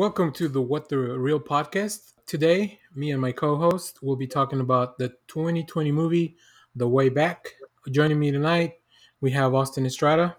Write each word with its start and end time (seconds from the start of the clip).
Welcome 0.00 0.32
to 0.32 0.48
the 0.48 0.62
What 0.62 0.88
the 0.88 0.96
Real 0.96 1.38
podcast. 1.38 2.14
Today, 2.24 2.80
me 2.94 3.10
and 3.10 3.20
my 3.20 3.32
co 3.32 3.56
host 3.56 4.02
will 4.02 4.16
be 4.16 4.26
talking 4.26 4.60
about 4.60 4.96
the 4.96 5.10
2020 5.28 5.92
movie, 5.92 6.38
The 6.74 6.88
Way 6.88 7.10
Back. 7.10 7.50
Joining 7.90 8.18
me 8.18 8.30
tonight, 8.30 8.76
we 9.20 9.30
have 9.32 9.52
Austin 9.54 9.84
Estrada 9.84 10.38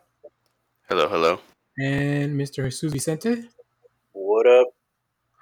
Hello, 0.89 1.07
hello. 1.07 1.39
and 1.77 2.35
Mr. 2.35 2.63
Jesus 2.71 2.91
Vicente. 2.91 3.49
What 4.13 4.47
up? 4.47 4.69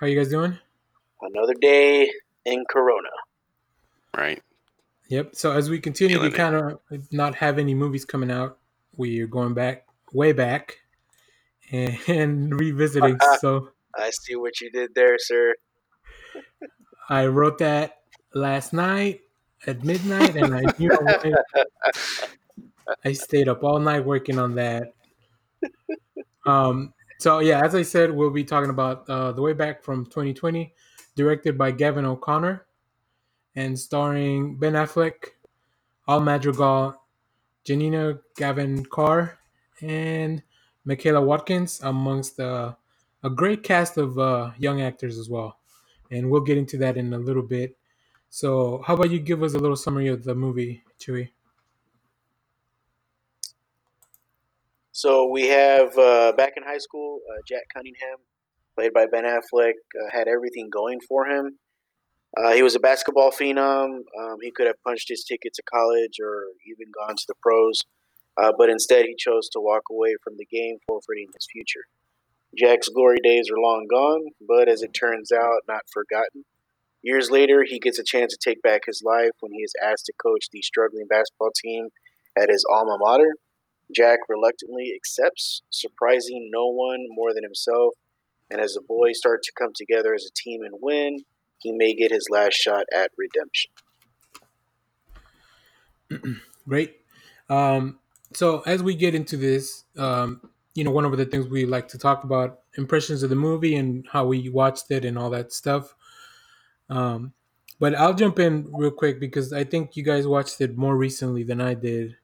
How 0.02 0.08
you 0.08 0.18
guys 0.18 0.28
doing? 0.28 0.58
Another 1.22 1.54
day 1.54 2.12
in 2.44 2.66
Corona. 2.70 3.08
Right. 4.18 4.44
Yep. 5.08 5.34
So, 5.38 5.54
as 5.54 5.70
we 5.70 5.80
continue 5.80 6.18
to 6.18 6.24
Feeling 6.24 6.34
it. 6.34 6.38
kind 6.38 6.56
of 6.56 7.14
not 7.14 7.36
have 7.36 7.58
any 7.58 7.74
movies 7.74 8.04
coming 8.04 8.32
out, 8.32 8.58
we 8.98 9.22
are 9.22 9.28
going 9.28 9.54
back, 9.54 9.86
way 10.12 10.34
back, 10.34 10.80
and, 11.72 11.98
and 12.10 12.60
revisiting. 12.60 13.18
so, 13.40 13.70
I 14.00 14.12
see 14.12 14.36
what 14.36 14.62
you 14.62 14.72
did 14.72 14.96
there, 14.96 15.18
sir. 15.18 15.56
I 17.10 17.26
wrote 17.28 17.58
that 17.60 17.98
last 18.34 18.74
night 18.74 19.22
at 19.68 19.84
midnight, 19.84 20.36
and 20.36 20.56
I 20.56 20.64
knew 20.78 20.92
I, 20.92 21.34
I 23.06 23.14
stayed 23.14 23.48
up 23.48 23.64
all 23.64 23.80
night 23.80 24.06
working 24.06 24.40
on 24.40 24.56
that. 24.56 24.94
Um, 26.46 26.94
so 27.20 27.40
yeah, 27.40 27.64
as 27.64 27.76
I 27.76 27.82
said, 27.82 28.12
we'll 28.12 28.30
be 28.30 28.44
talking 28.44 28.70
about 28.70 29.10
uh, 29.10 29.32
the 29.34 29.42
way 29.42 29.54
back 29.54 29.84
from 29.84 30.06
2020, 30.06 30.74
directed 31.16 31.58
by 31.58 31.72
Gavin 31.72 32.06
O'Connor, 32.06 32.66
and 33.56 33.78
starring 33.78 34.56
Ben 34.58 34.74
Affleck, 34.74 35.36
Al 36.08 36.22
Madrigal, 36.22 36.96
Janina 37.66 38.20
Gavankar, 38.38 39.34
and 39.82 40.42
Michaela 40.86 41.22
Watkins, 41.22 41.82
amongst 41.84 42.40
uh, 42.40 42.74
a 43.24 43.30
great 43.30 43.64
cast 43.64 43.98
of 43.98 44.18
uh, 44.18 44.52
young 44.58 44.82
actors 44.82 45.18
as 45.18 45.30
well. 45.30 45.58
And 46.12 46.30
we'll 46.30 46.42
get 46.42 46.58
into 46.58 46.78
that 46.78 46.98
in 46.98 47.14
a 47.14 47.18
little 47.20 47.44
bit. 47.44 47.78
So, 48.30 48.84
how 48.86 48.94
about 48.96 49.12
you 49.12 49.20
give 49.20 49.44
us 49.44 49.54
a 49.54 49.60
little 49.60 49.76
summary 49.76 50.08
of 50.08 50.24
the 50.24 50.36
movie, 50.36 50.84
Chewy? 51.00 51.30
So 54.92 55.28
we 55.28 55.48
have 55.48 55.98
uh, 55.98 56.34
back 56.34 56.54
in 56.58 56.64
high 56.64 56.78
school, 56.78 57.22
uh, 57.32 57.42
Jack 57.48 57.64
Cunningham, 57.74 58.18
played 58.76 58.94
by 58.94 59.06
Ben 59.06 59.24
Affleck, 59.24 59.76
uh, 59.96 60.10
had 60.12 60.28
everything 60.28 60.70
going 60.70 61.00
for 61.08 61.26
him. 61.26 61.58
Uh, 62.36 62.52
he 62.52 62.62
was 62.62 62.76
a 62.76 62.80
basketball 62.80 63.32
phenom. 63.32 64.02
Um, 64.20 64.38
he 64.42 64.52
could 64.52 64.68
have 64.68 64.76
punched 64.84 65.08
his 65.08 65.24
ticket 65.24 65.54
to 65.54 65.64
college 65.64 66.20
or 66.22 66.48
even 66.68 66.92
gone 66.92 67.16
to 67.16 67.24
the 67.30 67.34
pros, 67.42 67.82
uh, 68.36 68.52
but 68.58 68.70
instead 68.70 69.06
he 69.06 69.16
chose 69.18 69.48
to 69.54 69.62
walk 69.62 69.84
away 69.90 70.16
from 70.22 70.36
the 70.38 70.46
game, 70.46 70.78
forfeiting 70.88 71.28
his 71.34 71.48
future. 71.50 71.86
Jack's 72.58 72.90
glory 72.90 73.20
days 73.24 73.50
are 73.52 73.60
long 73.60 73.88
gone, 73.90 74.30
but 74.48 74.68
as 74.68 74.82
it 74.82 74.94
turns 74.94 75.32
out, 75.32 75.62
not 75.68 75.84
forgotten. 75.92 76.46
Years 77.02 77.32
later, 77.32 77.64
he 77.64 77.80
gets 77.80 78.00
a 78.00 78.04
chance 78.04 78.34
to 78.34 78.50
take 78.50 78.62
back 78.62 78.82
his 78.86 79.02
life 79.06 79.32
when 79.40 79.54
he 79.54 79.62
is 79.62 79.74
asked 79.82 80.06
to 80.08 80.14
coach 80.22 80.48
the 80.52 80.62
struggling 80.62 81.08
basketball 81.08 81.52
team 81.56 81.90
at 82.38 82.50
his 82.50 82.66
alma 82.70 82.98
mater. 83.00 83.36
Jack 83.96 84.20
reluctantly 84.28 84.94
accepts, 84.96 85.62
surprising 85.70 86.50
no 86.52 86.68
one 86.68 87.06
more 87.10 87.34
than 87.34 87.44
himself. 87.44 87.94
And 88.52 88.60
as 88.60 88.74
the 88.74 88.82
boys 88.82 89.18
start 89.18 89.44
to 89.44 89.52
come 89.58 89.72
together 89.76 90.14
as 90.14 90.26
a 90.26 90.34
team 90.36 90.62
and 90.64 90.76
win, 90.82 91.20
he 91.60 91.72
may 91.72 91.94
get 91.94 92.12
his 92.12 92.28
last 92.30 92.56
shot 92.56 92.86
at 92.94 93.12
redemption. 93.18 93.72
Great. 96.68 96.98
Um, 97.50 98.00
so 98.34 98.62
as 98.66 98.84
we 98.84 98.96
get 98.96 99.16
into 99.16 99.38
this, 99.38 99.86
um, 99.98 100.50
you 100.76 100.84
know, 100.84 100.92
one 100.92 101.06
of 101.06 101.18
the 101.18 101.26
things 101.26 101.48
we 101.48 101.66
like 101.66 101.88
to 101.90 101.98
talk 101.98 102.24
about 102.24 102.60
impressions 102.78 103.24
of 103.24 103.30
the 103.30 103.36
movie 103.36 103.76
and 103.76 104.06
how 104.12 104.26
we 104.26 104.50
watched 104.50 104.92
it 104.92 105.06
and 105.06 105.18
all 105.18 105.30
that 105.30 105.52
stuff. 105.52 105.96
Um, 106.90 107.34
but 107.80 107.96
I'll 107.96 108.14
jump 108.14 108.40
in 108.40 108.70
real 108.74 108.92
quick 108.92 109.20
because 109.20 109.54
I 109.54 109.64
think 109.64 109.96
you 109.96 110.04
guys 110.04 110.28
watched 110.28 110.60
it 110.62 110.78
more 110.78 110.98
recently 110.98 111.44
than 111.44 111.62
I 111.62 111.74
did. 111.74 112.18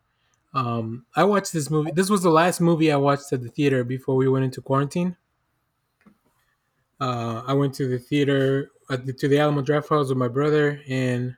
Um, 0.53 1.05
I 1.15 1.23
watched 1.23 1.53
this 1.53 1.69
movie. 1.69 1.91
This 1.91 2.09
was 2.09 2.23
the 2.23 2.29
last 2.29 2.61
movie 2.61 2.91
I 2.91 2.97
watched 2.97 3.31
at 3.33 3.41
the 3.41 3.49
theater 3.49 3.83
before 3.83 4.15
we 4.15 4.27
went 4.27 4.45
into 4.45 4.61
quarantine. 4.61 5.17
Uh, 6.99 7.43
I 7.45 7.53
went 7.53 7.73
to 7.75 7.87
the 7.87 7.99
theater 7.99 8.71
at 8.89 9.05
the, 9.05 9.13
to 9.13 9.27
the 9.27 9.39
Alamo 9.39 9.61
Drafthouse 9.61 10.09
with 10.09 10.17
my 10.17 10.29
brother, 10.29 10.81
and 10.87 11.35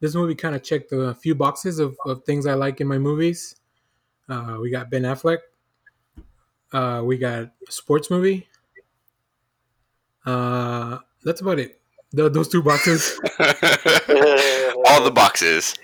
this 0.00 0.14
movie 0.14 0.34
kind 0.34 0.54
of 0.54 0.62
checked 0.62 0.92
a 0.92 1.14
few 1.14 1.34
boxes 1.34 1.78
of, 1.80 1.96
of 2.06 2.24
things 2.24 2.46
I 2.46 2.54
like 2.54 2.80
in 2.80 2.86
my 2.86 2.98
movies. 2.98 3.56
Uh, 4.28 4.58
we 4.60 4.70
got 4.70 4.90
Ben 4.90 5.02
Affleck. 5.02 5.38
Uh, 6.72 7.02
we 7.04 7.18
got 7.18 7.42
a 7.42 7.50
sports 7.68 8.10
movie. 8.10 8.48
Uh, 10.24 10.98
that's 11.24 11.40
about 11.40 11.58
it. 11.58 11.80
Tho- 12.12 12.28
those 12.28 12.48
two 12.48 12.62
boxes. 12.62 13.18
All 13.38 15.02
the 15.02 15.12
boxes. 15.14 15.74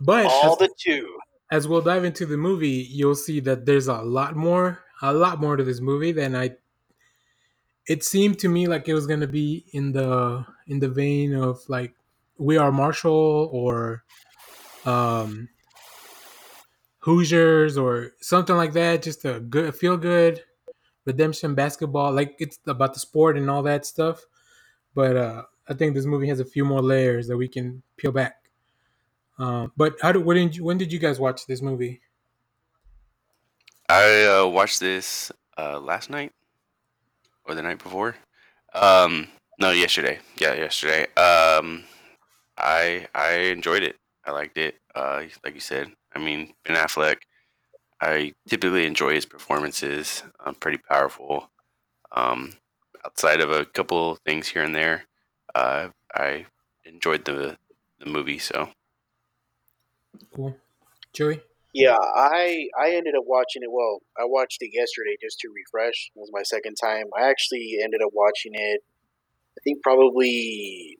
But 0.00 0.26
All 0.26 0.52
as, 0.52 0.58
the 0.58 0.70
two. 0.78 1.18
as 1.50 1.68
we'll 1.68 1.82
dive 1.82 2.04
into 2.04 2.26
the 2.26 2.36
movie, 2.36 2.86
you'll 2.90 3.14
see 3.14 3.40
that 3.40 3.66
there's 3.66 3.88
a 3.88 3.98
lot 3.98 4.34
more, 4.36 4.80
a 5.02 5.12
lot 5.12 5.40
more 5.40 5.56
to 5.56 5.64
this 5.64 5.80
movie 5.80 6.12
than 6.12 6.34
I. 6.34 6.56
It 7.86 8.04
seemed 8.04 8.38
to 8.40 8.48
me 8.48 8.66
like 8.66 8.88
it 8.88 8.94
was 8.94 9.06
gonna 9.06 9.26
be 9.26 9.64
in 9.72 9.92
the 9.92 10.44
in 10.66 10.78
the 10.78 10.88
vein 10.88 11.34
of 11.34 11.60
like 11.68 11.94
We 12.38 12.56
Are 12.56 12.70
Marshall 12.72 13.50
or 13.52 14.04
um, 14.86 15.48
Hoosiers 17.00 17.76
or 17.76 18.12
something 18.20 18.56
like 18.56 18.72
that. 18.74 19.02
Just 19.02 19.24
a 19.24 19.40
good, 19.40 19.74
feel 19.74 19.96
good 19.96 20.42
redemption 21.06 21.54
basketball. 21.54 22.12
Like 22.12 22.36
it's 22.38 22.58
about 22.66 22.94
the 22.94 23.00
sport 23.00 23.36
and 23.36 23.50
all 23.50 23.62
that 23.64 23.86
stuff. 23.86 24.24
But 24.94 25.16
uh, 25.16 25.42
I 25.68 25.74
think 25.74 25.94
this 25.94 26.06
movie 26.06 26.28
has 26.28 26.40
a 26.40 26.44
few 26.44 26.64
more 26.64 26.82
layers 26.82 27.28
that 27.28 27.36
we 27.36 27.48
can 27.48 27.82
peel 27.96 28.12
back. 28.12 28.36
Um, 29.38 29.72
but 29.76 29.94
how 30.02 30.12
when 30.12 30.36
did 30.36 30.56
you, 30.56 30.64
when 30.64 30.78
did 30.78 30.92
you 30.92 30.98
guys 30.98 31.18
watch 31.18 31.46
this 31.46 31.62
movie? 31.62 32.00
I 33.88 34.24
uh, 34.24 34.46
watched 34.46 34.80
this 34.80 35.32
uh, 35.56 35.80
last 35.80 36.10
night 36.10 36.32
or 37.44 37.54
the 37.54 37.62
night 37.62 37.82
before. 37.82 38.16
Um, 38.74 39.28
no, 39.58 39.70
yesterday. 39.70 40.18
Yeah, 40.36 40.54
yesterday. 40.54 41.02
Um, 41.14 41.84
I 42.56 43.08
I 43.14 43.32
enjoyed 43.50 43.82
it. 43.82 43.96
I 44.24 44.32
liked 44.32 44.58
it. 44.58 44.76
Uh, 44.94 45.24
like 45.44 45.54
you 45.54 45.60
said, 45.60 45.90
I 46.14 46.18
mean 46.18 46.54
Ben 46.64 46.76
Affleck. 46.76 47.18
I 48.00 48.32
typically 48.48 48.86
enjoy 48.86 49.14
his 49.14 49.26
performances. 49.26 50.22
Um, 50.44 50.54
pretty 50.54 50.78
powerful. 50.78 51.50
Um, 52.12 52.54
outside 53.04 53.40
of 53.40 53.50
a 53.50 53.66
couple 53.66 54.16
things 54.24 54.48
here 54.48 54.62
and 54.62 54.74
there, 54.74 55.04
uh, 55.54 55.88
I 56.14 56.46
enjoyed 56.84 57.24
the 57.24 57.58
the 57.98 58.06
movie. 58.06 58.38
So 58.38 58.70
Cool, 60.34 60.56
Joey. 61.12 61.40
Yeah, 61.72 61.96
I 61.96 62.68
I 62.80 62.90
ended 62.94 63.14
up 63.16 63.24
watching 63.26 63.62
it. 63.62 63.70
Well, 63.70 64.00
I 64.18 64.24
watched 64.24 64.58
it 64.60 64.70
yesterday 64.72 65.16
just 65.20 65.38
to 65.40 65.48
refresh. 65.54 66.10
It 66.14 66.18
was 66.18 66.30
my 66.32 66.42
second 66.42 66.74
time. 66.74 67.04
I 67.16 67.28
actually 67.28 67.78
ended 67.82 68.00
up 68.04 68.10
watching 68.12 68.52
it. 68.54 68.82
I 69.56 69.60
think 69.62 69.82
probably 69.82 70.98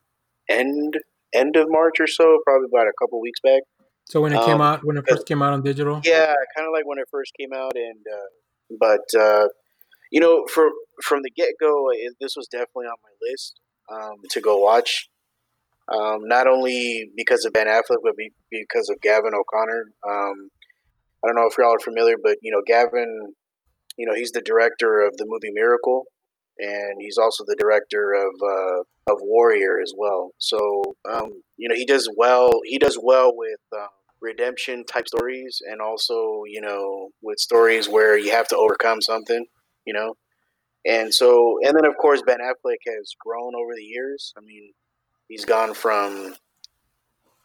end 0.48 0.94
end 1.32 1.56
of 1.56 1.66
March 1.68 1.98
or 2.00 2.06
so, 2.06 2.38
probably 2.44 2.68
about 2.72 2.86
a 2.86 2.92
couple 3.00 3.20
weeks 3.20 3.40
back. 3.40 3.62
So 4.10 4.20
when 4.20 4.32
it 4.32 4.42
came 4.44 4.56
Um, 4.56 4.60
out, 4.60 4.84
when 4.84 4.96
it 4.96 5.04
first 5.08 5.24
came 5.24 5.40
out 5.40 5.52
on 5.52 5.62
digital, 5.62 6.00
Yeah, 6.04 6.34
kind 6.56 6.66
of 6.66 6.72
like 6.72 6.84
when 6.84 6.98
it 6.98 7.08
first 7.12 7.32
came 7.38 7.52
out, 7.52 7.76
and 7.76 8.04
uh, 8.12 8.76
but 8.78 9.06
uh, 9.16 9.46
you 10.10 10.20
know, 10.20 10.46
for 10.46 10.68
from 11.04 11.22
the 11.22 11.30
get 11.30 11.50
go, 11.60 11.90
this 12.20 12.34
was 12.36 12.48
definitely 12.48 12.86
on 12.86 12.96
my 13.04 13.30
list 13.30 13.60
um, 13.88 14.16
to 14.30 14.40
go 14.40 14.58
watch. 14.58 15.08
Um, 15.88 16.26
not 16.26 16.48
only 16.48 17.10
because 17.16 17.44
of 17.44 17.52
Ben 17.52 17.68
Affleck, 17.68 17.98
but 18.02 18.16
be, 18.16 18.32
because 18.50 18.88
of 18.88 19.00
Gavin 19.00 19.32
O'Connor. 19.32 19.92
Um, 20.08 20.50
I 21.22 21.28
don't 21.28 21.36
know 21.36 21.46
if 21.46 21.56
y'all 21.56 21.74
are 21.74 21.78
familiar, 21.78 22.16
but 22.20 22.38
you 22.42 22.50
know, 22.50 22.62
Gavin, 22.66 23.34
you 23.96 24.06
know, 24.06 24.14
he's 24.14 24.32
the 24.32 24.40
director 24.40 25.02
of 25.02 25.16
the 25.18 25.26
movie 25.26 25.52
Miracle, 25.52 26.06
and 26.58 27.00
he's 27.00 27.16
also 27.16 27.44
the 27.46 27.56
director 27.56 28.12
of 28.12 28.32
uh, 28.42 29.12
of 29.12 29.18
Warrior 29.22 29.80
as 29.80 29.92
well. 29.96 30.32
So 30.38 30.96
um, 31.08 31.42
you 31.56 31.68
know, 31.68 31.76
he 31.76 31.86
does 31.86 32.10
well. 32.16 32.50
He 32.64 32.78
does 32.78 32.98
well 33.00 33.32
with 33.36 33.60
um, 33.76 33.88
redemption 34.20 34.84
type 34.84 35.08
stories, 35.08 35.60
and 35.66 35.80
also 35.80 36.42
you 36.46 36.60
know, 36.60 37.10
with 37.22 37.38
stories 37.38 37.88
where 37.88 38.18
you 38.18 38.32
have 38.32 38.48
to 38.48 38.56
overcome 38.56 39.00
something. 39.00 39.46
You 39.86 39.94
know, 39.94 40.14
and 40.86 41.12
so 41.12 41.58
and 41.62 41.76
then 41.76 41.84
of 41.84 41.96
course 41.96 42.22
Ben 42.26 42.38
Affleck 42.38 42.78
has 42.86 43.14
grown 43.18 43.54
over 43.54 43.74
the 43.74 43.82
years. 43.82 44.32
I 44.36 44.40
mean, 44.40 44.72
he's 45.28 45.44
gone 45.44 45.74
from 45.74 46.34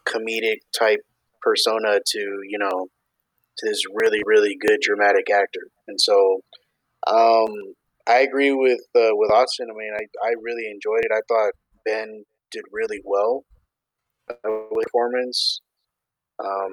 comedic 0.06 0.58
type 0.78 1.00
persona 1.42 2.00
to 2.04 2.18
you 2.48 2.58
know 2.58 2.88
to 3.58 3.68
this 3.68 3.82
really 3.94 4.20
really 4.24 4.56
good 4.56 4.80
dramatic 4.80 5.30
actor 5.30 5.68
and 5.88 6.00
so 6.00 6.40
um 7.06 7.48
i 8.06 8.18
agree 8.18 8.52
with 8.52 8.80
uh, 8.94 9.10
with 9.12 9.30
austin 9.30 9.68
i 9.70 9.74
mean 9.76 9.92
I, 9.94 10.28
I 10.28 10.34
really 10.42 10.66
enjoyed 10.70 11.04
it 11.04 11.12
i 11.12 11.20
thought 11.28 11.52
ben 11.84 12.24
did 12.50 12.64
really 12.72 13.00
well 13.04 13.44
uh, 14.30 14.34
performance 14.74 15.60
um 16.38 16.72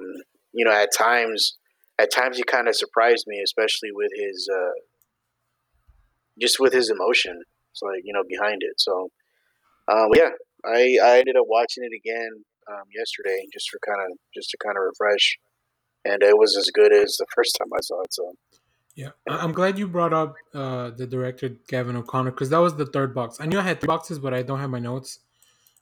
you 0.52 0.64
know 0.64 0.72
at 0.72 0.90
times 0.96 1.56
at 1.98 2.12
times 2.12 2.36
he 2.36 2.42
kind 2.42 2.68
of 2.68 2.76
surprised 2.76 3.24
me 3.26 3.40
especially 3.42 3.90
with 3.92 4.10
his 4.16 4.48
uh 4.52 4.72
just 6.40 6.58
with 6.60 6.72
his 6.72 6.90
emotion 6.90 7.42
It's 7.72 7.82
like 7.82 8.02
you 8.04 8.12
know 8.12 8.24
behind 8.28 8.62
it. 8.62 8.74
So 8.78 9.10
um, 9.88 10.08
yeah, 10.14 10.30
I 10.64 10.98
I 11.02 11.18
ended 11.18 11.36
up 11.36 11.46
watching 11.48 11.84
it 11.84 11.92
again 11.94 12.44
um, 12.70 12.84
yesterday 12.94 13.46
just 13.52 13.70
for 13.70 13.78
kind 13.86 14.00
of 14.00 14.18
just 14.34 14.50
to 14.50 14.56
kind 14.64 14.76
of 14.76 14.84
refresh, 14.84 15.38
and 16.04 16.22
it 16.22 16.36
was 16.36 16.56
as 16.56 16.70
good 16.72 16.92
as 16.92 17.16
the 17.16 17.26
first 17.34 17.56
time 17.58 17.68
I 17.72 17.80
saw 17.80 18.00
it. 18.02 18.12
So 18.12 18.32
Yeah, 18.94 19.10
I'm 19.26 19.52
glad 19.52 19.78
you 19.78 19.88
brought 19.88 20.12
up 20.12 20.34
uh, 20.54 20.90
the 20.90 21.06
director 21.06 21.50
Gavin 21.68 21.96
O'Connor 21.96 22.30
because 22.30 22.50
that 22.50 22.58
was 22.58 22.76
the 22.76 22.86
third 22.86 23.14
box. 23.14 23.38
I 23.40 23.46
knew 23.46 23.58
I 23.58 23.62
had 23.62 23.80
three 23.80 23.88
boxes, 23.88 24.18
but 24.18 24.34
I 24.34 24.42
don't 24.42 24.60
have 24.60 24.70
my 24.70 24.78
notes. 24.78 25.20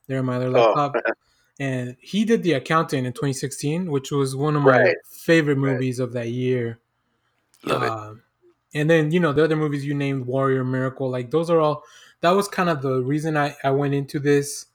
They're 0.07 0.19
in 0.19 0.27
my 0.27 0.37
other 0.37 0.51
Oh. 0.57 0.93
and 1.63 1.97
he 2.01 2.25
did 2.25 2.43
The 2.43 2.55
Accountant 2.55 3.07
in 3.07 3.13
2016, 3.13 3.91
which 3.91 4.11
was 4.11 4.35
one 4.37 4.57
of 4.57 4.63
my 4.63 4.71
Right. 4.71 4.97
favorite 5.05 5.59
Right. 5.59 5.73
movies 5.75 5.99
of 6.01 6.13
that 6.15 6.29
year. 6.29 6.81
Love 7.65 7.83
it. 7.85 7.93
Um, 7.93 8.23
and 8.75 8.89
then 8.91 9.11
you 9.13 9.21
know 9.21 9.33
the 9.33 9.45
other 9.45 9.57
movies 9.57 9.85
you 9.85 9.95
named, 9.95 10.27
Warrior, 10.27 10.65
Miracle, 10.65 11.11
like 11.11 11.31
those 11.31 11.51
are 11.51 11.61
all. 11.61 11.85
That 12.21 12.31
was 12.33 12.49
kind 12.49 12.69
of 12.71 12.83
the 12.83 13.03
reason 13.03 13.37
I 13.37 13.57
I 13.65 13.71
went 13.71 13.95
into 13.95 14.19
this, 14.19 14.67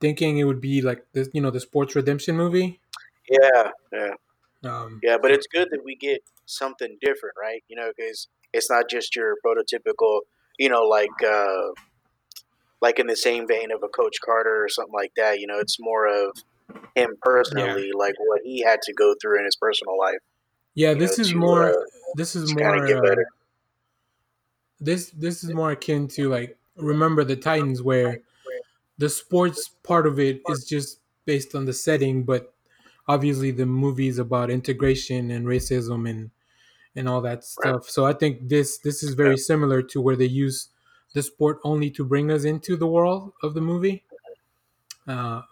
thinking 0.00 0.38
it 0.38 0.44
would 0.44 0.60
be 0.60 0.82
like 0.82 1.06
this, 1.12 1.28
you 1.32 1.40
know, 1.40 1.50
the 1.50 1.60
sports 1.60 1.94
redemption 1.96 2.36
movie. 2.36 2.80
yeah, 3.28 3.70
yeah. 3.92 4.14
Um, 4.64 5.00
Yeah, 5.02 5.18
but 5.20 5.30
it's 5.30 5.46
good 5.46 5.68
that 5.70 5.80
we 5.84 5.96
get 5.96 6.22
something 6.46 6.96
different, 7.00 7.34
right? 7.40 7.62
You 7.68 7.76
know, 7.76 7.92
because 7.96 8.28
it's 8.52 8.70
not 8.70 8.90
just 8.90 9.16
your 9.16 9.36
prototypical, 9.44 10.20
you 10.58 10.68
know, 10.68 10.82
like 10.82 11.10
uh, 11.26 11.68
like 12.80 12.98
in 12.98 13.06
the 13.06 13.16
same 13.16 13.46
vein 13.46 13.70
of 13.72 13.82
a 13.82 13.88
Coach 13.88 14.16
Carter 14.24 14.64
or 14.64 14.68
something 14.68 14.94
like 14.94 15.12
that. 15.16 15.38
You 15.38 15.46
know, 15.46 15.58
it's 15.58 15.76
more 15.80 16.06
of 16.06 16.36
him 16.94 17.16
personally, 17.22 17.90
like 17.96 18.14
what 18.18 18.40
he 18.44 18.62
had 18.62 18.80
to 18.82 18.92
go 18.92 19.14
through 19.20 19.38
in 19.38 19.44
his 19.44 19.56
personal 19.56 19.98
life. 19.98 20.18
yeah, 20.74 20.94
this 20.94 21.18
know, 21.18 21.22
is 21.22 21.30
to, 21.30 21.36
more. 21.36 21.70
uh, 21.70 21.84
this 22.14 22.36
is 22.36 22.54
more. 22.54 22.86
get 22.86 22.98
uh, 22.98 23.02
better. 23.02 23.26
this 24.78 25.10
this 25.10 25.44
is 25.44 25.52
more 25.52 25.72
akin 25.72 26.08
to 26.08 26.28
like 26.28 26.56
remember 26.76 27.24
the 27.24 27.36
Titans, 27.36 27.82
where 27.82 28.20
the 28.98 29.08
sports 29.08 29.68
part 29.82 30.06
of 30.06 30.18
it 30.18 30.40
is 30.48 30.64
just 30.64 31.00
based 31.24 31.54
on 31.54 31.64
the 31.64 31.72
setting, 31.72 32.22
but 32.22 32.52
obviously 33.08 33.50
the 33.50 33.66
movie 33.66 34.08
is 34.08 34.18
about 34.18 34.50
integration 34.50 35.30
and 35.30 35.46
racism 35.46 36.08
and 36.08 36.30
and 36.96 37.08
all 37.08 37.20
that 37.20 37.44
stuff. 37.44 37.88
So 37.88 38.04
I 38.06 38.12
think 38.12 38.48
this 38.48 38.78
this 38.78 39.02
is 39.02 39.14
very 39.14 39.36
similar 39.36 39.82
to 39.82 40.00
where 40.00 40.16
they 40.16 40.26
use 40.26 40.68
the 41.14 41.22
sport 41.22 41.58
only 41.64 41.90
to 41.90 42.04
bring 42.04 42.30
us 42.30 42.44
into 42.44 42.76
the 42.76 42.86
world 42.86 43.32
of 43.42 43.54
the 43.54 43.60
movie. 43.60 44.04
Uh, 45.06 45.42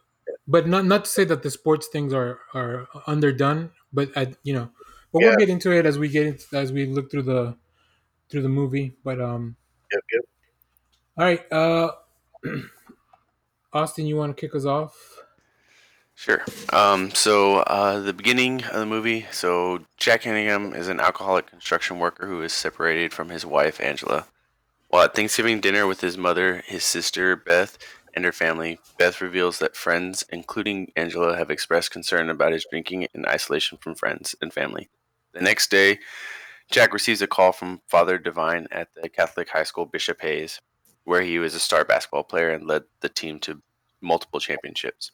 but 0.47 0.67
not 0.67 0.85
not 0.85 1.05
to 1.05 1.11
say 1.11 1.25
that 1.25 1.43
the 1.43 1.51
sports 1.51 1.89
things 1.89 2.13
are 2.13 2.41
are 2.55 2.89
underdone, 3.07 3.71
but 3.93 4.11
I 4.17 4.35
you 4.43 4.55
know, 4.55 4.71
but 5.13 5.23
we'll 5.23 5.37
get 5.37 5.49
into 5.49 5.73
it 5.73 5.87
as 5.87 5.99
we 5.99 6.09
get 6.09 6.27
into, 6.27 6.57
as 6.57 6.73
we 6.73 6.87
look 6.87 7.11
through 7.11 7.23
the 7.23 7.57
through 8.29 8.43
the 8.43 8.49
movie. 8.49 8.95
But 9.05 9.21
um, 9.21 9.57
Yep, 9.93 10.03
yep. 10.13 10.23
all 11.17 11.25
right, 11.25 11.53
uh, 11.53 11.93
Austin, 13.73 14.07
you 14.07 14.17
want 14.17 14.37
to 14.37 14.41
kick 14.41 14.55
us 14.55 14.65
off? 14.65 15.19
Sure. 16.15 16.45
Um, 16.73 17.13
so 17.13 17.59
uh, 17.59 18.01
the 18.01 18.13
beginning 18.13 18.65
of 18.65 18.81
the 18.81 18.87
movie. 18.87 19.27
So 19.31 19.85
Jack 19.99 20.23
Cunningham 20.23 20.75
is 20.75 20.89
an 20.89 20.99
alcoholic 20.99 21.47
construction 21.47 22.01
worker 22.01 22.27
who 22.27 22.43
is 22.43 22.53
separated 22.53 23.13
from 23.13 23.29
his 23.29 23.47
wife 23.47 23.81
Angela. 23.81 24.27
While 24.89 25.05
at 25.05 25.15
Thanksgiving 25.15 25.61
dinner 25.61 25.87
with 25.87 26.01
his 26.01 26.17
mother, 26.17 26.63
his 26.67 26.83
sister 26.83 27.37
Beth, 27.37 27.77
and 28.15 28.25
her 28.25 28.33
family, 28.33 28.81
Beth 28.99 29.21
reveals 29.21 29.59
that 29.59 29.77
friends, 29.77 30.25
including 30.31 30.93
Angela, 30.97 31.37
have 31.37 31.51
expressed 31.51 31.91
concern 31.91 32.31
about 32.31 32.53
his 32.53 32.67
drinking 32.69 33.07
and 33.13 33.27
isolation 33.27 33.77
from 33.79 33.95
friends 33.95 34.35
and 34.41 34.53
family. 34.53 34.89
The 35.33 35.43
next 35.43 35.71
day, 35.71 35.99
Jack 36.71 36.95
receives 36.95 37.21
a 37.21 37.27
call 37.27 37.53
from 37.53 37.83
Father 37.87 38.19
Divine 38.19 38.67
at 38.71 38.89
the 38.95 39.11
Catholic 39.11 39.51
high 39.51 39.65
school 39.65 39.85
Bishop 39.85 40.23
Hayes, 40.23 40.61
where 41.05 41.23
he 41.23 41.39
was 41.39 41.55
a 41.55 41.61
star 41.61 41.85
basketball 41.85 42.25
player 42.25 42.51
and 42.51 42.67
led 42.67 42.85
the 43.01 43.11
team 43.11 43.39
to 43.41 43.63
multiple 44.01 44.41
championships. 44.41 45.11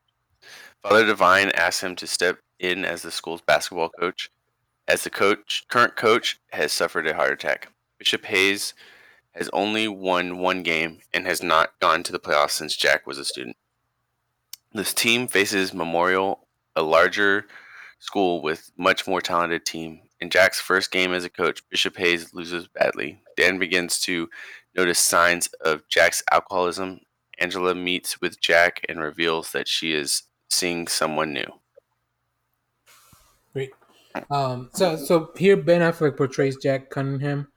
Father 0.82 1.04
Divine 1.04 1.50
asks 1.50 1.82
him 1.82 1.96
to 1.96 2.06
step 2.06 2.38
in 2.60 2.84
as 2.84 3.02
the 3.02 3.10
school's 3.10 3.40
basketball 3.40 3.90
coach, 3.90 4.30
as 4.86 5.02
the 5.02 5.10
coach 5.10 5.64
current 5.68 5.96
coach 5.96 6.38
has 6.52 6.72
suffered 6.72 7.08
a 7.08 7.14
heart 7.14 7.32
attack. 7.32 7.68
Bishop 7.98 8.24
Hayes 8.26 8.72
has 9.34 9.50
only 9.52 9.88
won 9.88 10.38
one 10.38 10.62
game 10.62 11.00
and 11.12 11.26
has 11.26 11.42
not 11.42 11.78
gone 11.80 12.02
to 12.04 12.12
the 12.12 12.20
playoffs 12.20 12.52
since 12.52 12.76
Jack 12.76 13.06
was 13.06 13.18
a 13.18 13.24
student. 13.24 13.56
This 14.72 14.94
team 14.94 15.28
faces 15.28 15.74
Memorial, 15.74 16.46
a 16.74 16.82
larger 16.82 17.46
school 17.98 18.42
with 18.42 18.70
much 18.76 19.06
more 19.06 19.20
talented 19.20 19.64
team. 19.64 20.00
In 20.20 20.30
Jack's 20.30 20.60
first 20.60 20.90
game 20.90 21.12
as 21.12 21.24
a 21.24 21.30
coach, 21.30 21.68
Bishop 21.68 21.96
Hayes 21.96 22.32
loses 22.34 22.68
badly. 22.68 23.20
Dan 23.36 23.58
begins 23.58 23.98
to 24.00 24.28
notice 24.74 24.98
signs 24.98 25.48
of 25.64 25.88
Jack's 25.88 26.22
alcoholism. 26.30 27.00
Angela 27.38 27.74
meets 27.74 28.20
with 28.20 28.40
Jack 28.40 28.84
and 28.88 29.00
reveals 29.00 29.52
that 29.52 29.68
she 29.68 29.92
is 29.92 30.24
seeing 30.48 30.86
someone 30.86 31.32
new. 31.32 31.46
Great. 33.52 33.70
Um, 34.30 34.70
so 34.72 34.96
so 34.96 35.30
here 35.36 35.56
Ben 35.56 35.80
Affleck 35.80 36.16
portrays 36.16 36.56
Jack 36.56 36.90
Cunningham, 36.90 37.48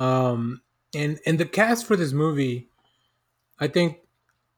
um, 0.00 0.60
and 0.94 1.18
and 1.26 1.38
the 1.38 1.46
cast 1.46 1.86
for 1.86 1.96
this 1.96 2.12
movie, 2.12 2.68
I 3.58 3.68
think 3.68 3.98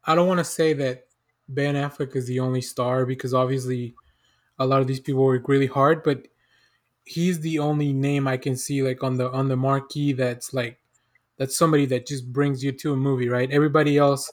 I 0.03 0.15
don't 0.15 0.27
want 0.27 0.39
to 0.39 0.43
say 0.43 0.73
that 0.73 1.05
Ben 1.49 1.75
Affleck 1.75 2.15
is 2.15 2.27
the 2.27 2.39
only 2.39 2.61
star 2.61 3.05
because 3.05 3.33
obviously 3.33 3.95
a 4.59 4.65
lot 4.65 4.81
of 4.81 4.87
these 4.87 4.99
people 4.99 5.23
work 5.23 5.47
really 5.47 5.67
hard, 5.67 6.03
but 6.03 6.27
he's 7.05 7.39
the 7.39 7.59
only 7.59 7.93
name 7.93 8.27
I 8.27 8.37
can 8.37 8.55
see 8.57 8.83
like 8.83 9.03
on 9.03 9.17
the 9.17 9.31
on 9.31 9.47
the 9.47 9.57
marquee 9.57 10.13
that's 10.13 10.53
like 10.53 10.79
that's 11.37 11.55
somebody 11.55 11.85
that 11.87 12.07
just 12.07 12.31
brings 12.33 12.63
you 12.63 12.71
to 12.71 12.93
a 12.93 12.97
movie, 12.97 13.29
right? 13.29 13.49
Everybody 13.51 13.97
else, 13.97 14.31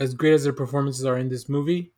as 0.00 0.14
great 0.14 0.34
as 0.34 0.44
their 0.44 0.52
performances 0.52 1.04
are 1.04 1.16
in 1.16 1.28
this 1.28 1.48
movie, 1.48 1.92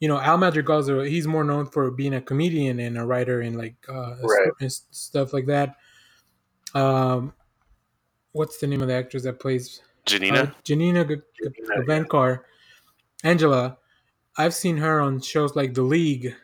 you 0.00 0.08
know, 0.08 0.18
Al 0.20 0.38
Madrigal's 0.38 0.88
a, 0.88 1.08
he's 1.08 1.26
more 1.26 1.44
known 1.44 1.66
for 1.66 1.90
being 1.90 2.14
a 2.14 2.20
comedian 2.20 2.78
and 2.78 2.96
a 2.96 3.04
writer 3.04 3.40
and 3.40 3.56
like 3.56 3.76
uh, 3.88 4.16
Right. 4.22 4.50
and 4.60 4.72
stuff 4.72 5.32
like 5.32 5.46
that. 5.46 5.76
Um, 6.74 7.32
what's 8.34 8.58
the 8.58 8.66
name 8.66 8.82
of 8.82 8.88
the 8.88 8.94
actress 8.94 9.22
that 9.22 9.40
plays 9.40 9.80
Janina? 10.04 10.40
uh, 10.40 10.50
Janina 10.64 11.04
G- 11.04 11.16
Gavankar, 11.76 12.40
Angela. 13.22 13.78
I've 14.36 14.52
seen 14.52 14.76
her 14.76 15.00
on 15.00 15.20
shows 15.20 15.56
like 15.56 15.72
The 15.74 15.82
League, 15.82 16.34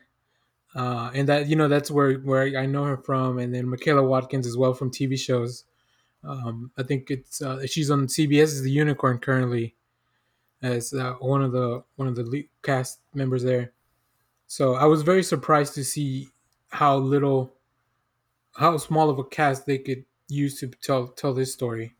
uh, 0.74 1.10
and 1.12 1.28
that 1.28 1.48
you 1.48 1.56
know 1.56 1.68
that's 1.68 1.90
where 1.90 2.14
where 2.18 2.56
I 2.56 2.64
know 2.64 2.84
her 2.84 2.96
from, 2.96 3.38
and 3.38 3.52
then 3.52 3.68
Michaela 3.68 4.02
Watkins 4.02 4.46
as 4.46 4.56
well 4.56 4.72
from 4.72 4.90
TV 4.90 5.18
shows. 5.18 5.64
Um, 6.22 6.70
I 6.78 6.84
think 6.84 7.10
it's 7.10 7.42
uh, 7.42 7.66
she's 7.66 7.90
on 7.90 8.06
CBS 8.06 8.44
as 8.44 8.62
the 8.62 8.70
Unicorn 8.70 9.18
currently, 9.18 9.74
as 10.62 10.94
uh, 10.94 11.14
one 11.14 11.42
of 11.42 11.50
the 11.52 11.82
one 11.96 12.06
of 12.06 12.14
the 12.14 12.48
cast 12.62 13.00
members 13.12 13.42
there. 13.42 13.72
So 14.46 14.74
I 14.74 14.84
was 14.84 15.02
very 15.02 15.22
surprised 15.22 15.74
to 15.74 15.84
see 15.84 16.28
how 16.68 16.96
little, 16.96 17.54
how 18.54 18.76
small 18.76 19.10
of 19.10 19.18
a 19.18 19.24
cast 19.24 19.66
they 19.66 19.78
could 19.78 20.04
use 20.30 20.60
to 20.60 20.68
tell 20.68 21.08
tell 21.08 21.34
this 21.34 21.52
story. 21.52 21.94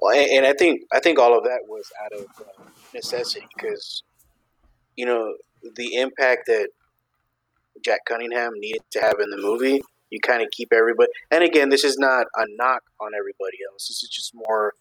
Well, 0.00 0.16
and, 0.16 0.30
and 0.30 0.46
I 0.46 0.52
think 0.52 0.82
I 0.92 1.00
think 1.00 1.18
all 1.18 1.36
of 1.36 1.44
that 1.44 1.60
was 1.66 1.90
out 2.04 2.12
of 2.12 2.26
uh, 2.40 2.64
necessity 2.94 3.46
because 3.56 4.02
you 4.96 5.06
know 5.06 5.34
the 5.74 5.96
impact 5.96 6.46
that 6.46 6.68
Jack 7.84 8.00
Cunningham 8.06 8.52
needed 8.56 8.82
to 8.92 9.00
have 9.00 9.16
in 9.20 9.30
the 9.30 9.38
movie. 9.38 9.80
You 10.10 10.20
kind 10.20 10.42
of 10.42 10.48
keep 10.52 10.72
everybody, 10.72 11.10
and 11.30 11.42
again, 11.42 11.68
this 11.68 11.82
is 11.82 11.98
not 11.98 12.26
a 12.36 12.44
knock 12.56 12.82
on 13.00 13.10
everybody 13.18 13.58
else. 13.70 13.88
This 13.88 14.04
is 14.04 14.08
just 14.08 14.32
more 14.34 14.72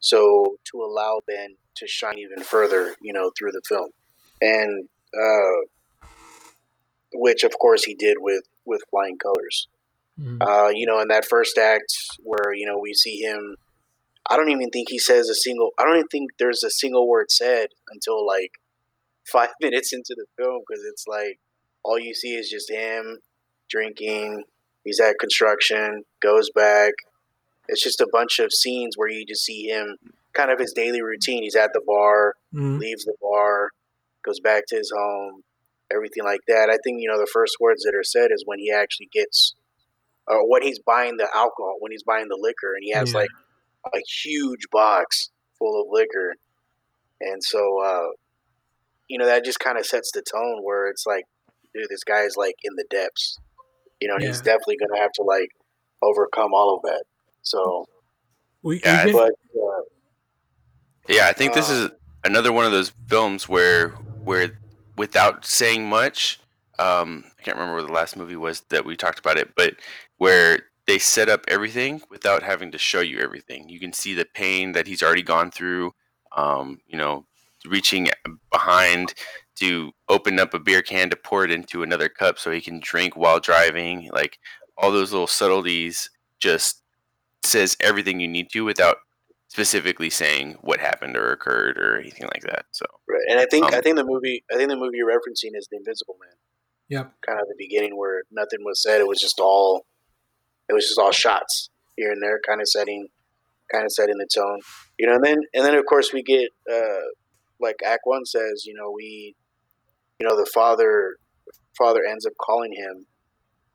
so 0.00 0.56
to 0.70 0.82
allow 0.82 1.20
Ben 1.26 1.56
to 1.76 1.86
shine 1.86 2.18
even 2.18 2.42
further, 2.42 2.94
you 3.00 3.12
know, 3.12 3.30
through 3.38 3.52
the 3.52 3.62
film, 3.66 3.88
and 4.42 4.88
uh, 5.14 6.06
which 7.14 7.44
of 7.44 7.58
course 7.58 7.84
he 7.84 7.94
did 7.94 8.18
with 8.20 8.42
with 8.66 8.82
Flying 8.90 9.16
Colors. 9.18 9.68
Mm. 10.20 10.38
Uh, 10.40 10.68
you 10.68 10.86
know, 10.86 11.00
in 11.00 11.08
that 11.08 11.26
first 11.26 11.58
act 11.58 11.92
where 12.22 12.54
you 12.54 12.66
know 12.66 12.78
we 12.78 12.94
see 12.94 13.18
him 13.20 13.56
I 14.28 14.36
don't 14.36 14.50
even 14.50 14.70
think 14.70 14.88
he 14.88 14.98
says 14.98 15.28
a 15.28 15.34
single. 15.34 15.70
I 15.78 15.84
don't 15.84 15.96
even 15.96 16.08
think 16.08 16.30
there's 16.38 16.64
a 16.64 16.70
single 16.70 17.06
word 17.08 17.30
said 17.30 17.68
until 17.90 18.26
like 18.26 18.52
five 19.30 19.50
minutes 19.60 19.92
into 19.92 20.14
the 20.16 20.26
film 20.36 20.62
because 20.66 20.82
it's 20.84 21.04
like 21.06 21.38
all 21.82 21.98
you 21.98 22.14
see 22.14 22.34
is 22.34 22.50
just 22.50 22.70
him 22.70 23.18
drinking. 23.68 24.44
He's 24.84 25.00
at 25.00 25.18
construction, 25.18 26.04
goes 26.22 26.50
back. 26.50 26.92
It's 27.68 27.82
just 27.82 28.00
a 28.00 28.08
bunch 28.12 28.38
of 28.38 28.52
scenes 28.52 28.96
where 28.96 29.08
you 29.08 29.26
just 29.26 29.44
see 29.44 29.66
him, 29.68 29.96
kind 30.32 30.50
of 30.52 30.60
his 30.60 30.72
daily 30.72 31.02
routine. 31.02 31.42
He's 31.42 31.56
at 31.56 31.72
the 31.72 31.80
bar, 31.84 32.34
Mm. 32.54 32.78
leaves 32.78 33.04
the 33.04 33.14
bar, 33.20 33.70
goes 34.24 34.38
back 34.38 34.64
to 34.68 34.76
his 34.76 34.92
home, 34.96 35.42
everything 35.92 36.22
like 36.24 36.40
that. 36.46 36.70
I 36.70 36.78
think 36.84 37.00
you 37.02 37.08
know 37.08 37.18
the 37.18 37.30
first 37.32 37.56
words 37.60 37.82
that 37.82 37.94
are 37.96 38.04
said 38.04 38.30
is 38.32 38.44
when 38.46 38.60
he 38.60 38.70
actually 38.72 39.08
gets, 39.12 39.54
or 40.28 40.48
when 40.48 40.62
he's 40.62 40.78
buying 40.80 41.16
the 41.16 41.28
alcohol, 41.34 41.76
when 41.80 41.92
he's 41.92 42.02
buying 42.02 42.26
the 42.28 42.38
liquor, 42.40 42.74
and 42.74 42.82
he 42.82 42.92
has 42.92 43.12
Yeah. 43.14 43.20
like 43.20 43.30
a 43.94 44.00
huge 44.22 44.66
box 44.72 45.30
full 45.58 45.80
of 45.80 45.86
liquor, 45.90 46.34
and 47.20 47.42
so 47.42 47.82
uh, 47.82 48.08
you 49.08 49.18
know 49.18 49.26
that 49.26 49.44
just 49.44 49.60
kind 49.60 49.78
of 49.78 49.86
sets 49.86 50.10
the 50.12 50.22
tone 50.22 50.62
where 50.62 50.88
it's 50.88 51.04
like, 51.06 51.24
dude, 51.74 51.88
this 51.88 52.04
guy 52.04 52.22
is 52.22 52.36
like 52.36 52.54
in 52.64 52.74
the 52.76 52.84
depths, 52.90 53.38
you 54.00 54.08
know, 54.08 54.14
and 54.14 54.24
he's 54.24 54.40
definitely 54.40 54.76
gonna 54.78 55.00
have 55.00 55.12
to 55.12 55.22
like 55.22 55.48
overcome 56.02 56.52
all 56.54 56.74
of 56.76 56.82
that. 56.82 57.04
So 57.42 57.86
We, 58.62 58.80
Yeah, 58.84 59.04
we 59.06 59.10
I- 59.10 59.12
But 59.12 59.32
uh, 59.60 59.82
Yeah, 61.08 61.28
I 61.28 61.32
think 61.32 61.54
this 61.54 61.70
Uh, 61.70 61.72
is 61.72 61.90
another 62.24 62.52
one 62.52 62.64
of 62.64 62.72
those 62.72 62.92
films 63.08 63.48
where 63.48 63.90
where 64.24 64.58
without 64.96 65.44
saying 65.44 65.88
much, 65.88 66.40
um, 66.78 67.24
I 67.38 67.42
can't 67.42 67.56
remember 67.56 67.74
where 67.74 67.86
the 67.86 67.92
last 67.92 68.16
movie 68.16 68.34
was 68.36 68.62
that 68.70 68.84
we 68.84 68.96
talked 68.96 69.18
about 69.20 69.36
it, 69.36 69.54
but 69.54 69.76
where 70.18 70.60
they 70.86 70.98
set 70.98 71.28
up 71.28 71.44
everything 71.48 72.00
without 72.10 72.42
having 72.42 72.70
to 72.72 72.78
show 72.78 73.00
you 73.00 73.18
everything. 73.18 73.68
You 73.68 73.80
can 73.80 73.92
see 73.92 74.14
the 74.14 74.24
pain 74.24 74.72
that 74.72 74.86
he's 74.86 75.02
already 75.02 75.22
gone 75.22 75.50
through. 75.50 75.92
Um, 76.36 76.78
you 76.86 76.96
know, 76.96 77.26
reaching 77.66 78.08
behind 78.50 79.14
to 79.56 79.92
open 80.08 80.38
up 80.38 80.54
a 80.54 80.58
beer 80.58 80.82
can 80.82 81.10
to 81.10 81.16
pour 81.16 81.44
it 81.44 81.50
into 81.50 81.82
another 81.82 82.08
cup 82.08 82.38
so 82.38 82.50
he 82.50 82.60
can 82.60 82.80
drink 82.80 83.16
while 83.16 83.40
driving. 83.40 84.10
Like 84.12 84.38
all 84.76 84.92
those 84.92 85.12
little 85.12 85.26
subtleties 85.26 86.10
just 86.38 86.82
says 87.42 87.76
everything 87.80 88.20
you 88.20 88.28
need 88.28 88.50
to 88.50 88.64
without 88.64 88.98
specifically 89.48 90.10
saying 90.10 90.56
what 90.60 90.80
happened 90.80 91.16
or 91.16 91.32
occurred 91.32 91.78
or 91.78 91.98
anything 91.98 92.28
like 92.34 92.42
that. 92.42 92.66
So 92.72 92.84
right, 93.08 93.22
and 93.30 93.40
I 93.40 93.46
think 93.46 93.66
Um, 93.66 93.74
I 93.74 93.80
think 93.80 93.96
the 93.96 94.04
movie 94.04 94.44
I 94.52 94.56
think 94.56 94.68
the 94.68 94.76
movie 94.76 94.98
you're 94.98 95.08
referencing 95.08 95.56
is 95.56 95.66
The 95.70 95.78
Invisible 95.78 96.16
Man. 96.20 96.36
Yep. 96.88 97.14
Kind 97.26 97.40
of 97.40 97.48
the 97.48 97.54
beginning 97.58 97.96
where 97.96 98.22
nothing 98.30 98.60
was 98.64 98.82
said. 98.82 99.00
It 99.00 99.08
was 99.08 99.20
just 99.20 99.40
all 99.40 99.86
it 100.68 100.72
was 100.72 100.86
just 100.86 100.98
all 100.98 101.12
shots 101.12 101.70
here 101.96 102.12
and 102.12 102.22
there, 102.22 102.40
kind 102.46 102.60
of 102.60 102.68
setting 102.68 103.08
kind 103.72 103.84
of 103.84 103.92
setting 103.92 104.16
the 104.18 104.28
tone. 104.32 104.60
You 104.98 105.06
know, 105.08 105.14
and 105.14 105.24
then 105.24 105.38
and 105.54 105.64
then 105.64 105.74
of 105.74 105.86
course 105.86 106.12
we 106.12 106.22
get 106.22 106.50
uh 106.70 107.06
like 107.60 107.76
Act 107.84 108.02
One 108.04 108.24
says, 108.24 108.64
you 108.64 108.74
know, 108.74 108.90
we 108.94 109.34
you 110.18 110.26
know, 110.26 110.36
the 110.36 110.48
father 110.52 111.16
father 111.76 112.00
ends 112.08 112.26
up 112.26 112.32
calling 112.40 112.72
him 112.72 113.06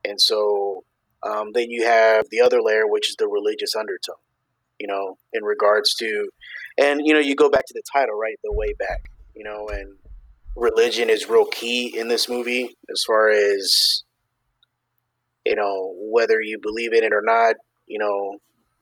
and 0.04 0.20
so 0.20 0.84
um, 1.24 1.52
then 1.54 1.70
you 1.70 1.86
have 1.86 2.26
the 2.30 2.42
other 2.42 2.62
layer 2.62 2.88
which 2.88 3.10
is 3.10 3.16
the 3.18 3.28
religious 3.28 3.76
undertone 3.76 4.16
you 4.80 4.88
know 4.88 5.18
in 5.34 5.44
regards 5.44 5.94
to 5.96 6.30
and 6.80 7.02
you 7.04 7.14
know 7.14 7.20
you 7.20 7.36
go 7.36 7.50
back 7.50 7.66
to 7.66 7.74
the 7.74 7.84
title 7.94 8.18
right 8.18 8.38
the 8.44 8.54
way 8.54 8.74
back 8.80 9.12
you 9.36 9.44
know 9.44 9.68
and 9.70 9.96
religion 10.56 11.10
is 11.10 11.30
real 11.30 11.46
key 11.46 11.96
in 11.98 12.08
this 12.08 12.28
movie 12.28 12.76
as 12.92 13.04
far 13.06 13.30
as 13.30 14.04
you 15.46 15.56
know 15.56 15.94
whether 15.98 16.42
you 16.42 16.60
believe 16.62 16.94
in 16.94 17.04
it 17.04 17.14
or 17.14 17.22
not 17.24 17.56
you 17.88 17.98
know 17.98 18.38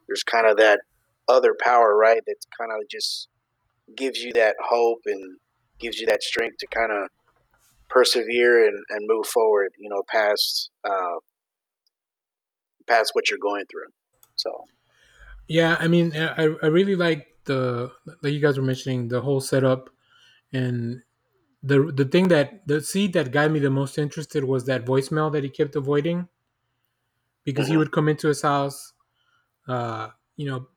there's 0.08 0.24
kind 0.24 0.48
of 0.48 0.58
that 0.58 0.80
other 1.28 1.56
power 1.62 1.96
right 1.96 2.22
that 2.26 2.36
kind 2.58 2.72
of 2.72 2.88
just 2.90 3.28
gives 3.96 4.20
you 4.20 4.34
that 4.34 4.56
hope 4.64 5.00
and 5.06 5.38
gives 5.80 6.00
you 6.00 6.06
that 6.06 6.24
strength 6.24 6.58
to 6.60 6.68
kind 6.68 6.92
of 6.92 7.10
persevere 7.90 8.68
and, 8.68 8.84
and 8.90 9.08
move 9.08 9.26
forward 9.26 9.70
you 9.78 9.90
know 9.90 10.04
past 10.10 10.70
uh, 10.84 11.18
past 12.90 13.12
what 13.14 13.30
you're 13.30 13.40
going 13.40 13.66
through. 13.72 13.90
So. 14.36 14.66
Yeah, 15.48 15.78
I 15.80 15.88
mean, 15.88 16.16
I, 16.16 16.56
I 16.62 16.68
really 16.68 16.96
like 16.96 17.28
the 17.46 17.92
like 18.22 18.34
you 18.34 18.40
guys 18.40 18.58
were 18.58 18.64
mentioning 18.64 19.08
the 19.08 19.22
whole 19.22 19.42
setup, 19.42 19.90
and 20.54 21.02
the 21.64 21.92
the 21.92 22.06
thing 22.06 22.28
that 22.28 22.68
the 22.68 22.82
seed 22.82 23.14
that 23.14 23.32
got 23.32 23.50
me 23.50 23.60
the 23.60 23.72
most 23.72 23.98
interested 23.98 24.44
was 24.44 24.66
that 24.66 24.86
voicemail 24.86 25.32
that 25.32 25.44
he 25.44 25.50
kept 25.50 25.76
avoiding, 25.76 26.28
because 27.52 27.68
he 27.68 27.76
Mhm. 27.76 27.80
would 27.80 27.92
come 27.92 28.10
into 28.10 28.28
his 28.28 28.42
house, 28.42 28.94
uh, 29.68 30.10
you 30.38 30.48
know, 30.50 30.68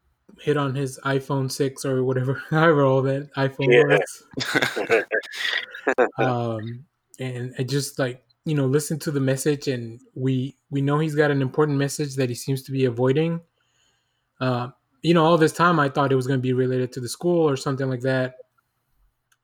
hit 0.40 0.56
on 0.56 0.74
his 0.74 0.98
iPhone 1.04 1.50
six 1.50 1.84
or 1.84 2.04
whatever, 2.04 2.34
however 2.50 2.82
old 2.82 3.06
that 3.06 3.30
iPhone 3.36 3.68
Yeah. 3.72 3.98
was, 4.38 5.04
um, 6.18 6.84
and 7.18 7.54
I 7.58 7.62
just 7.62 7.98
like 7.98 8.24
you 8.44 8.54
know 8.54 8.66
listen 8.66 8.98
to 9.00 9.10
the 9.10 9.20
message, 9.20 9.68
and 9.68 10.00
we 10.14 10.56
we 10.70 10.80
know 10.82 10.98
he's 10.98 11.14
got 11.14 11.30
an 11.30 11.42
important 11.42 11.78
message 11.78 12.16
that 12.16 12.28
he 12.28 12.34
seems 12.34 12.62
to 12.64 12.72
be 12.72 12.84
avoiding. 12.84 13.40
Uh, 14.40 14.70
you 15.02 15.14
know, 15.14 15.24
all 15.24 15.38
this 15.38 15.52
time 15.52 15.78
I 15.80 15.88
thought 15.88 16.12
it 16.12 16.16
was 16.16 16.26
going 16.26 16.38
to 16.38 16.42
be 16.42 16.52
related 16.52 16.92
to 16.92 17.00
the 17.00 17.08
school 17.08 17.48
or 17.48 17.56
something 17.56 17.88
like 17.88 18.00
that. 18.02 18.36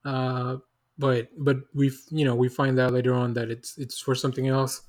Uh, 0.05 0.57
but 0.97 1.29
but 1.37 1.57
we 1.73 1.91
you 2.09 2.25
know 2.25 2.35
we 2.35 2.49
find 2.49 2.79
out 2.79 2.93
later 2.93 3.13
on 3.13 3.33
that 3.33 3.49
it's 3.49 3.77
it's 3.77 3.99
for 3.99 4.15
something 4.15 4.47
else. 4.47 4.81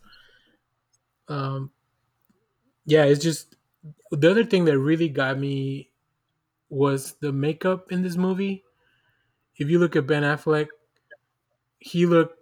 Um, 1.29 1.71
yeah, 2.87 3.05
it's 3.05 3.23
just 3.23 3.57
the 4.11 4.31
other 4.31 4.45
thing 4.45 4.65
that 4.67 4.79
really 4.79 5.09
got 5.09 5.39
me 5.39 5.91
was 6.69 7.15
the 7.21 7.33
makeup 7.33 7.93
in 7.93 8.03
this 8.03 8.17
movie. 8.17 8.65
If 9.57 9.69
you 9.71 9.79
look 9.79 9.97
at 9.97 10.07
Ben 10.07 10.23
Affleck, 10.23 10.69
he 11.79 12.07
looked 12.07 12.37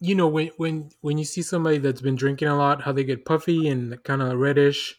you 0.00 0.14
know 0.14 0.28
when 0.28 0.48
when 0.56 0.90
when 1.00 1.18
you 1.18 1.24
see 1.24 1.42
somebody 1.42 1.78
that's 1.78 2.00
been 2.00 2.16
drinking 2.16 2.48
a 2.48 2.56
lot, 2.56 2.82
how 2.82 2.92
they 2.92 3.04
get 3.04 3.24
puffy 3.24 3.68
and 3.68 4.02
kind 4.04 4.22
of 4.22 4.38
reddish. 4.38 4.96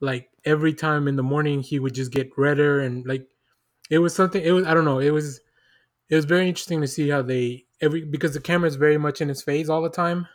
Like 0.00 0.30
every 0.44 0.74
time 0.74 1.08
in 1.08 1.16
the 1.16 1.22
morning, 1.22 1.60
he 1.62 1.78
would 1.78 1.94
just 1.94 2.12
get 2.12 2.30
redder 2.36 2.80
and 2.80 3.06
like 3.06 3.26
it 3.90 3.98
was 3.98 4.14
something. 4.14 4.42
It 4.42 4.52
was 4.52 4.66
I 4.66 4.74
don't 4.74 4.84
know. 4.84 5.00
It 5.00 5.10
was 5.10 5.40
it 6.08 6.16
was 6.16 6.24
very 6.26 6.48
interesting 6.48 6.80
to 6.82 6.88
see 6.88 7.08
how 7.10 7.22
they 7.22 7.66
every 7.80 8.04
because 8.04 8.34
the 8.34 8.40
camera 8.40 8.68
is 8.68 8.76
very 8.76 8.98
much 8.98 9.20
in 9.20 9.28
his 9.28 9.42
face 9.42 9.68
all 9.68 9.82
the 9.82 9.90
time 9.90 10.28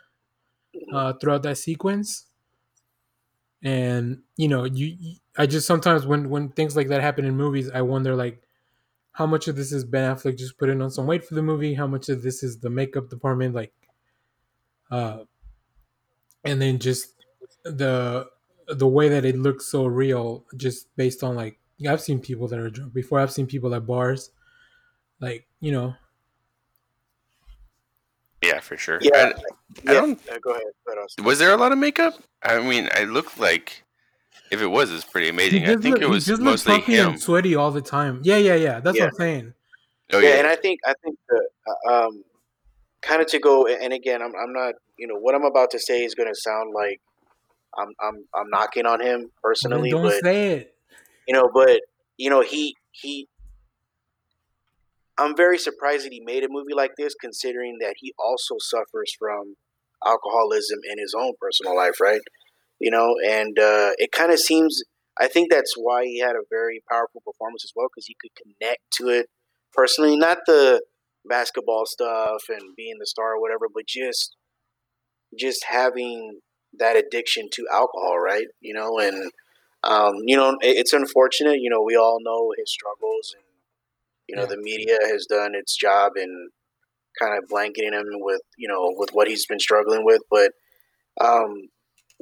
uh, 0.92 1.14
throughout 1.14 1.42
that 1.44 1.58
sequence. 1.58 2.26
And 3.64 4.22
you 4.36 4.48
know, 4.48 4.64
you, 4.64 5.16
I 5.38 5.46
just 5.46 5.66
sometimes 5.66 6.06
when 6.06 6.30
when 6.30 6.50
things 6.50 6.76
like 6.76 6.88
that 6.88 7.00
happen 7.02 7.24
in 7.24 7.36
movies, 7.36 7.70
I 7.70 7.82
wonder 7.82 8.14
like 8.14 8.42
how 9.12 9.26
much 9.26 9.48
of 9.48 9.56
this 9.56 9.72
is 9.72 9.84
Ben 9.84 10.14
Affleck 10.14 10.38
just 10.38 10.58
putting 10.58 10.82
on 10.82 10.90
some 10.90 11.06
weight 11.06 11.24
for 11.24 11.34
the 11.34 11.42
movie, 11.42 11.74
how 11.74 11.86
much 11.86 12.08
of 12.08 12.22
this 12.22 12.42
is 12.42 12.58
the 12.58 12.70
makeup 12.70 13.10
department, 13.10 13.54
like, 13.54 13.72
uh, 14.90 15.24
and 16.44 16.60
then 16.60 16.78
just 16.78 17.14
the 17.64 18.26
the 18.68 18.86
way 18.88 19.08
that 19.08 19.24
it 19.24 19.36
looks 19.36 19.66
so 19.66 19.86
real, 19.86 20.44
just 20.56 20.94
based 20.96 21.22
on 21.22 21.36
like 21.36 21.58
I've 21.88 22.00
seen 22.00 22.20
people 22.20 22.48
that 22.48 22.58
are 22.58 22.70
drunk 22.70 22.92
before. 22.94 23.20
I've 23.20 23.32
seen 23.32 23.46
people 23.46 23.74
at 23.74 23.86
bars, 23.86 24.30
like 25.20 25.46
you 25.60 25.72
know, 25.72 25.94
yeah, 28.46 28.60
for 28.60 28.76
sure. 28.76 28.98
Yeah. 29.00 29.10
I, 29.14 29.20
I 29.20 29.32
yeah 29.84 29.92
don't. 30.00 30.28
uh, 30.30 30.38
go 30.42 30.50
ahead 30.52 30.62
Let 30.86 30.98
us- 30.98 31.16
Was 31.24 31.38
there 31.38 31.52
a 31.52 31.56
lot 31.56 31.72
of 31.72 31.78
makeup? 31.78 32.14
I 32.42 32.60
mean, 32.60 32.88
I 32.94 33.04
looked 33.04 33.38
like 33.38 33.82
if 34.50 34.60
it 34.60 34.66
was, 34.66 34.92
it's 34.92 35.04
pretty 35.04 35.28
amazing. 35.28 35.64
I 35.64 35.76
think 35.76 35.94
look, 35.96 36.02
it 36.02 36.08
was 36.08 36.26
he 36.26 36.32
just 36.32 36.42
looks 36.42 36.66
mostly 36.66 36.80
puffy 36.80 36.96
him. 36.96 37.08
and 37.10 37.20
sweaty 37.20 37.54
all 37.54 37.70
the 37.70 37.80
time. 37.82 38.20
Yeah, 38.22 38.36
yeah, 38.36 38.54
yeah. 38.54 38.80
That's 38.80 38.96
Yeah. 38.96 39.04
what 39.04 39.10
I'm 39.14 39.16
saying. 39.16 39.54
Oh 40.12 40.18
yeah, 40.18 40.28
yeah, 40.28 40.34
and 40.36 40.46
I 40.46 40.56
think 40.56 40.80
I 40.86 40.94
think 41.02 41.16
the 41.28 41.48
uh, 41.88 42.06
um, 42.06 42.24
kind 43.00 43.20
of 43.22 43.26
to 43.28 43.38
go 43.38 43.66
and 43.66 43.92
again, 43.92 44.20
I'm 44.22 44.32
I'm 44.36 44.52
not 44.52 44.74
you 44.98 45.06
know 45.06 45.16
what 45.16 45.34
I'm 45.34 45.44
about 45.44 45.70
to 45.72 45.78
say 45.78 46.04
is 46.04 46.14
going 46.14 46.28
to 46.28 46.38
sound 46.38 46.72
like 46.74 47.00
I'm 47.78 47.88
I'm 48.00 48.24
I'm 48.34 48.50
knocking 48.50 48.86
on 48.86 49.00
him 49.00 49.06
Well, 49.08 49.18
then 49.20 49.30
personally, 49.42 49.90
don't 49.90 50.02
but 50.02 50.20
say 50.22 50.52
it. 50.52 50.74
you 51.26 51.34
know, 51.34 51.50
but 51.52 51.80
you 52.18 52.28
know 52.30 52.42
he 52.42 52.76
he. 52.92 53.26
I'm 55.18 55.36
very 55.36 55.58
surprised 55.58 56.04
that 56.04 56.12
he 56.12 56.20
made 56.20 56.44
a 56.44 56.48
movie 56.50 56.74
like 56.74 56.92
this, 56.98 57.14
considering 57.20 57.78
that 57.80 57.94
he 57.98 58.12
also 58.18 58.56
suffers 58.58 59.14
from 59.18 59.56
alcoholism 60.04 60.80
in 60.90 60.98
his 60.98 61.14
own 61.16 61.32
personal 61.40 61.76
life, 61.76 62.00
right? 62.00 62.20
You 62.80 62.90
know, 62.90 63.14
and 63.24 63.58
uh, 63.58 63.92
it 63.98 64.12
kind 64.12 64.32
of 64.32 64.38
seems. 64.38 64.82
I 65.20 65.28
think 65.28 65.50
that's 65.50 65.74
why 65.76 66.04
he 66.04 66.18
had 66.18 66.34
a 66.34 66.42
very 66.50 66.82
powerful 66.90 67.22
performance 67.24 67.64
as 67.64 67.72
well, 67.76 67.86
because 67.88 68.06
he 68.06 68.16
could 68.20 68.32
connect 68.34 68.80
to 68.98 69.08
it 69.08 69.26
personally, 69.72 70.16
not 70.16 70.38
the 70.46 70.82
basketball 71.24 71.86
stuff 71.86 72.42
and 72.48 72.74
being 72.76 72.96
the 72.98 73.06
star 73.06 73.34
or 73.34 73.40
whatever, 73.40 73.66
but 73.72 73.86
just 73.86 74.36
just 75.38 75.64
having 75.68 76.40
that 76.78 76.96
addiction 76.96 77.48
to 77.52 77.66
alcohol, 77.72 78.18
right? 78.18 78.46
You 78.60 78.74
know, 78.74 78.98
and 78.98 79.30
um, 79.84 80.14
you 80.26 80.36
know, 80.36 80.50
it, 80.60 80.76
it's 80.76 80.92
unfortunate. 80.92 81.60
You 81.60 81.70
know, 81.70 81.82
we 81.82 81.96
all 81.96 82.18
know 82.22 82.52
his 82.58 82.70
struggles, 82.70 83.34
and 83.36 83.43
you 84.28 84.36
know, 84.36 84.42
Yeah. 84.42 84.48
the 84.48 84.56
media 84.58 84.98
has 85.02 85.26
done 85.28 85.54
its 85.54 85.76
job 85.76 86.12
in 86.16 86.48
kind 87.20 87.38
of 87.38 87.48
blanketing 87.48 87.92
him 87.92 88.04
with 88.14 88.40
you 88.58 88.68
know 88.68 88.92
with 88.96 89.10
what 89.12 89.28
he's 89.28 89.46
been 89.46 89.60
struggling 89.60 90.04
with, 90.04 90.22
but. 90.30 90.52
Um, 91.20 91.68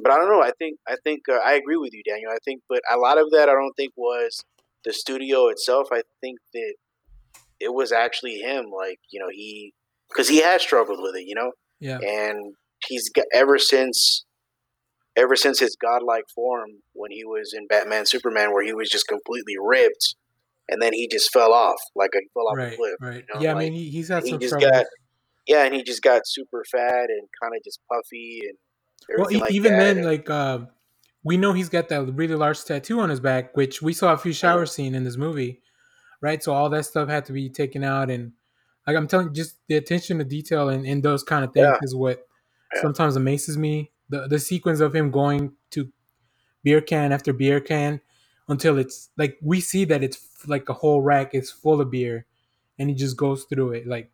but 0.01 0.11
I 0.11 0.17
don't 0.17 0.29
know. 0.29 0.41
I 0.41 0.51
think 0.57 0.77
I 0.87 0.95
think 1.03 1.21
uh, 1.31 1.35
I 1.45 1.53
agree 1.53 1.77
with 1.77 1.93
you, 1.93 2.01
Daniel. 2.03 2.31
I 2.31 2.37
think, 2.43 2.61
but 2.67 2.81
a 2.91 2.97
lot 2.97 3.17
of 3.19 3.29
that 3.31 3.47
I 3.49 3.53
don't 3.53 3.73
think 3.75 3.93
was 3.95 4.43
the 4.85 4.91
studio 4.93 5.47
itself. 5.49 5.87
I 5.91 6.01
think 6.19 6.39
that 6.53 6.73
it 7.59 7.73
was 7.73 7.91
actually 7.91 8.39
him. 8.39 8.65
Like 8.75 8.99
you 9.11 9.19
know, 9.19 9.29
he 9.31 9.73
because 10.09 10.27
he 10.27 10.41
has 10.41 10.61
struggled 10.61 10.99
with 11.01 11.15
it. 11.15 11.25
You 11.27 11.35
know, 11.35 11.51
Yeah, 11.79 11.99
and 11.99 12.55
he's 12.87 13.09
got 13.09 13.25
ever 13.33 13.57
since 13.59 14.25
ever 15.15 15.35
since 15.35 15.59
his 15.59 15.75
godlike 15.79 16.25
form 16.33 16.69
when 16.93 17.11
he 17.11 17.23
was 17.23 17.53
in 17.55 17.67
Batman 17.67 18.05
Superman 18.07 18.51
where 18.51 18.63
he 18.65 18.73
was 18.73 18.89
just 18.89 19.07
completely 19.07 19.55
ripped 19.63 20.15
and 20.69 20.81
then 20.81 20.93
he 20.93 21.07
just 21.07 21.31
fell 21.31 21.53
off 21.53 21.79
like 21.95 22.11
he 22.13 22.27
fell 22.33 22.47
off 22.47 22.57
a 22.57 22.61
right, 22.61 22.75
cliff 22.77 22.95
right. 23.01 23.15
you 23.27 23.33
know, 23.35 23.41
yeah, 23.41 23.53
I 23.53 23.59
mean, 23.59 23.73
he, 23.73 23.89
he's 23.89 24.07
had 24.09 24.23
he 24.23 24.31
some 24.31 24.39
just 24.39 24.59
got 24.59 24.85
yeah 25.47 25.65
and 25.65 25.73
he 25.75 25.83
just 25.83 26.01
got 26.01 26.21
super 26.25 26.63
fat 26.71 27.09
and 27.09 27.27
kind 27.41 27.53
of 27.55 27.63
just 27.63 27.79
puffy 27.91 28.41
and 28.47 28.57
well, 29.17 29.27
like 29.39 29.51
even 29.51 29.73
that 29.73 29.79
then, 29.79 29.97
and- 29.97 30.05
like 30.05 30.29
uh, 30.29 30.59
we 31.25 31.37
know 31.37 31.53
he's 31.53 31.69
got 31.69 31.89
that 31.89 32.03
really 32.13 32.35
large 32.35 32.63
tattoo 32.63 32.99
on 32.99 33.09
his 33.09 33.19
back, 33.19 33.55
which 33.55 33.81
we 33.81 33.93
saw 33.93 34.13
a 34.13 34.17
few 34.17 34.33
shower 34.33 34.65
scene 34.65 34.95
in 34.95 35.03
this 35.03 35.17
movie, 35.17 35.61
right? 36.21 36.41
So 36.43 36.53
all 36.53 36.69
that 36.69 36.85
stuff 36.85 37.09
had 37.09 37.25
to 37.25 37.33
be 37.33 37.49
taken 37.49 37.83
out, 37.83 38.09
and 38.09 38.31
like 38.87 38.95
I'm 38.95 39.07
telling 39.07 39.27
you, 39.27 39.33
just 39.33 39.57
the 39.67 39.75
attention 39.75 40.17
to 40.19 40.23
detail 40.23 40.69
and, 40.69 40.85
and 40.85 41.03
those 41.03 41.23
kind 41.23 41.43
of 41.43 41.53
things 41.53 41.65
Yeah. 41.67 41.77
is 41.81 41.93
what 41.95 42.25
Yeah. 42.73 42.81
sometimes 42.81 43.15
amazes 43.17 43.57
me. 43.57 43.91
The 44.09 44.27
the 44.27 44.39
sequence 44.39 44.79
of 44.79 44.95
him 44.95 45.11
going 45.11 45.53
to 45.71 45.91
beer 46.63 46.79
can 46.81 47.11
after 47.11 47.33
beer 47.33 47.59
can, 47.59 47.99
until 48.47 48.77
it's 48.77 49.09
like 49.17 49.37
we 49.41 49.59
see 49.61 49.85
that 49.85 50.03
it's 50.03 50.19
like 50.47 50.67
a 50.69 50.73
whole 50.73 51.01
rack 51.01 51.33
is 51.33 51.51
full 51.51 51.79
of 51.81 51.89
beer, 51.91 52.25
and 52.77 52.89
he 52.89 52.95
just 52.95 53.17
goes 53.17 53.45
through 53.45 53.71
it. 53.73 53.87
Like 53.87 54.11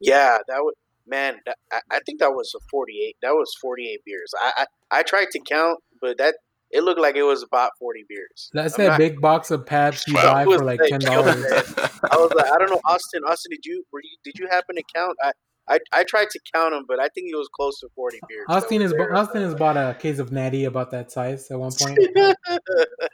Yeah, 0.00 0.38
that 0.48 0.58
was 0.60 0.74
man. 1.06 1.36
That, 1.46 1.56
I, 1.72 1.80
I 1.90 2.00
think 2.06 2.20
that 2.20 2.30
was 2.32 2.52
a 2.56 2.60
forty-eight. 2.70 3.16
That 3.22 3.32
was 3.32 3.54
forty-eight 3.60 4.04
beers. 4.04 4.32
I, 4.40 4.52
I 4.90 4.98
I 4.98 5.02
tried 5.02 5.28
to 5.32 5.40
count, 5.40 5.80
but 6.00 6.18
that 6.18 6.36
it 6.70 6.82
looked 6.82 7.00
like 7.00 7.16
it 7.16 7.22
was 7.22 7.42
about 7.42 7.70
forty 7.78 8.04
beers. 8.08 8.50
that's 8.52 8.78
I'm 8.78 8.84
that 8.84 8.90
not- 8.92 8.98
big 8.98 9.20
box 9.20 9.50
of 9.50 9.64
Pabst 9.66 10.08
you 10.08 10.14
Wow. 10.14 10.32
buy 10.32 10.44
for 10.44 10.64
like 10.64 10.80
like- 10.80 10.90
ten 10.90 11.02
it 11.02 11.06
dollars. 11.06 11.36
I 12.10 12.16
was 12.16 12.32
like, 12.36 12.46
I 12.52 12.58
don't 12.58 12.70
know, 12.70 12.80
Austin. 12.84 13.22
Austin, 13.24 13.50
did 13.50 13.64
you 13.64 13.84
were 13.92 14.00
you 14.02 14.16
did 14.24 14.38
you 14.38 14.46
happen 14.48 14.76
to 14.76 14.82
count? 14.94 15.16
I 15.22 15.32
I, 15.68 15.80
I 15.92 16.04
tried 16.04 16.30
to 16.30 16.40
count 16.54 16.72
them, 16.72 16.84
but 16.86 17.00
I 17.00 17.08
think 17.08 17.28
it 17.30 17.36
was 17.36 17.48
close 17.52 17.80
to 17.80 17.88
forty 17.94 18.18
beers. 18.28 18.46
Austin 18.48 18.78
that 18.78 18.84
has 18.84 18.92
there. 18.92 19.14
Austin 19.14 19.42
has 19.42 19.54
bought 19.54 19.76
a 19.76 19.96
case 19.98 20.18
of 20.18 20.30
Natty 20.30 20.64
about 20.64 20.90
that 20.92 21.10
size 21.10 21.50
at 21.50 21.58
one 21.58 21.72
point. 21.72 21.98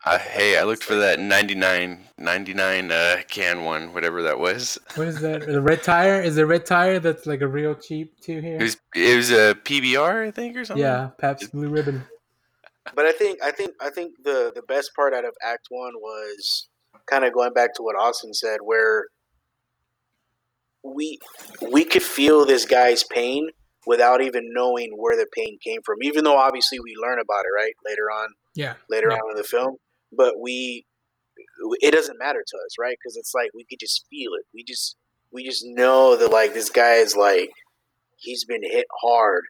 I, 0.05 0.19
hey, 0.19 0.59
I 0.59 0.65
looked 0.65 0.85
for 0.85 0.97
that 0.97 1.21
99, 1.21 1.99
99 2.19 2.93
uh, 2.93 3.17
can 3.29 3.65
one, 3.65 3.95
whatever 3.95 4.23
that 4.23 4.39
was. 4.39 4.79
What 4.97 5.09
is 5.09 5.21
that? 5.21 5.47
The 5.47 5.63
red 5.63 5.83
tire? 5.83 6.21
Is 6.21 6.37
the 6.37 6.47
red 6.47 6.67
tire 6.67 6.99
that's 6.99 7.27
like 7.27 7.41
a 7.41 7.49
real 7.49 7.75
cheap 7.75 8.21
too 8.21 8.41
here? 8.41 8.57
It 8.57 8.63
was 8.63 8.77
it 8.95 9.17
was 9.17 9.31
a 9.31 9.55
PBR, 9.55 10.27
I 10.27 10.31
think, 10.31 10.57
or 10.57 10.65
something. 10.65 10.83
Yeah, 10.83 11.11
Pabst 11.19 11.53
Blue 11.53 11.69
Ribbon. 11.69 12.05
But 12.97 13.07
I 13.07 13.13
think 13.13 13.41
I 13.41 13.53
think 13.53 13.75
I 13.81 13.91
think 13.91 14.25
the 14.25 14.51
the 14.53 14.63
best 14.63 14.91
part 14.97 15.15
out 15.15 15.25
of 15.25 15.35
Act 15.41 15.69
One 15.71 15.93
was 16.01 16.69
kind 17.07 17.25
of 17.25 17.33
going 17.33 17.53
back 17.53 17.75
to 17.75 17.83
what 17.83 17.95
Austin 17.95 18.35
said, 18.35 18.59
where 18.61 19.07
we 20.85 21.19
we 21.71 21.85
could 21.85 22.03
feel 22.03 22.45
this 22.45 22.65
guy's 22.65 23.05
pain 23.05 23.49
without 23.87 24.23
even 24.23 24.51
knowing 24.53 24.93
where 24.97 25.17
the 25.17 25.27
pain 25.33 25.59
came 25.63 25.81
from. 25.85 25.99
Even 26.03 26.25
though 26.25 26.37
obviously 26.37 26.79
we 26.81 26.95
learn 27.01 27.19
about 27.19 27.45
it 27.45 27.55
right 27.57 27.75
later 27.85 28.11
on 28.11 28.29
Yeah. 28.55 28.75
later 28.89 29.09
Yeah. 29.11 29.17
on 29.17 29.31
in 29.31 29.37
the 29.37 29.45
film, 29.45 29.77
but 30.13 30.39
we 30.41 30.87
it 31.81 31.93
doesn't 31.93 32.19
matter 32.19 32.45
to 32.47 32.57
us, 32.67 32.77
right? 32.79 32.97
Because 33.01 33.17
it's 33.17 33.33
like 33.35 33.51
we 33.55 33.65
could 33.65 33.79
just 33.81 34.07
feel 34.11 34.33
it. 34.35 34.45
We 34.55 34.65
just 34.65 34.97
we 35.33 35.45
just 35.45 35.65
know 35.65 36.17
that 36.17 36.31
like 36.31 36.53
this 36.55 36.71
guy 36.71 36.95
is 36.95 37.17
like 37.17 37.51
he's 38.17 38.45
been 38.45 38.63
hit 38.63 38.87
hard 39.01 39.45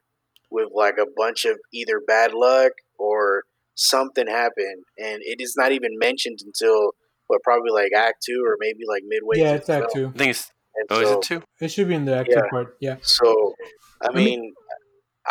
with 0.51 0.69
like 0.75 0.99
a 0.99 1.07
bunch 1.17 1.45
of 1.45 1.59
either 1.73 2.01
bad 2.07 2.33
luck 2.35 2.73
or 2.99 3.43
something 3.75 4.27
happened, 4.27 4.85
and 4.99 5.21
it 5.23 5.41
is 5.41 5.55
not 5.57 5.73
even 5.73 5.99
mentioned 5.99 6.41
until 6.45 6.93
what 7.27 7.43
probably 7.43 7.71
like 7.71 7.93
Act 7.97 8.23
Two 8.25 8.43
or 8.47 8.57
maybe 8.61 8.81
like 8.87 9.03
midway. 9.07 9.39
Yeah, 9.39 9.55
it's 9.55 9.69
Act 9.71 9.93
film. 9.93 10.13
Two. 10.13 10.15
I 10.15 10.19
think 10.19 10.31
it's 10.31 10.51
And 10.77 10.87
oh, 10.91 11.01
is 11.01 11.11
it 11.11 11.23
two? 11.23 11.43
It 11.61 11.69
should 11.69 11.89
be 11.89 11.95
in 11.95 12.05
the 12.05 12.17
Act 12.17 12.29
Two 12.31 12.37
Yeah. 12.37 12.49
part. 12.51 12.77
Yeah. 12.81 12.97
So 13.03 13.55
I 14.01 14.13
mean- 14.13 14.41
mean, 14.41 14.55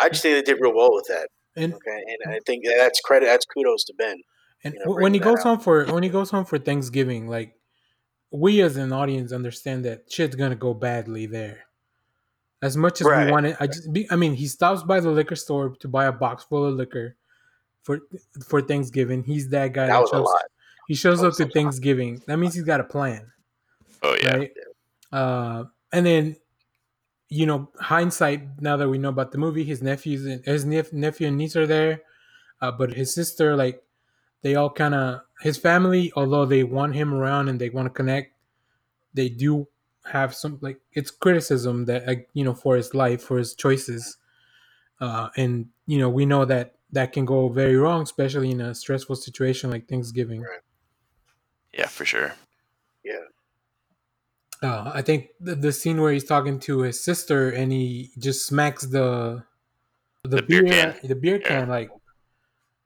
I 0.00 0.08
just 0.08 0.22
think 0.22 0.34
they 0.46 0.52
did 0.52 0.60
real 0.62 0.74
well 0.74 0.92
with 0.94 1.06
that. 1.08 1.28
And 1.56 1.74
Okay, 1.74 2.02
and 2.24 2.32
I 2.34 2.38
think 2.46 2.64
that's 2.66 3.00
credit. 3.00 3.26
That's 3.26 3.44
kudos 3.44 3.84
to 3.84 3.94
Ben. 3.94 4.20
and 4.64 4.74
you 4.74 4.80
know, 4.80 4.92
when 4.94 5.12
he 5.12 5.18
bringing 5.18 5.20
that 5.20 5.36
goes 5.36 5.42
home 5.42 5.58
for 5.60 5.84
when 5.86 6.02
he 6.02 6.08
goes 6.08 6.30
home 6.30 6.44
for 6.46 6.58
Thanksgiving, 6.58 7.28
like 7.28 7.54
we 8.30 8.62
as 8.62 8.76
an 8.78 8.92
audience 8.92 9.32
understand 9.32 9.84
that 9.84 10.10
shit's 10.10 10.34
gonna 10.36 10.54
go 10.56 10.72
badly 10.72 11.26
there. 11.26 11.64
As 12.62 12.76
much 12.76 13.00
as 13.00 13.06
Right. 13.08 13.26
we 13.26 13.32
want 13.32 13.46
it, 13.46 13.56
I 13.60 13.66
just 13.66 13.92
be, 13.92 14.06
I 14.10 14.16
mean, 14.16 14.34
he 14.34 14.46
stops 14.46 14.82
by 14.84 15.00
the 15.00 15.10
liquor 15.10 15.34
store 15.36 15.70
to 15.80 15.88
buy 15.88 16.06
a 16.06 16.12
box 16.12 16.44
full 16.44 16.64
of 16.64 16.74
liquor 16.74 17.16
for 17.82 18.00
for 18.46 18.62
Thanksgiving. 18.62 19.24
He's 19.24 19.48
that 19.50 19.72
guy 19.74 19.88
That 19.88 19.94
that, 19.94 20.00
was 20.00 20.10
a 20.10 20.14
shows 20.14 20.24
lot. 20.26 20.42
he 20.88 20.94
shows 20.94 21.22
up 21.22 21.34
to. 21.34 21.46
Thanksgiving. 21.48 22.22
That 22.28 22.38
means 22.38 22.54
he's 22.54 22.64
got 22.64 22.80
a 22.80 22.84
plan. 22.84 23.30
Oh 24.02 24.16
yeah. 24.22 24.36
right? 24.36 24.52
Uh, 25.12 25.64
and 25.92 26.06
then, 26.06 26.36
you 27.28 27.46
know, 27.46 27.70
hindsight. 27.78 28.60
Now 28.60 28.76
that 28.76 28.88
we 28.88 28.98
know 28.98 29.10
about 29.10 29.32
the 29.32 29.38
movie, 29.38 29.64
his 29.64 29.82
nephews 29.82 30.24
and 30.26 30.44
his 30.44 30.64
nep- 30.64 30.92
nephew 30.92 31.28
and 31.28 31.36
niece 31.36 31.56
are 31.56 31.66
there, 31.66 32.02
uh, 32.60 32.72
but 32.72 32.94
his 32.94 33.14
sister, 33.14 33.56
like, 33.56 33.82
they 34.42 34.56
all 34.56 34.70
kind 34.70 34.94
of 34.94 35.20
his 35.40 35.56
family. 35.56 36.12
Although 36.16 36.46
they 36.46 36.64
want 36.64 36.94
him 36.94 37.14
around 37.14 37.48
and 37.48 37.60
they 37.60 37.68
want 37.70 37.86
to 37.86 37.90
connect, 37.90 38.34
they 39.14 39.28
do 39.28 39.68
have 40.04 40.34
some 40.34 40.58
like 40.60 40.80
it's 40.92 41.12
criticism 41.12 41.84
that 41.84 42.08
uh, 42.08 42.14
you 42.34 42.44
know 42.44 42.54
for 42.54 42.76
his 42.76 42.94
life, 42.94 43.22
for 43.22 43.38
his 43.38 43.54
choices, 43.54 44.16
uh, 45.00 45.28
and 45.36 45.68
you 45.86 45.98
know 45.98 46.08
we 46.08 46.26
know 46.26 46.44
that 46.44 46.74
that 46.90 47.12
can 47.12 47.24
go 47.24 47.48
very 47.48 47.76
wrong, 47.76 48.02
especially 48.02 48.50
in 48.50 48.60
a 48.60 48.74
stressful 48.74 49.16
situation 49.16 49.70
like 49.70 49.88
Thanksgiving. 49.88 50.42
Right. 50.42 50.60
Yeah, 51.72 51.86
for 51.86 52.04
sure. 52.04 52.34
Uh, 54.62 54.92
I 54.94 55.02
think 55.02 55.30
the, 55.40 55.54
the 55.56 55.72
scene 55.72 56.00
where 56.00 56.12
he's 56.12 56.24
talking 56.24 56.60
to 56.60 56.80
his 56.80 57.02
sister 57.02 57.50
and 57.50 57.72
he 57.72 58.10
just 58.18 58.46
smacks 58.46 58.86
the 58.86 59.44
the, 60.22 60.36
The 60.36 60.42
beer 60.42 60.62
beer, 60.62 60.92
can. 60.92 61.08
the 61.08 61.14
beer 61.16 61.38
Yeah. 61.40 61.48
can 61.48 61.68
like 61.68 61.90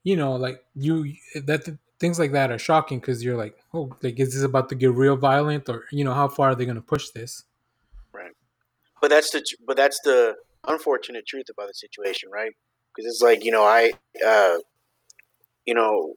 you 0.03 0.17
know 0.17 0.37
like 0.37 0.65
you 0.75 1.13
that 1.35 1.79
things 2.01 2.19
like 2.19 2.33
that 2.33 2.51
are 2.51 2.59
shocking 2.59 2.99
because 2.99 3.23
you're 3.23 3.37
like 3.37 3.59
oh 3.75 3.95
like 4.03 4.19
is 4.19 4.33
this 4.33 4.43
about 4.43 4.71
to 4.71 4.75
get 4.75 4.93
real 4.93 5.17
violent 5.17 5.69
or 5.69 5.85
you 5.91 6.03
know 6.03 6.15
how 6.15 6.29
far 6.29 6.51
are 6.51 6.55
they 6.55 6.65
going 6.65 6.77
to 6.77 6.81
push 6.83 7.11
this 7.11 7.45
right 8.13 8.33
but 9.03 9.11
that's 9.11 9.31
the 9.33 9.45
but 9.67 9.77
that's 9.77 10.01
the 10.05 10.37
unfortunate 10.69 11.27
truth 11.27 11.47
about 11.51 11.69
the 11.69 11.75
situation, 11.75 12.31
right? 12.31 12.53
Because 12.95 13.11
it's 13.11 13.23
like 13.23 13.45
you 13.45 13.51
know 13.51 13.63
I, 13.63 13.93
uh, 14.25 14.57
you 15.65 15.75
know, 15.75 16.15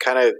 kind 0.00 0.18
of, 0.18 0.34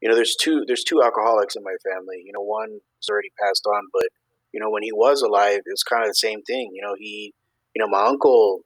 you 0.00 0.08
know, 0.08 0.14
there's 0.14 0.36
two 0.40 0.64
there's 0.66 0.84
two 0.84 1.02
alcoholics 1.02 1.56
in 1.56 1.62
my 1.62 1.76
family. 1.84 2.22
You 2.24 2.32
know, 2.32 2.42
one 2.42 2.80
already 3.08 3.30
passed 3.40 3.66
on, 3.66 3.84
but 3.92 4.08
you 4.52 4.60
know 4.60 4.70
when 4.70 4.82
he 4.82 4.92
was 4.92 5.22
alive, 5.22 5.60
it 5.64 5.70
was 5.70 5.82
kind 5.82 6.02
of 6.02 6.08
the 6.10 6.14
same 6.14 6.42
thing. 6.42 6.70
You 6.74 6.82
know, 6.82 6.94
he, 6.98 7.34
you 7.74 7.80
know, 7.80 7.88
my 7.88 8.06
uncle 8.06 8.60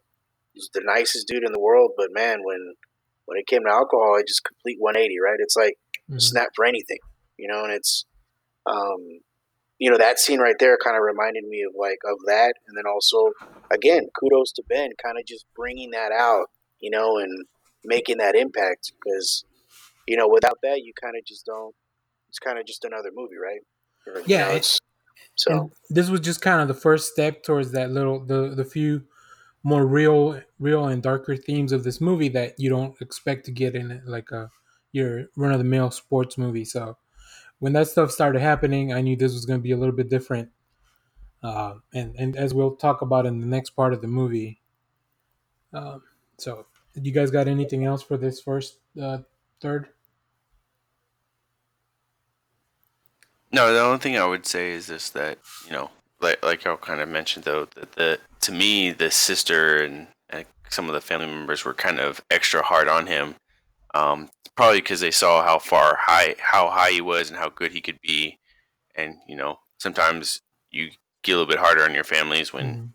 was 0.55 0.71
the 0.75 0.83
nicest 0.85 1.27
dude 1.29 1.45
in 1.45 1.53
the 1.53 1.61
world, 1.61 1.93
but 1.97 2.09
man, 2.13 2.41
when 2.45 2.75
when 3.27 3.39
it 3.39 3.47
came 3.47 3.63
to 3.65 3.71
alcohol, 3.73 4.17
it 4.19 4.27
just 4.29 4.45
complete 4.45 4.79
180, 4.81 5.19
right? 5.21 5.39
It's 5.39 5.57
like 5.57 5.77
Mhm. 6.11 6.21
snap 6.21 6.49
for 6.55 6.65
anything, 6.65 6.99
you 7.39 7.49
know, 7.49 7.65
and 7.65 7.73
it's, 7.73 8.05
um, 8.67 9.21
you 9.79 9.91
know, 9.91 9.99
that 9.99 10.19
scene 10.19 10.41
right 10.41 10.57
there 10.59 10.77
kind 10.83 10.97
of 10.97 11.03
reminded 11.03 11.45
me 11.45 11.63
of 11.63 11.75
like 11.79 11.99
of 12.05 12.19
that, 12.27 12.55
and 12.67 12.77
then 12.77 12.85
also, 12.87 13.33
again, 13.71 14.09
kudos 14.19 14.53
to 14.53 14.63
Ben, 14.69 14.91
kind 15.03 15.19
of 15.19 15.27
just 15.27 15.47
bringing 15.57 15.91
that 15.93 16.13
out, 16.13 16.47
you 16.81 16.91
know, 16.91 17.19
and 17.19 17.47
making 17.85 18.19
that 18.19 18.35
impact 18.37 18.93
because, 19.03 19.45
you 20.07 20.17
know, 20.17 20.29
without 20.29 20.59
that, 20.63 20.83
you 20.85 20.93
kind 21.01 21.17
of 21.17 21.25
just 21.25 21.47
don't. 21.47 21.75
It's 22.29 22.39
kind 22.39 22.59
of 22.59 22.67
just 22.67 22.85
another 22.85 23.11
movie, 23.15 23.37
right? 23.43 23.61
Or, 24.07 24.21
you 24.21 24.25
Yeah, 24.27 24.49
know, 24.49 24.55
it- 24.57 24.79
so 25.37 25.53
and 25.53 25.71
this 25.91 26.11
was 26.11 26.21
just 26.21 26.43
kind 26.43 26.61
of 26.63 26.69
the 26.69 26.75
first 26.75 27.13
step 27.13 27.43
towards 27.43 27.73
that 27.73 27.91
little 27.91 28.25
the 28.25 28.55
the 28.55 28.65
few 28.65 29.05
more 29.63 29.87
real 29.87 30.41
real 30.59 30.87
and 30.87 31.03
darker 31.03 31.37
themes 31.37 31.73
of 31.73 31.85
this 31.85 32.01
movie 32.01 32.29
that 32.31 32.59
you 32.59 32.71
don't 32.71 33.01
expect 33.01 33.47
to 33.47 33.53
get 33.53 33.75
in 33.75 34.03
like 34.07 34.31
a 34.33 34.51
your 34.93 35.27
run 35.37 35.53
of 35.53 35.59
the 35.59 35.65
mill 35.65 35.91
sports 35.91 36.39
movie. 36.39 36.65
So 36.65 36.99
when 37.61 37.73
that 37.75 37.89
stuff 37.89 38.11
started 38.11 38.41
happening 38.43 38.93
i 38.93 39.01
knew 39.01 39.17
this 39.17 39.33
was 39.33 39.47
going 39.47 39.59
to 39.59 39.63
be 39.63 39.73
a 39.73 39.77
little 39.77 39.95
bit 39.95 40.09
different 40.11 40.51
uh, 41.43 41.75
and 41.95 42.15
and 42.19 42.37
as 42.37 42.55
we'll 42.55 42.77
talk 42.77 43.03
about 43.03 43.27
in 43.27 43.41
the 43.41 43.47
next 43.47 43.71
part 43.71 43.93
of 43.93 44.01
the 44.01 44.09
movie 44.09 44.61
um, 45.73 46.03
so 46.39 46.67
you 46.95 47.13
guys 47.13 47.31
got 47.31 47.49
anything 47.49 47.85
else 47.85 48.03
for 48.03 48.17
this 48.17 48.41
first 48.41 48.79
uh, 49.01 49.19
third 49.61 49.89
No, 53.53 53.73
the 53.73 53.81
only 53.81 53.99
thing 53.99 54.17
I 54.17 54.25
would 54.27 54.47
say 54.47 54.71
is 54.73 54.87
this 54.87 55.11
that 55.11 55.39
you 55.67 55.73
know, 55.73 55.91
like 56.21 56.43
like 56.45 56.65
y'all 56.65 56.77
kind 56.77 57.01
of 57.01 57.09
mentioned 57.09 57.45
though, 57.45 57.67
that 57.75 57.93
the 57.93 58.19
to 58.41 58.53
me 58.53 58.91
the 58.93 59.11
sister 59.11 59.83
and, 59.83 60.09
and 60.31 60.47
some 60.71 60.89
of 60.89 60.95
the 60.95 61.01
family 61.01 61.27
members 61.27 61.65
were 61.65 61.75
kind 61.75 62.01
of 62.01 62.23
extra 62.31 62.63
hard 62.63 62.89
on 62.89 63.07
him, 63.07 63.35
um, 63.95 64.31
probably 64.57 64.81
because 64.81 65.01
they 65.01 65.11
saw 65.11 65.43
how 65.45 65.59
far 65.59 65.97
high 66.01 66.35
how 66.39 66.71
high 66.71 66.91
he 66.91 67.01
was 67.01 67.29
and 67.29 67.39
how 67.39 67.51
good 67.51 67.73
he 67.73 67.81
could 67.81 68.01
be, 68.01 68.39
and 68.95 69.17
you 69.29 69.37
know 69.37 69.59
sometimes 69.79 70.41
you 70.71 70.91
get 71.23 71.33
a 71.33 71.37
little 71.37 71.47
bit 71.51 71.59
harder 71.59 71.83
on 71.85 71.95
your 71.95 72.05
families 72.05 72.53
when 72.53 72.67
Mhm. 72.67 72.89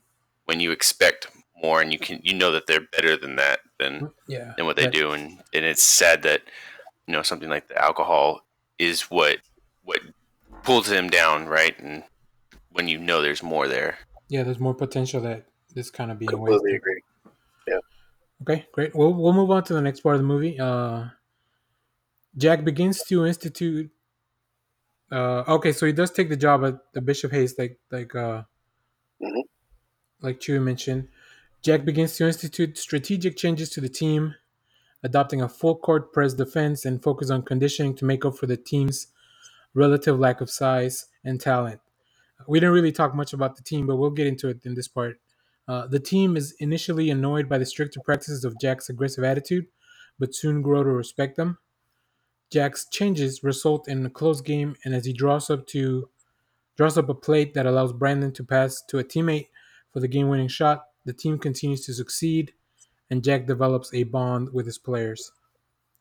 when 0.46 0.60
you 0.60 0.72
expect 0.72 1.28
more 1.62 1.82
and 1.82 1.92
you 1.94 2.00
can 2.00 2.20
you 2.24 2.34
know 2.34 2.52
that 2.52 2.66
they're 2.68 2.82
better 2.92 3.16
than 3.18 3.36
that 3.36 3.60
than 3.80 4.12
yeah 4.28 4.54
than 4.58 4.66
what 4.66 4.76
they 4.76 4.88
do 4.88 5.12
and 5.12 5.42
and 5.54 5.66
it's 5.66 5.84
sad 5.84 6.24
that 6.24 6.42
you 7.08 7.14
know 7.14 7.22
something 7.22 7.50
like 7.50 7.68
the 7.68 7.78
alcohol 7.82 8.42
is 8.80 9.04
what 9.04 9.38
what 9.84 10.00
pulls 10.64 10.90
him 10.90 11.10
down 11.10 11.48
right 11.48 11.78
and 11.80 12.04
when 12.72 12.88
you 12.88 12.98
know 12.98 13.22
there's 13.22 13.42
more 13.44 13.68
there 13.68 13.98
yeah 14.30 14.44
there's 14.44 14.60
more 14.60 14.74
potential 14.74 15.22
that 15.22 15.46
this 15.74 15.90
kind 15.92 16.12
of 16.12 16.18
being 16.20 16.30
completely 16.30 16.72
wasted 16.74 16.76
agree. 16.76 17.02
Yeah. 17.68 17.80
Okay, 18.42 18.66
great. 18.72 18.96
We'll 18.96 19.14
we'll 19.14 19.34
move 19.34 19.52
on 19.52 19.64
to 19.66 19.74
the 19.74 19.82
next 19.82 20.00
part 20.02 20.16
of 20.16 20.22
the 20.22 20.28
movie. 20.28 20.60
Uh, 20.60 21.06
Jack 22.36 22.64
begins 22.64 23.04
to 23.04 23.26
institute. 23.26 23.92
Uh, 25.12 25.44
okay, 25.48 25.72
so 25.72 25.86
he 25.86 25.94
does 25.94 26.12
take 26.12 26.30
the 26.30 26.36
job 26.36 26.66
at 26.66 26.76
the 26.94 27.02
Bishop 27.02 27.32
Hayes, 27.32 27.58
like 27.58 27.80
like 27.92 28.16
uh, 28.16 28.44
Mhm. 29.22 29.44
like 30.22 30.40
Chewie 30.40 30.62
mentioned. 30.62 31.10
Jack 31.62 31.86
begins 31.86 32.16
to 32.18 32.26
institute 32.28 32.78
strategic 32.78 33.38
changes 33.38 33.70
to 33.72 33.82
the 33.82 33.90
team, 33.90 34.36
adopting 35.04 35.42
a 35.42 35.50
full 35.50 35.76
court 35.76 36.12
press 36.14 36.34
defense 36.34 36.86
and 36.86 37.04
focus 37.04 37.30
on 37.30 37.44
conditioning 37.44 37.96
to 37.96 38.06
make 38.06 38.26
up 38.26 38.38
for 38.38 38.48
the 38.48 38.58
team's 38.58 39.08
relative 39.78 40.20
lack 40.20 40.42
of 40.42 40.50
size 40.50 41.06
and 41.24 41.40
talent. 41.40 41.80
We 42.48 42.60
didn't 42.60 42.74
really 42.74 42.92
talk 42.92 43.14
much 43.14 43.32
about 43.32 43.56
the 43.56 43.62
team, 43.62 43.86
but 43.86 43.98
we'll 43.98 44.10
get 44.10 44.26
into 44.26 44.50
it 44.50 44.66
in 44.66 44.74
this 44.74 44.88
part. 44.88 45.20
Uh, 45.68 45.86
the 45.86 46.00
team 46.00 46.36
is 46.36 46.56
initially 46.60 47.10
annoyed 47.12 47.48
by 47.48 47.60
the 47.60 47.66
stricter 47.66 48.00
practices 48.00 48.44
of 48.44 48.60
Jack's 48.60 48.90
aggressive 48.90 49.24
attitude, 49.24 49.68
but 50.18 50.34
soon 50.34 50.64
grow 50.64 50.84
to 50.84 50.90
respect 50.90 51.36
them. 51.38 51.60
Jack's 52.50 52.88
changes 52.90 53.44
result 53.44 53.88
in 53.88 54.06
a 54.06 54.10
close 54.10 54.42
game, 54.42 54.76
and 54.84 54.96
as 54.96 55.06
he 55.06 55.14
draws 55.14 55.50
up 55.50 55.68
to 55.68 56.10
draws 56.76 56.98
up 56.98 57.10
a 57.10 57.14
plate 57.14 57.54
that 57.54 57.66
allows 57.66 57.92
Brandon 57.92 58.32
to 58.32 58.44
pass 58.44 58.82
to 58.84 59.00
a 59.00 59.04
teammate 59.04 59.48
for 59.92 60.00
the 60.00 60.08
game-winning 60.08 60.48
shot, 60.48 60.86
the 61.06 61.14
team 61.14 61.38
continues 61.38 61.86
to 61.86 61.94
succeed, 61.94 62.54
and 63.10 63.24
Jack 63.24 63.46
develops 63.46 63.94
a 63.94 64.04
bond 64.04 64.54
with 64.54 64.66
his 64.66 64.78
players. 64.78 65.32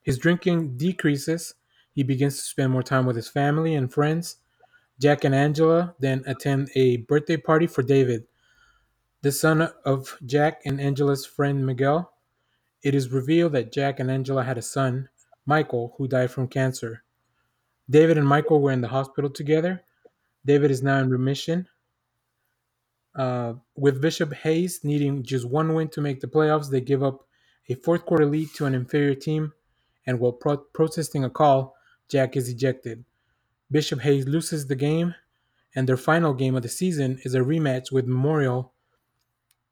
His 0.03 0.19
drinking 0.19 0.77
decreases. 0.77 1.55
He 1.97 2.03
begins 2.03 2.37
to 2.37 2.43
spend 2.43 2.73
more 2.73 2.83
time 2.83 3.07
with 3.07 3.17
his 3.17 3.31
family 3.31 3.75
and 3.75 3.91
friends. 3.91 4.37
Jack 5.01 5.25
and 5.25 5.35
Angela 5.35 5.95
then 5.99 6.23
attend 6.27 6.69
a 6.75 6.99
birthday 6.99 7.39
party 7.39 7.67
for 7.67 7.83
David, 7.83 8.27
the 9.23 9.33
son 9.33 9.71
of 9.87 10.19
Jack 10.27 10.61
and 10.67 10.79
Angela's 10.79 11.25
friend 11.25 11.65
Miguel. 11.65 12.13
It 12.83 12.95
is 12.95 13.11
revealed 13.11 13.53
that 13.53 13.73
Jack 13.73 13.99
and 13.99 14.11
Angela 14.11 14.45
had 14.45 14.59
a 14.59 14.63
son, 14.63 15.09
Michael, 15.47 15.95
who 15.97 16.07
died 16.07 16.31
from 16.31 16.49
cancer. 16.49 17.03
David 17.89 18.19
and 18.19 18.29
Michael 18.29 18.61
were 18.61 18.73
in 18.73 18.83
the 18.83 18.89
hospital 18.89 19.31
together. 19.31 19.83
David 20.45 20.71
is 20.71 20.83
now 20.83 20.99
in 20.99 21.09
remission. 21.09 21.67
Uh, 23.15 23.55
with 23.75 24.03
Bishop 24.03 24.35
Hayes 24.35 24.81
needing 24.85 25.23
just 25.23 25.49
one 25.49 25.73
win 25.73 25.89
to 25.89 26.03
make 26.03 26.21
the 26.21 26.27
playoffs, 26.27 26.71
they 26.71 26.83
give 26.83 27.03
up 27.03 27.27
a 27.71 27.75
fourth 27.77 28.05
quarter 28.05 28.27
lead 28.27 28.53
to 28.57 28.67
an 28.67 28.75
inferior 28.75 29.15
team, 29.15 29.55
and 30.07 30.21
while 30.21 30.33
pro- 30.33 30.59
protesting 30.59 31.25
a 31.25 31.31
call, 31.31 31.76
Jack 32.09 32.37
is 32.37 32.49
ejected. 32.49 33.05
Bishop 33.71 34.01
Hayes 34.01 34.27
loses 34.27 34.67
the 34.67 34.77
game, 34.77 35.15
and 35.75 35.89
their 35.89 35.97
final 35.97 36.33
game 36.35 36.55
of 36.55 36.63
the 36.63 36.69
season 36.69 37.19
is 37.25 37.35
a 37.35 37.41
rematch 37.41 37.91
with 37.91 38.07
Memorial. 38.07 38.73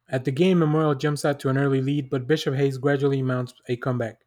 At 0.09 0.25
the 0.25 0.33
game, 0.33 0.59
Memorial 0.59 0.95
jumps 0.95 1.25
out 1.25 1.41
to 1.41 1.49
an 1.49 1.59
early 1.59 1.81
lead, 1.81 2.11
but 2.11 2.27
Bishop 2.27 2.55
Hayes 2.55 2.79
gradually 2.79 3.23
mounts 3.23 3.55
a 3.69 3.77
comeback. 3.77 4.21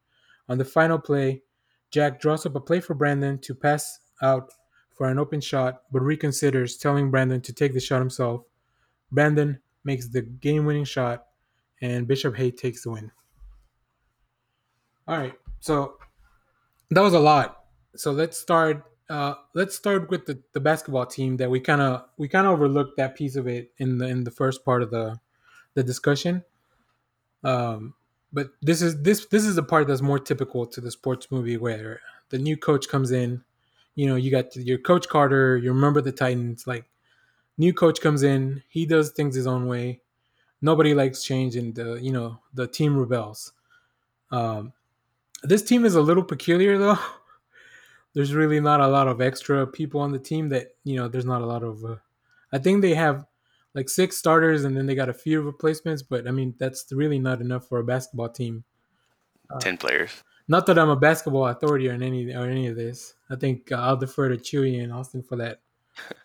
On 0.49 0.57
the 0.57 0.65
final 0.65 0.97
play, 0.97 1.43
Jack 1.91 2.19
draws 2.19 2.45
up 2.45 2.55
a 2.55 2.59
play 2.59 2.79
for 2.79 2.93
Brandon 2.93 3.37
to 3.39 3.53
pass 3.53 3.99
out 4.21 4.51
for 4.95 5.07
an 5.07 5.19
open 5.19 5.41
shot, 5.41 5.83
but 5.91 6.01
reconsiders, 6.01 6.79
telling 6.79 7.11
Brandon 7.11 7.41
to 7.41 7.53
take 7.53 7.73
the 7.73 7.79
shot 7.79 7.99
himself. 7.99 8.43
Brandon 9.11 9.59
makes 9.83 10.07
the 10.07 10.21
game 10.21 10.65
winning 10.65 10.85
shot, 10.85 11.27
and 11.81 12.07
Bishop 12.07 12.35
Hayes 12.35 12.55
takes 12.55 12.83
the 12.83 12.91
win. 12.91 13.11
All 15.07 15.17
right, 15.17 15.33
so 15.59 15.97
that 16.89 17.01
was 17.01 17.13
a 17.13 17.19
lot. 17.19 17.56
So 17.97 18.11
let's 18.11 18.37
start. 18.37 18.83
Uh, 19.09 19.35
let's 19.53 19.75
start 19.75 20.09
with 20.09 20.25
the, 20.25 20.41
the 20.53 20.59
basketball 20.59 21.05
team 21.05 21.37
that 21.37 21.49
we 21.49 21.59
kind 21.59 21.81
of 21.81 22.05
we 22.17 22.27
kind 22.27 22.45
of 22.45 22.53
overlooked 22.53 22.97
that 22.97 23.15
piece 23.15 23.35
of 23.35 23.47
it 23.47 23.71
in 23.77 23.97
the 23.97 24.07
in 24.07 24.23
the 24.23 24.31
first 24.31 24.65
part 24.65 24.83
of 24.83 24.91
the 24.91 25.19
the 25.75 25.83
discussion. 25.83 26.43
Um, 27.43 27.93
but 28.33 28.49
this 28.61 28.81
is 28.81 29.01
this 29.01 29.25
this 29.27 29.45
is 29.45 29.55
the 29.55 29.63
part 29.63 29.87
that's 29.87 30.01
more 30.01 30.19
typical 30.19 30.65
to 30.67 30.81
the 30.81 30.91
sports 30.91 31.31
movie 31.31 31.57
where 31.57 32.01
the 32.29 32.37
new 32.37 32.57
coach 32.57 32.89
comes 32.89 33.11
in. 33.11 33.43
You 33.95 34.07
know, 34.07 34.15
you 34.15 34.29
got 34.31 34.55
your 34.55 34.77
coach 34.77 35.07
Carter. 35.07 35.57
You 35.57 35.71
remember 35.73 36.01
the 36.01 36.11
Titans. 36.11 36.67
Like, 36.67 36.85
new 37.57 37.73
coach 37.73 38.01
comes 38.01 38.23
in. 38.23 38.63
He 38.69 38.85
does 38.85 39.11
things 39.11 39.35
his 39.35 39.47
own 39.47 39.67
way. 39.67 40.01
Nobody 40.61 40.93
likes 40.93 41.23
change, 41.23 41.55
and 41.55 41.75
the 41.75 41.95
you 41.95 42.11
know 42.11 42.39
the 42.53 42.67
team 42.67 42.97
rebels. 42.97 43.53
Um, 44.31 44.73
this 45.43 45.63
team 45.63 45.85
is 45.85 45.95
a 45.95 46.01
little 46.01 46.23
peculiar 46.23 46.77
though. 46.77 46.99
there's 48.17 48.33
really 48.33 48.59
not 48.59 48.81
a 48.81 48.87
lot 48.87 49.07
of 49.07 49.21
extra 49.21 49.67
people 49.67 50.01
on 50.01 50.11
the 50.11 50.17
team 50.17 50.49
that 50.49 50.69
you 50.83 50.95
know. 50.95 51.07
There's 51.07 51.23
not 51.23 51.43
a 51.43 51.45
lot 51.45 51.61
of. 51.61 51.85
Uh, 51.85 51.97
I 52.51 52.57
think 52.57 52.81
they 52.81 52.95
have 52.95 53.27
like 53.75 53.89
six 53.89 54.17
starters 54.17 54.63
and 54.63 54.75
then 54.75 54.87
they 54.87 54.95
got 54.95 55.07
a 55.07 55.13
few 55.13 55.39
replacements, 55.39 56.01
but 56.01 56.27
I 56.27 56.31
mean 56.31 56.55
that's 56.57 56.91
really 56.91 57.19
not 57.19 57.41
enough 57.41 57.67
for 57.67 57.77
a 57.77 57.83
basketball 57.83 58.29
team. 58.29 58.63
Uh, 59.51 59.59
Ten 59.59 59.77
players. 59.77 60.23
Not 60.47 60.65
that 60.65 60.79
I'm 60.79 60.89
a 60.89 60.95
basketball 60.95 61.45
authority 61.45 61.91
on 61.91 62.01
any 62.01 62.33
or 62.33 62.45
any 62.45 62.65
of 62.65 62.75
this. 62.75 63.13
I 63.29 63.35
think 63.35 63.71
uh, 63.71 63.75
I'll 63.75 63.97
defer 63.97 64.29
to 64.29 64.37
Chewy 64.37 64.83
and 64.83 64.91
Austin 64.91 65.21
for 65.21 65.35
that. 65.35 65.59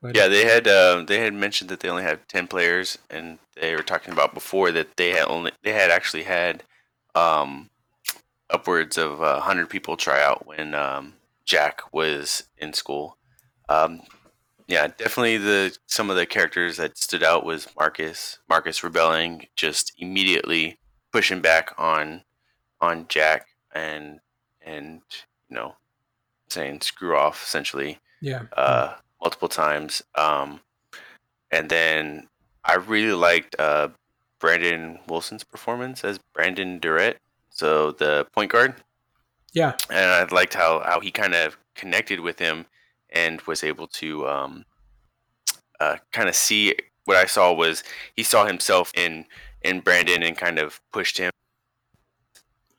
But, 0.00 0.14
yeah, 0.14 0.28
they 0.28 0.44
had 0.44 0.68
uh, 0.68 1.02
they 1.04 1.18
had 1.18 1.34
mentioned 1.34 1.70
that 1.70 1.80
they 1.80 1.88
only 1.88 2.04
had 2.04 2.28
ten 2.28 2.46
players, 2.46 2.98
and 3.10 3.40
they 3.60 3.74
were 3.74 3.82
talking 3.82 4.12
about 4.12 4.32
before 4.32 4.70
that 4.70 4.96
they 4.96 5.10
had 5.10 5.26
only 5.26 5.50
they 5.64 5.72
had 5.72 5.90
actually 5.90 6.22
had 6.22 6.62
um, 7.16 7.68
upwards 8.50 8.98
of 8.98 9.22
uh, 9.22 9.40
hundred 9.40 9.70
people 9.70 9.96
try 9.96 10.22
out 10.22 10.46
when 10.46 10.74
um, 10.74 11.14
Jack 11.44 11.92
was 11.92 12.44
in 12.56 12.72
school. 12.72 13.16
Um, 13.68 14.02
yeah, 14.66 14.86
definitely 14.86 15.38
the 15.38 15.76
some 15.86 16.10
of 16.10 16.16
the 16.16 16.26
characters 16.26 16.76
that 16.76 16.98
stood 16.98 17.22
out 17.22 17.44
was 17.44 17.68
Marcus. 17.78 18.38
Marcus 18.48 18.84
rebelling, 18.84 19.46
just 19.56 19.92
immediately 19.98 20.78
pushing 21.12 21.40
back 21.40 21.72
on 21.78 22.22
on 22.80 23.06
Jack 23.08 23.46
and 23.74 24.20
and 24.60 25.00
you 25.48 25.56
know 25.56 25.74
saying 26.48 26.80
screw 26.80 27.16
off 27.16 27.42
essentially. 27.44 27.98
Yeah. 28.20 28.42
Uh, 28.56 28.94
multiple 29.20 29.48
times. 29.48 30.02
Um, 30.14 30.60
and 31.50 31.68
then 31.68 32.28
I 32.64 32.74
really 32.74 33.12
liked 33.12 33.56
uh, 33.58 33.88
Brandon 34.38 34.98
Wilson's 35.08 35.44
performance 35.44 36.04
as 36.04 36.18
Brandon 36.18 36.78
Durrett, 36.78 37.18
so 37.58 37.90
the 37.92 38.26
point 38.32 38.52
guard. 38.52 38.74
Yeah. 39.52 39.74
And 39.90 40.10
I 40.10 40.24
liked 40.34 40.54
how 40.54 40.80
how 40.84 41.00
he 41.00 41.10
kind 41.10 41.34
of 41.34 41.58
connected 41.74 42.20
with 42.20 42.38
him 42.38 42.66
and 43.10 43.40
was 43.42 43.64
able 43.64 43.88
to 43.88 44.28
um, 44.28 44.64
uh, 45.80 45.96
kind 46.12 46.28
of 46.28 46.36
see 46.36 46.74
what 47.04 47.16
I 47.16 47.24
saw 47.24 47.52
was 47.52 47.82
he 48.14 48.22
saw 48.22 48.46
himself 48.46 48.92
in 48.94 49.24
in 49.62 49.80
Brandon 49.80 50.22
and 50.22 50.36
kind 50.36 50.58
of 50.58 50.80
pushed 50.92 51.18
him 51.18 51.30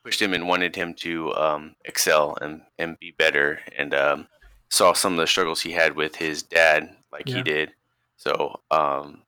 pushed 0.02 0.22
him 0.22 0.32
and 0.32 0.48
wanted 0.48 0.74
him 0.74 0.94
to 0.94 1.34
um, 1.34 1.74
excel 1.84 2.38
and, 2.40 2.62
and 2.78 2.98
be 2.98 3.10
better 3.10 3.60
and 3.76 3.92
um, 3.92 4.26
saw 4.70 4.94
some 4.94 5.12
of 5.12 5.18
the 5.18 5.26
struggles 5.26 5.60
he 5.60 5.72
had 5.72 5.94
with 5.94 6.16
his 6.16 6.42
dad 6.42 6.96
like 7.12 7.28
yeah. 7.28 7.36
he 7.36 7.42
did 7.42 7.72
so 8.16 8.58
um, 8.70 9.22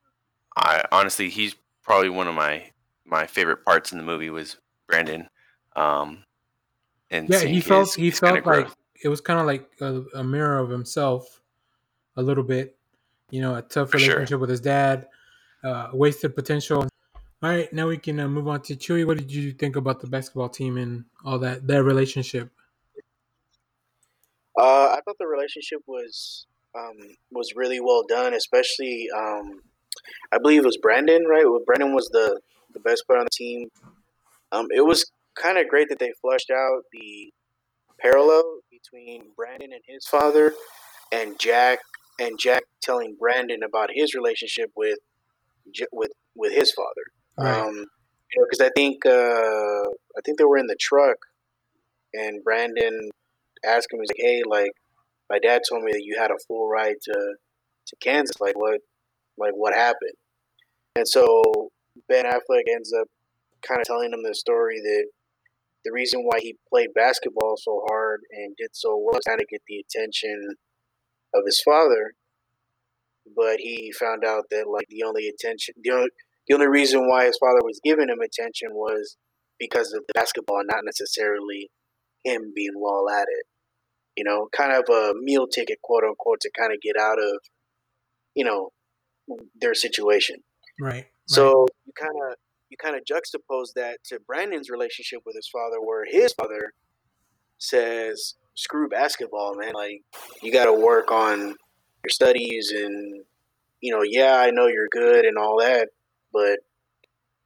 I 0.57 0.85
honestly 0.91 1.29
he's 1.29 1.55
probably 1.83 2.09
one 2.09 2.29
of 2.29 2.35
my 2.35 2.71
my 3.05 3.27
favorite 3.27 3.65
parts 3.65 3.93
in 3.93 3.99
the 3.99 4.05
movie 4.05 4.31
was 4.31 4.57
Brandon 4.87 5.29
um, 5.77 6.25
and 7.11 7.29
yeah 7.29 7.41
he 7.41 7.61
felt 7.61 7.89
his, 7.89 7.95
he 7.95 8.11
his 8.11 8.19
felt 8.19 8.35
like 8.35 8.45
growth. 8.45 8.77
it 9.03 9.09
was 9.09 9.21
kind 9.21 9.41
of 9.41 9.47
like 9.47 9.71
a, 9.81 10.03
a, 10.19 10.25
mirror 10.25 10.59
of 10.59 10.71
himself 10.71 11.41
a 12.17 12.23
little 12.23 12.45
bit 12.45 12.77
you 13.31 13.41
know 13.41 13.55
a 13.55 13.63
tough 13.63 13.91
For 13.91 13.97
relationship 13.97 14.29
sure. 14.29 14.39
with 14.39 14.51
his 14.51 14.61
dad 14.61 15.09
uh, 15.65 15.89
wasted 15.93 16.35
potential 16.35 16.87
all 17.43 17.51
right, 17.51 17.73
now 17.73 17.89
we 17.89 17.99
can 17.99 18.21
uh, 18.21 18.29
move 18.29 18.47
on 18.47 18.63
to 18.63 18.77
Chewy. 18.77 19.05
What 19.05 19.19
did 19.19 19.33
you 19.33 19.51
think 19.51 19.75
about 19.75 19.99
the 19.99 20.07
basketball 20.07 20.49
team 20.49 20.77
and 20.77 21.05
all 21.25 21.41
that 21.41 21.67
their 21.67 21.83
relationship? 21.83 22.51
Uh, 24.57 24.95
I 24.95 25.01
thought 25.05 25.17
the 25.19 25.27
relationship 25.27 25.81
was 25.89 26.47
um, 26.77 27.17
was 27.33 27.55
really 27.57 27.81
well 27.81 28.05
done, 28.09 28.33
especially 28.35 29.09
um, 29.17 29.61
I 30.31 30.39
believe 30.39 30.61
it 30.61 30.67
was 30.67 30.77
Brandon, 30.77 31.25
right? 31.25 31.45
Well, 31.45 31.63
Brandon 31.67 31.93
was 31.93 32.09
the 32.13 32.41
the 32.75 32.81
best 32.81 33.07
player 33.09 33.19
on 33.19 33.25
the 33.25 33.31
team. 33.31 33.69
Um, 34.53 34.69
it 34.71 34.87
was 34.87 35.11
kind 35.41 35.59
of 35.59 35.69
great 35.69 35.89
that 35.89 35.99
they 35.99 36.13
flushed 36.21 36.51
out 36.51 36.83
the 36.93 37.33
parallel 38.01 38.61
between 38.71 39.25
Brandon 39.37 39.73
and 39.73 39.83
his 39.87 40.07
father, 40.07 40.53
and 41.13 41.39
Jack 41.39 41.79
and 42.21 42.39
Jack 42.39 42.65
telling 42.83 43.17
Brandon 43.19 43.63
about 43.63 43.91
his 43.93 44.15
relationship 44.15 44.71
with 44.77 44.99
with 45.93 46.11
with 46.35 46.53
his 46.53 46.73
father. 46.73 47.03
Right. 47.39 47.59
Um, 47.59 47.75
you 47.75 48.41
know, 48.41 48.47
because 48.49 48.61
I 48.61 48.71
think 48.75 49.05
uh, 49.07 49.89
I 50.17 50.21
think 50.25 50.39
they 50.39 50.45
were 50.45 50.59
in 50.59 50.67
the 50.67 50.77
truck, 50.81 51.19
and 52.15 52.43
Brandon 52.43 53.11
asked 53.65 53.89
him, 53.93 54.01
"He's 54.01 54.11
like, 54.11 54.17
hey, 54.19 54.43
like, 54.47 54.73
my 55.31 55.39
dad 55.39 55.63
told 55.69 55.85
me 55.85 55.93
that 55.93 56.05
you 56.05 56.17
had 56.19 56.31
a 56.31 56.39
full 56.47 56.69
ride 56.69 56.97
to 57.03 57.35
to 57.87 57.97
Kansas. 58.01 58.41
Like, 58.41 58.59
what, 58.59 58.81
like, 59.39 59.53
what 59.53 59.75
happened?" 59.75 60.17
And 60.97 61.09
so 61.09 61.71
Ben 62.09 62.25
Affleck 62.25 62.65
ends 62.71 62.93
up 62.93 63.09
kind 63.67 63.81
of 63.81 63.87
telling 63.87 64.13
him 64.13 64.23
the 64.23 64.35
story 64.35 64.81
that 64.81 65.07
the 65.85 65.93
reason 65.93 66.23
why 66.23 66.39
he 66.41 66.57
played 66.69 66.95
basketball 66.95 67.57
so 67.57 67.83
hard 67.89 68.21
and 68.31 68.55
did 68.57 68.71
so 68.73 68.91
well 68.97 69.15
was 69.15 69.25
kind 69.27 69.41
of 69.41 69.49
get 69.49 69.63
the 69.67 69.85
attention 69.85 70.55
of 71.35 71.43
his 71.45 71.61
father. 71.61 72.15
But 73.37 73.59
he 73.59 73.93
found 73.93 74.25
out 74.25 74.45
that 74.51 74.67
like 74.69 74.87
the 74.89 75.05
only 75.05 75.29
attention, 75.29 75.75
the 75.83 75.91
only 75.91 76.09
the 76.49 76.55
only 76.55 76.69
reason 76.69 77.09
why 77.09 77.27
his 77.27 77.39
father 77.39 77.61
was 77.63 77.81
giving 77.85 78.09
him 78.09 78.21
attention 78.21 78.71
was 78.73 79.17
because 79.59 79.93
of 79.93 80.03
the 80.09 80.15
basketball, 80.15 80.63
not 80.65 80.85
necessarily 80.85 81.71
him 82.25 82.53
being 82.55 82.75
well 82.77 83.09
at 83.09 83.27
it. 83.29 83.47
You 84.17 84.25
know, 84.25 84.49
kind 84.55 84.73
of 84.73 84.85
a 84.93 85.15
meal 85.21 85.47
ticket, 85.47 85.79
quote 85.83 86.03
unquote, 86.05 86.41
to 86.41 86.51
kind 86.59 86.73
of 86.73 86.81
get 86.81 86.97
out 87.01 87.19
of, 87.19 87.39
you 88.35 88.45
know, 88.45 88.71
their 89.61 89.75
situation. 89.75 90.37
Right. 90.81 91.07
So 91.29 91.67
you 91.87 91.93
kind 91.99 92.15
of 92.29 92.37
you 92.73 92.77
kind 92.83 92.97
of 92.97 93.03
juxtapose 93.05 93.75
that 93.77 93.99
to 94.07 94.19
Brandon's 94.27 94.71
relationship 94.71 95.21
with 95.25 95.37
his 95.37 95.49
father, 95.49 95.77
where 95.81 96.05
his 96.09 96.33
father 96.33 96.73
says, 97.59 98.35
"Screw 98.55 98.89
basketball, 98.89 99.55
man. 99.55 99.75
Like 99.75 100.01
you 100.43 100.53
got 100.53 100.65
to 100.65 100.73
work 100.73 101.13
on 101.13 101.39
your 101.41 102.11
studies 102.11 102.73
and." 102.75 103.25
You 103.85 103.93
know, 103.93 104.03
yeah, 104.05 104.37
I 104.37 104.53
know 104.53 104.69
you're 104.69 104.87
good 104.93 105.25
and 105.25 105.37
all 105.37 105.59
that, 105.59 105.89
but 106.33 106.61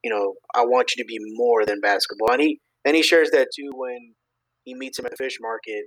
you 0.03 0.11
know, 0.13 0.35
I 0.53 0.65
want 0.65 0.91
you 0.95 1.03
to 1.03 1.07
be 1.07 1.17
more 1.33 1.65
than 1.65 1.79
basketball. 1.81 2.31
And 2.31 2.41
he 2.41 2.59
and 2.85 2.95
he 2.95 3.01
shares 3.01 3.31
that 3.31 3.47
too 3.55 3.71
when 3.73 4.13
he 4.63 4.75
meets 4.75 4.99
him 4.99 5.05
at 5.05 5.11
the 5.11 5.17
fish 5.17 5.39
market. 5.41 5.85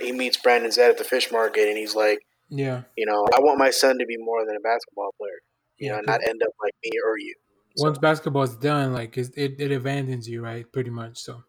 He 0.00 0.12
meets 0.12 0.36
Brandon 0.36 0.70
Zed 0.70 0.90
at 0.90 0.98
the 0.98 1.04
fish 1.04 1.32
market, 1.32 1.68
and 1.68 1.78
he's 1.78 1.94
like, 1.94 2.18
Yeah. 2.50 2.82
you 2.96 3.06
know, 3.06 3.24
I 3.34 3.40
want 3.40 3.58
my 3.58 3.70
son 3.70 3.98
to 3.98 4.04
be 4.04 4.16
more 4.18 4.44
than 4.44 4.56
a 4.56 4.60
basketball 4.60 5.14
player. 5.18 5.40
You 5.78 5.88
Yeah, 5.88 5.96
know, 5.96 6.02
not 6.06 6.20
end 6.28 6.42
up 6.42 6.52
like 6.62 6.74
me 6.84 6.90
or 7.04 7.16
you. 7.18 7.34
So, 7.76 7.92
basketball 7.92 8.42
is 8.42 8.56
done, 8.56 8.92
like 8.92 9.16
it, 9.18 9.30
it, 9.36 9.60
it 9.60 9.72
abandons 9.72 10.28
you, 10.28 10.42
right? 10.42 10.70
Pretty 10.72 10.90
much. 10.90 11.18
So. 11.18 11.42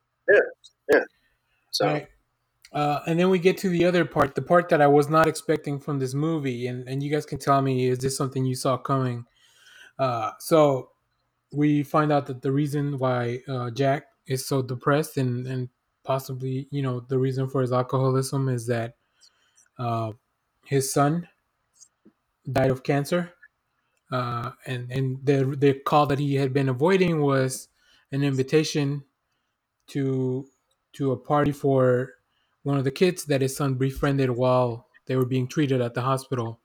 so 1.71 1.85
Right. 1.85 2.07
Uh, 2.73 2.99
and 3.07 3.17
then 3.17 3.29
we 3.29 3.39
get 3.39 3.57
to 3.57 3.69
the 3.69 3.85
other 3.85 4.03
part, 4.03 4.35
the 4.35 4.41
part 4.41 4.67
that 4.69 4.81
I 4.81 4.87
was 4.87 5.09
not 5.09 5.27
expecting 5.27 5.79
from 5.79 5.99
this 5.99 6.13
movie, 6.13 6.67
and, 6.67 6.87
and 6.87 7.01
you 7.01 7.09
guys 7.09 7.25
can 7.25 7.39
tell 7.39 7.61
me 7.61 7.87
is 7.87 7.99
this 7.99 8.17
something 8.17 8.45
you 8.45 8.55
saw 8.55 8.77
coming? 8.77 9.25
Uh, 9.97 10.31
so 10.39 10.89
we 11.51 11.81
find 11.83 12.11
out 12.11 12.25
that 12.25 12.41
the 12.41 12.51
reason 12.51 12.97
why 12.97 13.39
uh, 13.47 13.71
Jack 13.71 14.07
is 14.25 14.45
so 14.45 14.61
depressed 14.61 15.17
and, 15.17 15.47
and 15.47 15.69
possibly 16.03 16.67
you 16.71 16.81
know 16.81 16.99
the 16.99 17.17
reason 17.17 17.49
for 17.49 17.61
his 17.61 17.71
alcoholism 17.71 18.49
is 18.49 18.65
that 18.67 18.95
uh, 19.79 20.11
his 20.65 20.91
son 20.91 21.27
died 22.51 22.71
of 22.71 22.83
cancer, 22.83 23.33
uh, 24.11 24.51
and 24.65 24.91
and 24.91 25.19
the 25.25 25.55
the 25.57 25.73
call 25.73 26.05
that 26.07 26.19
he 26.19 26.35
had 26.35 26.53
been 26.53 26.69
avoiding 26.69 27.21
was 27.21 27.69
an 28.11 28.23
invitation 28.23 29.03
to 29.89 30.47
to 30.93 31.11
a 31.11 31.17
party 31.17 31.51
for 31.51 32.13
one 32.63 32.77
of 32.77 32.83
the 32.83 32.91
kids 32.91 33.25
that 33.25 33.41
his 33.41 33.55
son 33.55 33.75
befriended 33.75 34.29
while 34.31 34.87
they 35.07 35.15
were 35.15 35.25
being 35.25 35.47
treated 35.47 35.81
at 35.81 35.93
the 35.93 36.01
hospital. 36.01 36.59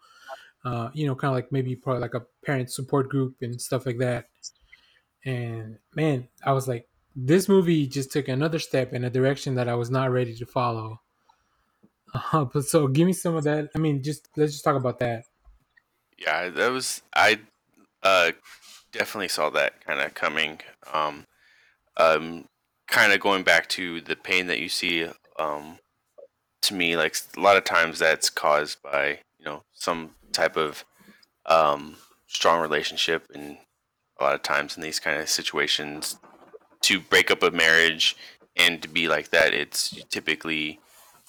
Uh, 0.64 0.90
you 0.94 1.06
know, 1.06 1.14
kind 1.14 1.30
of 1.30 1.36
like 1.36 1.52
maybe 1.52 1.76
probably 1.76 2.02
like 2.02 2.14
a 2.14 2.22
parent 2.44 2.70
support 2.70 3.08
group 3.08 3.36
and 3.42 3.60
stuff 3.60 3.86
like 3.86 3.98
that. 3.98 4.26
And 5.24 5.78
man, 5.94 6.28
I 6.44 6.52
was 6.52 6.68
like, 6.68 6.88
this 7.16 7.48
movie 7.48 7.86
just 7.86 8.12
took 8.12 8.28
another 8.28 8.58
step 8.60 8.92
in 8.94 9.04
a 9.04 9.10
direction 9.10 9.56
that 9.56 9.68
I 9.68 9.74
was 9.76 9.90
not 9.90 10.10
ready 10.12 10.34
to 10.36 10.46
follow. 10.46 11.00
Uh, 12.32 12.44
but 12.44 12.64
so, 12.64 12.88
give 12.88 13.06
me 13.06 13.12
some 13.14 13.36
of 13.36 13.44
that. 13.44 13.70
I 13.76 13.78
mean, 13.78 14.02
just 14.02 14.28
let's 14.36 14.52
just 14.52 14.64
talk 14.64 14.76
about 14.76 14.98
that. 15.00 15.24
Yeah, 16.18 16.48
that 16.48 16.70
was 16.70 17.02
I 17.14 17.40
uh 18.02 18.32
definitely 18.92 19.28
saw 19.28 19.50
that 19.50 19.84
kind 19.84 20.00
of 20.00 20.14
coming. 20.14 20.60
Um, 20.92 21.24
um, 21.96 22.46
kind 22.88 23.12
of 23.12 23.20
going 23.20 23.42
back 23.42 23.68
to 23.70 24.00
the 24.00 24.16
pain 24.16 24.46
that 24.48 24.60
you 24.60 24.68
see. 24.68 25.06
Um, 25.38 25.78
to 26.62 26.74
me, 26.74 26.96
like 26.96 27.16
a 27.36 27.40
lot 27.40 27.56
of 27.56 27.64
times 27.64 27.98
that's 27.98 28.30
caused 28.30 28.82
by 28.82 29.18
you 29.38 29.44
know 29.44 29.62
some 29.72 30.10
type 30.32 30.56
of 30.56 30.84
um 31.46 31.96
strong 32.26 32.60
relationship, 32.60 33.26
and 33.34 33.58
a 34.20 34.24
lot 34.24 34.34
of 34.34 34.42
times 34.42 34.76
in 34.76 34.82
these 34.82 35.00
kind 35.00 35.20
of 35.20 35.28
situations, 35.28 36.18
to 36.82 37.00
break 37.00 37.30
up 37.30 37.42
a 37.42 37.50
marriage 37.50 38.16
and 38.56 38.82
to 38.82 38.88
be 38.88 39.08
like 39.08 39.30
that, 39.30 39.54
it's 39.54 39.94
typically 40.10 40.78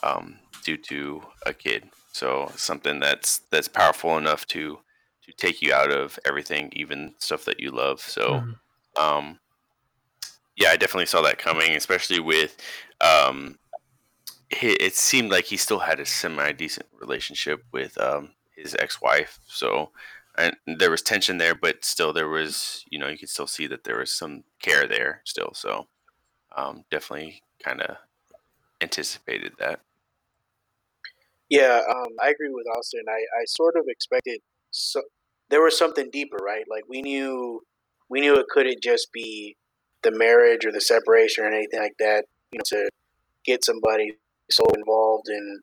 um, 0.03 0.35
due 0.63 0.77
to 0.77 1.23
a 1.45 1.53
kid. 1.53 1.89
So 2.13 2.51
something 2.55 2.99
that's 3.01 3.39
that's 3.51 3.67
powerful 3.69 4.17
enough 4.17 4.47
to 4.47 4.79
to 5.23 5.33
take 5.33 5.61
you 5.61 5.73
out 5.73 5.91
of 5.91 6.19
everything, 6.25 6.71
even 6.73 7.15
stuff 7.19 7.45
that 7.45 7.59
you 7.59 7.71
love. 7.71 8.01
So, 8.01 8.41
Mhm. 8.41 8.59
um, 8.97 9.39
yeah, 10.55 10.69
I 10.69 10.77
definitely 10.77 11.07
saw 11.07 11.21
that 11.23 11.37
coming, 11.39 11.71
especially 11.75 12.19
with 12.19 12.57
um, 13.01 13.57
it 14.51 14.95
seemed 14.95 15.31
like 15.31 15.45
he 15.45 15.57
still 15.57 15.79
had 15.79 15.99
a 15.99 16.05
semi 16.05 16.51
decent 16.53 16.87
relationship 16.93 17.63
with 17.73 17.97
um, 17.99 18.33
his 18.55 18.75
ex 18.79 19.01
wife. 19.01 19.39
So. 19.47 19.91
And 20.35 20.55
there 20.65 20.89
was 20.91 21.03
tension 21.03 21.37
there, 21.37 21.53
but 21.55 21.85
still 21.85 22.11
there 22.11 22.27
was, 22.29 22.85
you 22.89 22.97
know, 22.97 23.07
you 23.07 23.19
could 23.19 23.29
still 23.29 23.47
see 23.47 23.67
that 23.67 23.83
there 23.83 23.99
was 23.99 24.11
some 24.11 24.43
care 24.63 24.87
there 24.87 25.21
still. 25.25 25.53
So, 25.53 25.87
um, 26.57 26.85
definitely 26.91 27.43
kind 27.63 27.81
of 27.81 27.97
anticipated 28.81 29.53
that. 29.59 29.81
Yeah, 31.53 31.81
um, 31.89 32.07
I 32.23 32.29
agree 32.29 32.49
with 32.51 32.65
Austin. 32.77 33.03
I, 33.09 33.19
I 33.41 33.45
sort 33.47 33.75
of 33.77 33.85
expected 33.87 34.39
so 34.71 35.01
there 35.49 35.61
was 35.61 35.77
something 35.77 36.09
deeper, 36.11 36.37
right? 36.37 36.65
Like 36.69 36.83
we 36.89 37.01
knew 37.01 37.61
we 38.09 38.21
knew 38.21 38.35
it 38.35 38.47
couldn't 38.49 38.81
just 38.81 39.11
be 39.13 39.55
the 40.03 40.11
marriage 40.11 40.65
or 40.65 40.71
the 40.71 40.81
separation 40.81 41.43
or 41.45 41.47
anything 41.47 41.79
like 41.79 41.95
that. 41.99 42.25
You 42.51 42.59
know, 42.59 42.63
to 42.79 42.89
get 43.45 43.63
somebody 43.65 44.17
so 44.51 44.65
involved 44.75 45.29
in 45.29 45.61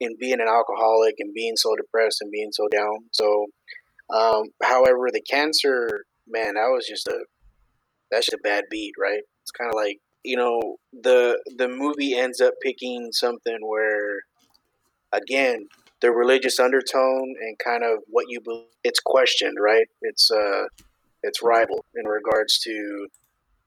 in 0.00 0.16
being 0.18 0.40
an 0.40 0.48
alcoholic 0.48 1.16
and 1.18 1.34
being 1.34 1.56
so 1.56 1.76
depressed 1.76 2.20
and 2.22 2.30
being 2.32 2.50
so 2.52 2.68
down. 2.68 2.98
So, 3.12 3.46
um, 4.10 4.44
however, 4.62 5.08
the 5.12 5.22
cancer, 5.22 6.04
man, 6.28 6.54
that 6.54 6.68
was 6.72 6.86
just 6.88 7.06
a 7.08 7.18
that's 8.10 8.26
just 8.26 8.34
a 8.40 8.42
bad 8.42 8.64
beat, 8.70 8.94
right? 8.98 9.22
It's 9.42 9.52
kind 9.52 9.70
of 9.70 9.76
like 9.76 9.98
you 10.24 10.36
know 10.36 10.76
the 10.92 11.40
the 11.56 11.68
movie 11.68 12.14
ends 12.16 12.40
up 12.40 12.54
picking 12.62 13.10
something 13.12 13.58
where, 13.62 14.22
again, 15.12 15.66
the 16.00 16.10
religious 16.10 16.60
undertone 16.60 17.34
and 17.40 17.58
kind 17.58 17.82
of 17.82 17.98
what 18.08 18.26
you 18.28 18.40
believe 18.40 18.66
it's 18.84 19.00
questioned, 19.00 19.56
right? 19.60 19.86
It's 20.02 20.30
uh, 20.30 20.64
it's 21.22 21.42
rival 21.42 21.84
in 21.96 22.06
regards 22.06 22.58
to 22.60 23.08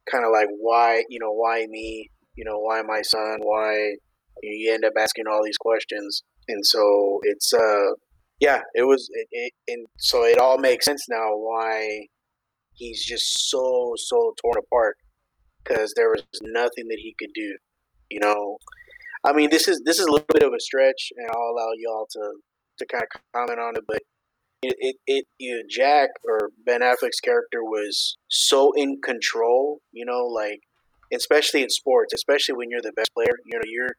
kind 0.10 0.26
of 0.26 0.32
like 0.32 0.48
why 0.60 1.04
you 1.10 1.20
know 1.20 1.32
why 1.32 1.66
me, 1.70 2.10
you 2.36 2.46
know 2.46 2.60
why 2.60 2.82
my 2.82 3.02
son, 3.02 3.40
why 3.42 3.96
you 4.42 4.74
end 4.74 4.86
up 4.86 4.94
asking 4.98 5.26
all 5.28 5.44
these 5.44 5.58
questions, 5.58 6.24
and 6.48 6.66
so 6.66 7.20
it's 7.24 7.54
uh, 7.54 7.92
yeah, 8.40 8.62
it 8.74 8.84
was 8.84 9.10
it, 9.14 9.28
it 9.32 9.54
and 9.68 9.86
so 9.98 10.24
it 10.24 10.40
all 10.40 10.58
makes 10.58 10.86
sense 10.86 11.06
now 11.10 11.36
why 11.36 12.08
he's 12.74 13.04
just 13.06 13.50
so 13.50 13.94
so 13.98 14.34
torn 14.42 14.56
apart 14.58 14.98
because 15.64 15.94
there 15.96 16.10
was 16.10 16.24
nothing 16.42 16.88
that 16.88 17.00
he 17.00 17.16
could 17.20 17.32
do. 17.36 17.58
You 18.10 18.20
know, 18.20 18.58
I 19.24 19.34
mean, 19.34 19.50
this 19.50 19.68
is 19.68 19.82
this 19.86 20.00
is 20.00 20.06
a 20.06 20.12
little 20.12 20.26
bit 20.34 20.44
of 20.44 20.54
a 20.54 20.60
stretch, 20.60 21.12
and 21.16 21.28
I'll 21.30 21.52
allow 21.52 21.70
y'all 21.78 22.08
to 22.12 22.34
to 22.80 22.86
kind 22.86 23.04
of 23.04 23.22
comment 23.34 23.60
on 23.60 23.76
it, 23.76 23.84
but 23.88 24.02
it 24.64 24.76
it, 24.80 24.96
it 25.06 25.26
you 25.38 25.56
know, 25.56 25.64
Jack 25.70 26.10
or 26.26 26.50
Ben 26.66 26.82
Affleck's 26.82 27.20
character 27.20 27.64
was 27.64 28.18
so 28.28 28.72
in 28.76 29.00
control. 29.04 29.82
You 29.92 30.06
know, 30.06 30.26
like 30.26 30.62
especially 31.14 31.62
in 31.64 31.70
sports, 31.70 32.14
especially 32.14 32.56
when 32.56 32.70
you're 32.70 32.82
the 32.82 32.94
best 32.94 33.14
player. 33.14 33.38
You 33.46 33.58
know, 33.58 33.64
you're 33.66 33.96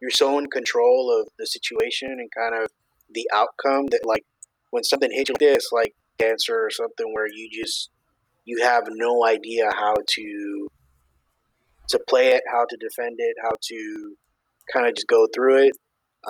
you're 0.00 0.10
so 0.10 0.38
in 0.38 0.46
control 0.46 1.20
of 1.20 1.28
the 1.38 1.46
situation 1.46 2.10
and 2.10 2.30
kind 2.36 2.62
of 2.62 2.70
the 3.12 3.28
outcome 3.32 3.86
that 3.90 4.02
like 4.04 4.24
when 4.70 4.84
something 4.84 5.10
hits 5.12 5.30
you 5.30 5.34
like 5.34 5.40
this, 5.40 5.72
like 5.72 5.94
cancer 6.18 6.64
or 6.64 6.70
something, 6.70 7.12
where 7.12 7.26
you 7.26 7.48
just 7.50 7.90
you 8.44 8.62
have 8.62 8.84
no 8.88 9.26
idea 9.26 9.70
how 9.72 9.94
to 10.06 10.68
to 11.88 11.98
play 12.08 12.28
it, 12.28 12.42
how 12.50 12.64
to 12.68 12.76
defend 12.76 13.16
it, 13.18 13.34
how 13.42 13.52
to 13.60 14.16
kind 14.72 14.86
of 14.86 14.94
just 14.94 15.06
go 15.08 15.26
through 15.34 15.64
it. 15.68 15.72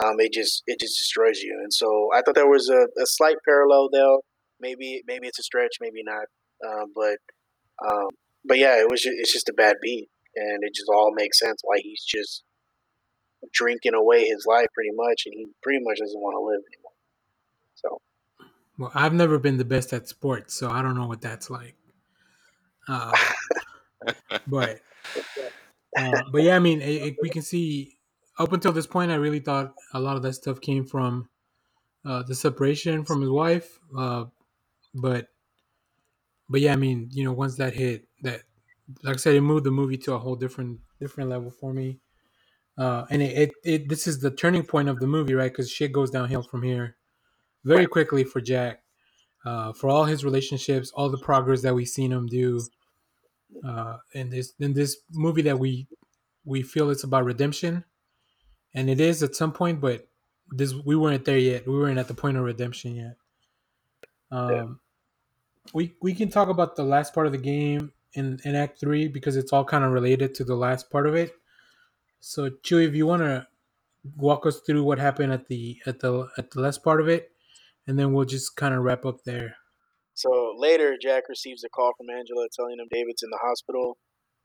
Um, 0.02 0.16
it 0.20 0.32
just 0.32 0.62
it 0.66 0.78
just 0.80 0.98
destroys 0.98 1.40
you. 1.40 1.58
And 1.62 1.72
so 1.72 2.08
I 2.14 2.22
thought 2.22 2.34
there 2.36 2.48
was 2.48 2.68
a, 2.68 2.82
a 3.00 3.06
slight 3.06 3.36
parallel 3.44 3.88
there. 3.92 4.16
Maybe 4.60 5.02
maybe 5.06 5.26
it's 5.26 5.38
a 5.38 5.42
stretch, 5.42 5.76
maybe 5.80 6.02
not. 6.04 6.26
Uh, 6.66 6.84
but 6.94 7.18
um, 7.86 8.08
but 8.44 8.58
yeah, 8.58 8.78
it 8.80 8.90
was 8.90 9.02
just, 9.02 9.16
it's 9.18 9.32
just 9.32 9.48
a 9.48 9.52
bad 9.54 9.76
beat, 9.82 10.08
and 10.36 10.62
it 10.62 10.74
just 10.74 10.88
all 10.88 11.12
makes 11.14 11.38
sense 11.38 11.60
why 11.64 11.78
he's 11.82 12.04
just 12.04 12.42
drinking 13.52 13.94
away 13.94 14.24
his 14.26 14.44
life 14.46 14.66
pretty 14.74 14.90
much, 14.94 15.22
and 15.26 15.34
he 15.34 15.46
pretty 15.62 15.80
much 15.82 15.98
doesn't 15.98 16.20
want 16.20 16.34
to 16.34 16.40
live 16.40 16.60
anymore. 16.72 16.92
So 17.74 18.00
Well, 18.78 18.92
I've 18.94 19.14
never 19.14 19.38
been 19.38 19.56
the 19.58 19.64
best 19.64 19.92
at 19.92 20.08
sports, 20.08 20.54
so 20.54 20.70
I 20.70 20.82
don't 20.82 20.94
know 20.96 21.06
what 21.06 21.20
that's 21.22 21.50
like. 21.50 21.76
Uh, 22.88 23.16
but 24.46 24.80
uh, 25.96 26.22
but 26.32 26.42
yeah, 26.42 26.56
I 26.56 26.58
mean, 26.58 26.80
it, 26.80 27.02
it- 27.02 27.16
we 27.22 27.28
can 27.30 27.42
see 27.42 27.98
up 28.40 28.52
until 28.54 28.72
this 28.72 28.86
point, 28.86 29.10
I 29.10 29.16
really 29.16 29.40
thought 29.40 29.74
a 29.92 30.00
lot 30.00 30.16
of 30.16 30.22
that 30.22 30.32
stuff 30.32 30.60
came 30.60 30.86
from 30.86 31.28
uh, 32.06 32.22
the 32.22 32.34
separation 32.34 33.04
from 33.04 33.20
his 33.20 33.30
wife. 33.30 33.78
Uh, 33.96 34.24
but 34.94 35.26
but 36.48 36.62
yeah, 36.62 36.72
I 36.72 36.76
mean, 36.76 37.08
you 37.12 37.22
know, 37.22 37.32
once 37.32 37.56
that 37.56 37.74
hit, 37.74 38.08
that 38.22 38.40
like 39.04 39.16
I 39.16 39.18
said, 39.18 39.34
it 39.34 39.42
moved 39.42 39.64
the 39.64 39.70
movie 39.70 39.98
to 39.98 40.14
a 40.14 40.18
whole 40.18 40.36
different 40.36 40.80
different 40.98 41.28
level 41.28 41.50
for 41.50 41.74
me. 41.74 42.00
Uh, 42.78 43.04
and 43.10 43.20
it, 43.20 43.36
it, 43.36 43.50
it 43.62 43.88
this 43.90 44.06
is 44.06 44.20
the 44.20 44.30
turning 44.30 44.64
point 44.64 44.88
of 44.88 45.00
the 45.00 45.06
movie, 45.06 45.34
right? 45.34 45.52
Because 45.52 45.70
shit 45.70 45.92
goes 45.92 46.10
downhill 46.10 46.42
from 46.42 46.62
here 46.62 46.96
very 47.64 47.86
quickly 47.86 48.24
for 48.24 48.40
Jack. 48.40 48.82
Uh, 49.44 49.72
for 49.72 49.88
all 49.88 50.04
his 50.04 50.24
relationships, 50.24 50.90
all 50.94 51.08
the 51.10 51.18
progress 51.18 51.62
that 51.62 51.74
we've 51.74 51.88
seen 51.88 52.12
him 52.12 52.26
do, 52.26 52.60
uh, 53.66 53.96
in 54.14 54.30
this 54.30 54.52
in 54.60 54.72
this 54.72 54.96
movie 55.12 55.42
that 55.42 55.58
we 55.58 55.86
we 56.44 56.62
feel 56.62 56.90
it's 56.90 57.04
about 57.04 57.24
redemption, 57.24 57.84
and 58.74 58.88
it 58.88 59.00
is 59.00 59.22
at 59.22 59.34
some 59.34 59.52
point, 59.52 59.80
but 59.80 60.08
this 60.50 60.74
we 60.74 60.96
weren't 60.96 61.24
there 61.24 61.38
yet. 61.38 61.66
We 61.66 61.74
weren't 61.74 61.98
at 61.98 62.08
the 62.08 62.14
point 62.14 62.36
of 62.36 62.44
redemption 62.44 62.94
yet. 62.96 63.16
Um, 64.30 64.50
Yeah. 64.50 64.66
We 65.72 65.94
we 66.00 66.14
can 66.14 66.30
talk 66.30 66.48
about 66.48 66.76
the 66.76 66.84
last 66.84 67.14
part 67.14 67.26
of 67.26 67.32
the 67.32 67.38
game 67.38 67.92
in, 68.14 68.40
in 68.44 68.56
Act 68.56 68.80
Three 68.80 69.08
because 69.08 69.36
it's 69.36 69.52
all 69.52 69.64
kind 69.64 69.84
of 69.84 69.92
related 69.92 70.34
to 70.36 70.44
the 70.44 70.56
last 70.56 70.90
part 70.90 71.06
of 71.06 71.14
it. 71.14 71.32
So 72.20 72.50
Chewy, 72.50 72.88
if 72.88 72.94
you 72.94 73.06
want 73.06 73.22
to 73.22 73.46
walk 74.16 74.46
us 74.46 74.60
through 74.60 74.82
what 74.84 74.98
happened 74.98 75.32
at 75.32 75.48
the 75.48 75.78
at 75.86 76.00
the 76.00 76.28
at 76.38 76.50
the 76.50 76.60
last 76.60 76.82
part 76.82 77.00
of 77.00 77.08
it, 77.08 77.30
and 77.86 77.98
then 77.98 78.12
we'll 78.12 78.24
just 78.24 78.56
kind 78.56 78.74
of 78.74 78.82
wrap 78.82 79.04
up 79.04 79.22
there. 79.24 79.56
So 80.14 80.54
later, 80.56 80.96
Jack 81.00 81.28
receives 81.28 81.64
a 81.64 81.68
call 81.68 81.92
from 81.96 82.10
Angela 82.10 82.46
telling 82.54 82.78
him 82.78 82.88
David's 82.90 83.22
in 83.22 83.30
the 83.30 83.40
hospital. 83.42 83.98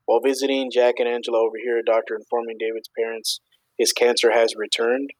While 0.05 0.21
visiting, 0.21 0.69
Jack 0.71 0.95
and 0.99 1.07
Angela 1.09 1.39
overhear 1.39 1.79
a 1.79 1.83
doctor 1.83 2.15
informing 2.15 2.57
David's 2.59 2.89
parents 2.97 3.39
his 3.77 3.93
cancer 3.93 4.31
has 4.31 4.55
returned. 4.55 5.11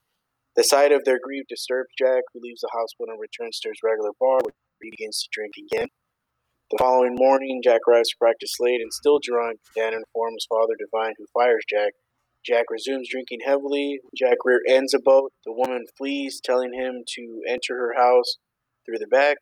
The 0.55 0.63
sight 0.63 0.91
of 0.91 1.03
their 1.03 1.19
grief 1.21 1.45
disturbs 1.49 1.89
Jack, 1.97 2.23
who 2.33 2.39
leaves 2.41 2.61
the 2.61 2.69
hospital 2.71 3.11
and 3.11 3.19
returns 3.19 3.59
to 3.59 3.69
his 3.69 3.79
regular 3.83 4.11
bar, 4.19 4.39
where 4.41 4.53
he 4.81 4.89
begins 4.89 5.21
to 5.23 5.29
drink 5.31 5.53
again. 5.57 5.87
The 6.71 6.77
following 6.79 7.15
morning, 7.15 7.61
Jack 7.63 7.81
arrives 7.87 8.09
to 8.09 8.17
practice 8.17 8.55
late 8.59 8.81
and 8.81 8.91
still 8.91 9.19
drunk. 9.21 9.59
Dan 9.75 9.93
informs 9.93 10.47
Father 10.49 10.73
Devine, 10.79 11.13
who 11.17 11.25
fires 11.33 11.63
Jack. 11.69 11.93
Jack 12.45 12.65
resumes 12.69 13.09
drinking 13.09 13.39
heavily. 13.45 13.99
Jack 14.15 14.37
rear 14.45 14.61
ends 14.67 14.93
a 14.93 14.99
boat. 14.99 15.31
The 15.45 15.51
woman 15.51 15.85
flees, 15.97 16.41
telling 16.43 16.73
him 16.73 17.03
to 17.15 17.41
enter 17.47 17.77
her 17.77 17.93
house 17.95 18.37
through 18.85 18.99
the 18.99 19.07
back. 19.07 19.37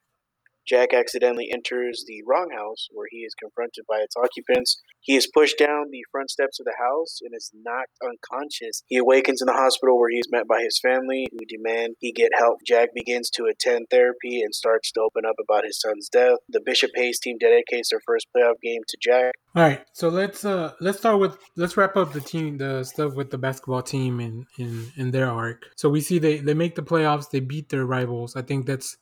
Jack 0.67 0.93
accidentally 0.93 1.49
enters 1.51 2.03
the 2.07 2.23
wrong 2.25 2.49
house 2.55 2.87
where 2.91 3.07
he 3.09 3.19
is 3.19 3.33
confronted 3.35 3.85
by 3.87 3.99
its 3.99 4.15
occupants. 4.15 4.81
He 5.01 5.15
is 5.15 5.27
pushed 5.27 5.57
down 5.57 5.91
the 5.91 6.05
front 6.11 6.31
steps 6.31 6.59
of 6.59 6.65
the 6.65 6.75
house 6.79 7.19
and 7.21 7.33
is 7.35 7.51
knocked 7.53 7.97
unconscious. 8.01 8.83
He 8.87 8.97
awakens 8.97 9.41
in 9.41 9.47
the 9.47 9.53
hospital 9.53 9.99
where 9.99 10.09
he 10.09 10.19
is 10.19 10.31
met 10.31 10.47
by 10.47 10.61
his 10.61 10.79
family 10.79 11.27
who 11.31 11.45
demand 11.45 11.95
he 11.99 12.11
get 12.11 12.31
help. 12.37 12.59
Jack 12.65 12.89
begins 12.95 13.29
to 13.31 13.45
attend 13.45 13.87
therapy 13.89 14.41
and 14.41 14.55
starts 14.55 14.91
to 14.93 15.01
open 15.01 15.25
up 15.25 15.35
about 15.41 15.65
his 15.65 15.79
son's 15.79 16.09
death. 16.09 16.37
The 16.47 16.61
Bishop 16.61 16.91
Hayes 16.95 17.19
team 17.19 17.37
dedicates 17.37 17.89
their 17.89 18.01
first 18.05 18.27
playoff 18.35 18.61
game 18.61 18.81
to 18.87 18.97
Jack. 19.01 19.33
All 19.55 19.63
right, 19.63 19.85
so 19.93 20.09
let's 20.09 20.45
uh 20.45 20.73
let's 20.79 20.97
start 20.97 21.19
with 21.19 21.37
let's 21.55 21.77
wrap 21.77 21.95
up 21.95 22.13
the 22.13 22.21
team 22.21 22.57
the 22.57 22.83
stuff 22.83 23.13
with 23.13 23.29
the 23.29 23.37
basketball 23.37 23.83
team 23.83 24.19
in 24.19 24.45
in 24.57 24.91
in 24.95 25.11
their 25.11 25.29
arc. 25.29 25.67
So 25.75 25.89
we 25.89 26.01
see 26.01 26.19
they 26.19 26.37
they 26.37 26.53
make 26.53 26.75
the 26.75 26.81
playoffs, 26.81 27.29
they 27.29 27.39
beat 27.39 27.69
their 27.69 27.85
rivals. 27.85 28.35
I 28.35 28.41
think 28.41 28.65
that's 28.65 28.97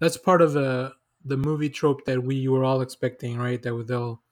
that's 0.00 0.16
part 0.16 0.42
of 0.42 0.52
the 0.52 0.92
the 1.24 1.36
movie 1.36 1.70
trope 1.70 2.04
that 2.06 2.22
we 2.22 2.48
were 2.48 2.64
all 2.64 2.82
expecting, 2.82 3.38
right? 3.38 3.62
That 3.62 3.84
they'll 3.88 4.22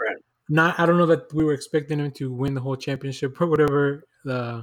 Right. 0.00 0.16
not. 0.48 0.78
I 0.80 0.86
don't 0.86 0.98
know 0.98 1.06
that 1.06 1.32
we 1.34 1.44
were 1.44 1.54
expecting 1.54 1.98
them 1.98 2.12
to 2.12 2.32
win 2.32 2.54
the 2.54 2.60
whole 2.60 2.76
championship 2.76 3.40
or 3.40 3.46
whatever. 3.46 4.04
Uh, 4.28 4.62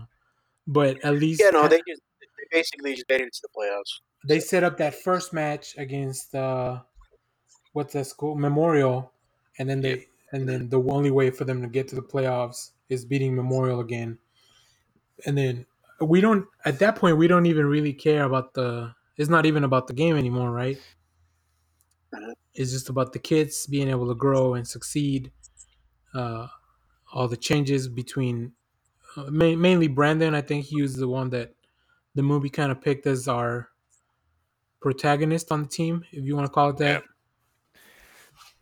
but 0.68 1.04
at 1.04 1.16
least 1.16 1.42
Yeah, 1.42 1.52
no, 1.52 1.68
they 1.68 1.82
just 1.88 2.02
they 2.22 2.46
basically 2.52 2.94
just 2.94 3.06
made 3.10 3.22
it 3.22 3.34
to 3.34 3.42
the 3.44 3.50
playoffs. 3.58 4.02
they 4.28 4.40
set 4.40 4.64
up 4.64 4.78
that 4.78 4.96
first 4.96 5.34
match 5.34 5.76
against 5.78 6.36
uh, 6.36 6.80
what's 7.74 7.94
that 7.94 8.08
school 8.08 8.36
Memorial, 8.36 9.12
and 9.60 9.70
then 9.70 9.82
they 9.82 10.08
and 10.34 10.48
then 10.48 10.70
the 10.70 10.82
only 10.82 11.12
way 11.12 11.30
for 11.32 11.46
them 11.46 11.62
to 11.62 11.68
get 11.68 11.88
to 11.90 11.96
the 11.96 12.02
playoffs 12.02 12.72
is 12.90 13.06
beating 13.06 13.36
Memorial 13.36 13.80
again, 13.82 14.18
and 15.26 15.38
then 15.38 15.66
we 16.02 16.22
don't 16.22 16.46
at 16.66 16.80
that 16.80 16.96
point 16.98 17.18
we 17.18 17.28
don't 17.28 17.46
even 17.48 17.66
really 17.68 17.94
care 17.94 18.24
about 18.24 18.54
the. 18.54 18.94
It's 19.18 19.30
not 19.30 19.46
even 19.46 19.64
about 19.64 19.88
the 19.88 19.94
game 19.94 20.18
anymore, 20.18 20.52
right? 20.52 20.80
Mhm. 22.14 22.34
It's 22.54 22.72
just 22.72 22.90
about 22.90 23.14
the 23.14 23.20
kids 23.20 23.66
being 23.68 23.90
able 23.90 24.08
to 24.08 24.16
grow 24.16 24.54
and 24.54 24.68
succeed. 24.68 25.32
Uh, 26.14 26.48
all 27.12 27.28
the 27.28 27.38
changes 27.38 27.88
between 27.88 28.54
uh, 29.16 29.30
ma- 29.30 29.56
mainly 29.56 29.88
Brandon. 29.88 30.36
I 30.36 30.42
think 30.42 30.66
he 30.66 30.82
was 30.82 30.96
the 30.96 31.08
one 31.08 31.30
that 31.32 31.54
the 32.16 32.24
movie 32.24 32.50
kind 32.50 32.72
of 32.72 32.82
picked 32.82 33.08
as 33.08 33.28
our 33.28 33.70
protagonist 34.82 35.52
on 35.52 35.64
the 35.64 35.70
team, 35.70 36.04
if 36.12 36.24
you 36.24 36.36
want 36.36 36.46
to 36.46 36.54
call 36.54 36.70
it 36.70 36.78
that. 36.78 37.04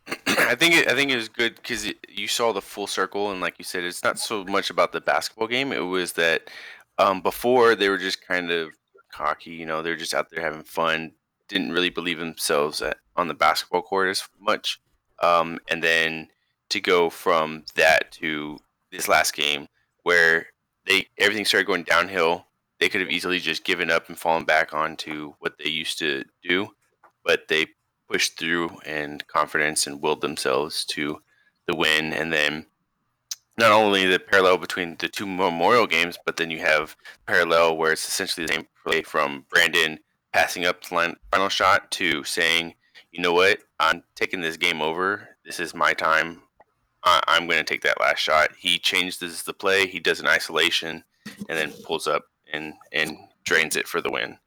I 0.27 0.55
think 0.55 0.75
it, 0.75 0.87
I 0.87 0.95
think 0.95 1.11
it 1.11 1.15
was 1.15 1.29
good 1.29 1.55
because 1.55 1.91
you 2.07 2.27
saw 2.27 2.51
the 2.53 2.61
full 2.61 2.87
circle, 2.87 3.31
and 3.31 3.41
like 3.41 3.55
you 3.57 3.65
said, 3.65 3.83
it's 3.83 4.03
not 4.03 4.19
so 4.19 4.43
much 4.45 4.69
about 4.69 4.91
the 4.91 5.01
basketball 5.01 5.47
game. 5.47 5.71
It 5.71 5.79
was 5.79 6.13
that 6.13 6.49
um, 6.97 7.21
before 7.21 7.75
they 7.75 7.89
were 7.89 7.97
just 7.97 8.25
kind 8.25 8.51
of 8.51 8.71
cocky, 9.11 9.51
you 9.51 9.65
know, 9.65 9.81
they're 9.81 9.95
just 9.95 10.13
out 10.13 10.29
there 10.29 10.43
having 10.43 10.63
fun, 10.63 11.13
didn't 11.51 11.73
really 11.73 11.89
believe 11.89 12.19
themselves 12.19 12.81
at, 12.81 12.97
on 13.15 13.27
the 13.27 13.33
basketball 13.33 13.81
court 13.81 14.09
as 14.09 14.27
much, 14.39 14.79
um, 15.19 15.59
and 15.69 15.83
then 15.83 16.29
to 16.69 16.79
go 16.79 17.09
from 17.09 17.65
that 17.75 18.11
to 18.13 18.57
this 18.91 19.07
last 19.07 19.33
game 19.33 19.67
where 20.03 20.47
they 20.87 21.07
everything 21.17 21.45
started 21.45 21.67
going 21.67 21.83
downhill. 21.83 22.45
They 22.79 22.89
could 22.89 23.01
have 23.01 23.11
easily 23.11 23.37
just 23.37 23.63
given 23.63 23.91
up 23.91 24.09
and 24.09 24.17
fallen 24.17 24.43
back 24.43 24.73
onto 24.73 25.33
what 25.39 25.57
they 25.59 25.69
used 25.69 25.99
to 25.99 26.23
do, 26.41 26.69
but 27.23 27.47
they 27.47 27.67
pushed 28.09 28.39
through 28.39 28.77
and 28.85 29.25
confidence 29.27 29.85
and 29.85 30.01
willed 30.01 30.21
themselves 30.21 30.83
to 30.85 31.21
the 31.67 31.75
win. 31.75 32.11
And 32.11 32.33
then 32.33 32.65
not 33.57 33.71
only 33.71 34.05
the 34.05 34.19
parallel 34.19 34.57
between 34.57 34.97
the 34.97 35.07
two 35.07 35.27
memorial 35.27 35.85
games, 35.85 36.17
but 36.25 36.37
then 36.37 36.49
you 36.49 36.59
have 36.59 36.95
parallel 37.27 37.77
where 37.77 37.91
it's 37.91 38.07
essentially 38.07 38.47
the 38.47 38.53
same 38.53 38.67
play 38.83 39.03
from 39.03 39.45
Brandon 39.49 39.99
passing 40.33 40.65
up 40.65 40.81
the 40.81 41.15
final 41.31 41.49
shot 41.49 41.91
to 41.91 42.23
saying, 42.23 42.73
you 43.11 43.21
know 43.21 43.33
what, 43.33 43.59
I'm 43.79 44.03
taking 44.15 44.41
this 44.41 44.57
game 44.57 44.81
over. 44.81 45.29
This 45.45 45.59
is 45.59 45.73
my 45.73 45.93
time. 45.93 46.41
I- 47.03 47.23
I'm 47.27 47.47
going 47.47 47.59
to 47.59 47.63
take 47.63 47.81
that 47.81 47.99
last 47.99 48.19
shot. 48.19 48.51
He 48.57 48.77
changes 48.77 49.43
the 49.43 49.53
play. 49.53 49.87
He 49.87 49.99
does 49.99 50.19
an 50.19 50.27
isolation 50.27 51.03
and 51.49 51.57
then 51.57 51.73
pulls 51.83 52.07
up 52.07 52.25
and, 52.51 52.73
and 52.91 53.17
drains 53.43 53.75
it 53.75 53.87
for 53.87 54.01
the 54.01 54.11
win. 54.11 54.37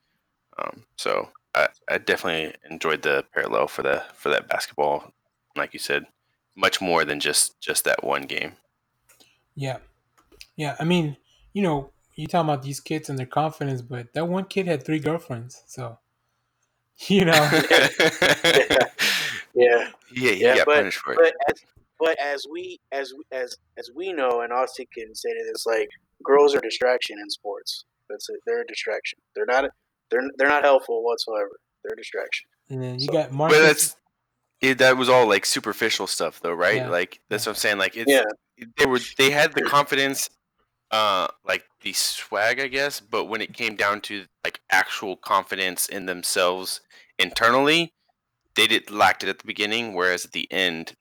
Um, 0.58 0.84
so 0.96 1.30
I, 1.54 1.68
I 1.88 1.98
definitely 1.98 2.54
enjoyed 2.70 3.02
the 3.02 3.24
parallel 3.34 3.66
for 3.66 3.82
the 3.82 4.04
for 4.14 4.28
that 4.28 4.48
basketball, 4.48 5.12
like 5.56 5.72
you 5.72 5.80
said, 5.80 6.04
much 6.56 6.80
more 6.80 7.04
than 7.04 7.18
just 7.20 7.60
just 7.60 7.84
that 7.84 8.04
one 8.04 8.22
game. 8.22 8.52
Yeah. 9.56 9.78
Yeah. 10.56 10.76
I 10.78 10.84
mean, 10.84 11.16
you 11.52 11.62
know, 11.62 11.90
you 12.16 12.26
talking 12.26 12.48
about 12.50 12.62
these 12.62 12.80
kids 12.80 13.08
and 13.08 13.18
their 13.18 13.26
confidence, 13.26 13.82
but 13.82 14.12
that 14.14 14.26
one 14.28 14.44
kid 14.44 14.66
had 14.66 14.84
three 14.84 14.98
girlfriends. 15.00 15.62
So, 15.66 15.98
you 17.08 17.24
know, 17.24 17.32
Yeah, 19.56 19.90
yeah, 20.12 20.30
he 20.32 20.42
Yeah, 20.42 20.64
but- 20.64 20.76
punished 20.76 20.98
for 20.98 21.12
it. 21.12 21.18
but 21.18 21.34
as 21.48 21.60
but 22.00 22.18
as 22.20 22.44
we 22.50 22.80
as 22.92 23.12
as 23.32 23.56
as 23.78 23.90
we 23.94 24.12
know, 24.12 24.40
and 24.40 24.52
Austin 24.52 24.86
can 24.92 25.14
say 25.14 25.30
to 25.30 25.44
this, 25.52 25.64
like 25.64 25.88
girls 26.24 26.54
are 26.54 26.60
distraction 26.60 27.18
in 27.22 27.30
sports. 27.30 27.84
That's 28.10 28.28
it. 28.28 28.40
They're 28.46 28.62
a 28.62 28.66
distraction. 28.66 29.18
They're 29.34 29.46
not. 29.46 29.70
They're 30.10 30.22
they're 30.36 30.48
not 30.48 30.64
helpful 30.64 31.04
whatsoever. 31.04 31.50
They're 31.84 31.94
a 31.94 31.96
distraction. 31.96 32.48
and 32.70 32.82
then 32.82 32.94
you 32.98 33.06
So- 33.06 33.12
got 33.12 33.28
But 33.30 33.36
Marcus. 33.36 33.58
that's 33.58 33.96
it, 34.60 34.78
that 34.78 34.96
was 34.96 35.08
all 35.08 35.26
like 35.28 35.44
superficial 35.46 36.06
stuff, 36.06 36.40
though, 36.40 36.52
right? 36.52 36.76
Yeah. 36.76 36.88
Like 36.88 37.20
that's 37.28 37.46
what 37.46 37.52
I'm 37.52 37.56
saying. 37.56 37.78
Like 37.78 37.96
it's 37.96 38.10
Yeah. 38.10 38.24
they 38.76 38.86
were 38.86 39.00
they 39.18 39.30
had 39.30 39.52
the 39.52 39.62
confidence, 39.62 40.28
uh, 40.94 41.26
like 41.44 41.64
the 41.80 41.92
swag, 41.92 42.60
I 42.60 42.68
guess. 42.68 43.00
But 43.00 43.24
when 43.24 43.40
it 43.40 43.52
came 43.52 43.74
down 43.74 44.00
to 44.02 44.26
like 44.44 44.60
actual 44.70 45.16
confidence 45.16 45.86
in 45.86 46.06
themselves 46.06 46.82
internally, 47.18 47.92
they 48.54 48.68
did 48.68 48.92
lacked 48.92 49.24
it 49.24 49.28
at 49.28 49.40
the 49.40 49.46
beginning. 49.46 49.94
Whereas 49.94 50.24
at 50.24 50.30
the 50.30 50.50
end, 50.52 50.94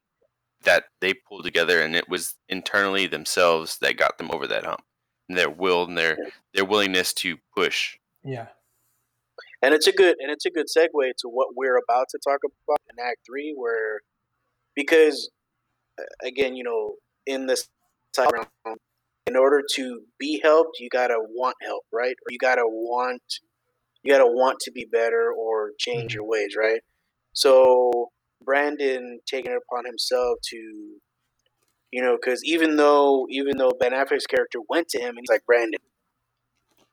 that 0.63 0.85
they 0.99 1.13
pulled 1.13 1.43
together 1.43 1.79
and 1.79 1.95
it 1.95 2.09
was 2.09 2.35
internally 2.49 3.05
themselves 3.05 3.77
that 3.81 3.97
got 3.97 4.17
them 4.17 4.31
over 4.31 4.47
that 4.47 4.65
hump. 4.65 4.81
And 5.29 5.37
their 5.37 5.49
will 5.49 5.83
and 5.83 5.95
their 5.95 6.17
their 6.55 6.65
willingness 6.65 7.13
to 7.15 7.37
push. 7.55 7.97
yeah. 8.23 8.47
And 9.61 9.73
it's 9.73 9.87
a 9.87 9.91
good 9.91 10.15
and 10.19 10.31
it's 10.31 10.45
a 10.45 10.49
good 10.49 10.65
segue 10.75 11.11
to 11.19 11.29
what 11.29 11.49
we're 11.55 11.77
about 11.77 12.07
to 12.09 12.19
talk 12.23 12.39
about 12.43 12.79
in 12.89 12.99
Act 12.99 13.19
Three, 13.25 13.53
where 13.55 14.01
because 14.75 15.29
uh, 15.99 16.03
again, 16.23 16.55
you 16.55 16.63
know, 16.63 16.95
in 17.27 17.45
this 17.45 17.69
time 18.13 18.27
round, 18.33 18.79
in 19.27 19.35
order 19.35 19.61
to 19.75 20.01
be 20.19 20.39
helped, 20.43 20.79
you 20.79 20.89
gotta 20.89 21.17
want 21.19 21.55
help, 21.61 21.83
right? 21.91 22.15
Or 22.25 22.31
you 22.31 22.37
gotta 22.37 22.65
want 22.65 23.21
you 24.03 24.11
gotta 24.11 24.27
want 24.27 24.59
to 24.59 24.71
be 24.71 24.85
better 24.85 25.31
or 25.31 25.71
change 25.79 26.11
Mhm. 26.11 26.15
your 26.15 26.25
ways, 26.25 26.55
right? 26.57 26.81
So 27.33 28.11
Brandon 28.41 29.21
taking 29.25 29.51
it 29.53 29.57
upon 29.57 29.85
himself 29.85 30.39
to, 30.49 30.99
you 31.91 32.01
know, 32.01 32.17
because 32.17 32.43
even 32.43 32.75
though 32.75 33.25
even 33.29 33.57
though 33.57 33.71
Ben 33.71 33.93
Affleck's 33.93 34.27
character 34.27 34.59
went 34.67 34.89
to 34.89 34.99
him 34.99 35.09
and 35.09 35.19
he's 35.19 35.29
like, 35.29 35.45
Brandon, 35.45 35.79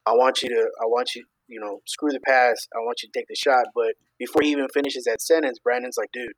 I 0.07 0.12
want 0.14 0.42
you 0.42 0.50
to, 0.50 0.70
I 0.80 0.86
want 0.86 1.14
you, 1.14 1.24
you 1.48 1.61
know, 1.61 1.80
screw 1.86 2.11
the 2.12 2.20
pass. 2.20 2.68
I 2.74 2.78
want 2.78 3.02
you 3.02 3.09
to 3.12 3.18
take 3.18 3.28
the 3.28 3.34
shot. 3.34 3.66
But 3.74 3.94
before 4.18 4.42
he 4.42 4.50
even 4.52 4.68
finishes 4.72 5.04
that 5.04 5.20
sentence, 5.20 5.59
Brandon's 5.59 5.96
like, 5.98 6.11
dude, 6.12 6.32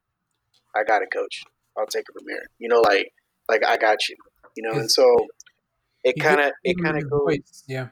I 0.75 0.85
got 0.85 1.03
it, 1.03 1.11
coach. 1.13 1.43
I'll 1.77 1.87
take 1.87 2.05
it 2.09 2.13
from 2.19 2.29
here. 2.29 2.45
You 2.59 2.69
know, 2.69 2.81
like, 2.81 3.13
like 3.49 3.65
I 3.65 3.77
got 3.77 4.09
you. 4.09 4.17
You 4.57 4.63
know, 4.65 4.79
and 4.79 4.91
so 4.91 5.05
it 6.05 6.19
kind 6.19 6.41
of, 6.41 6.53
it 6.65 6.77
kind 6.83 6.97
of 6.97 7.09
goes 7.11 7.21
voice, 7.25 7.65
Yeah. 7.69 7.89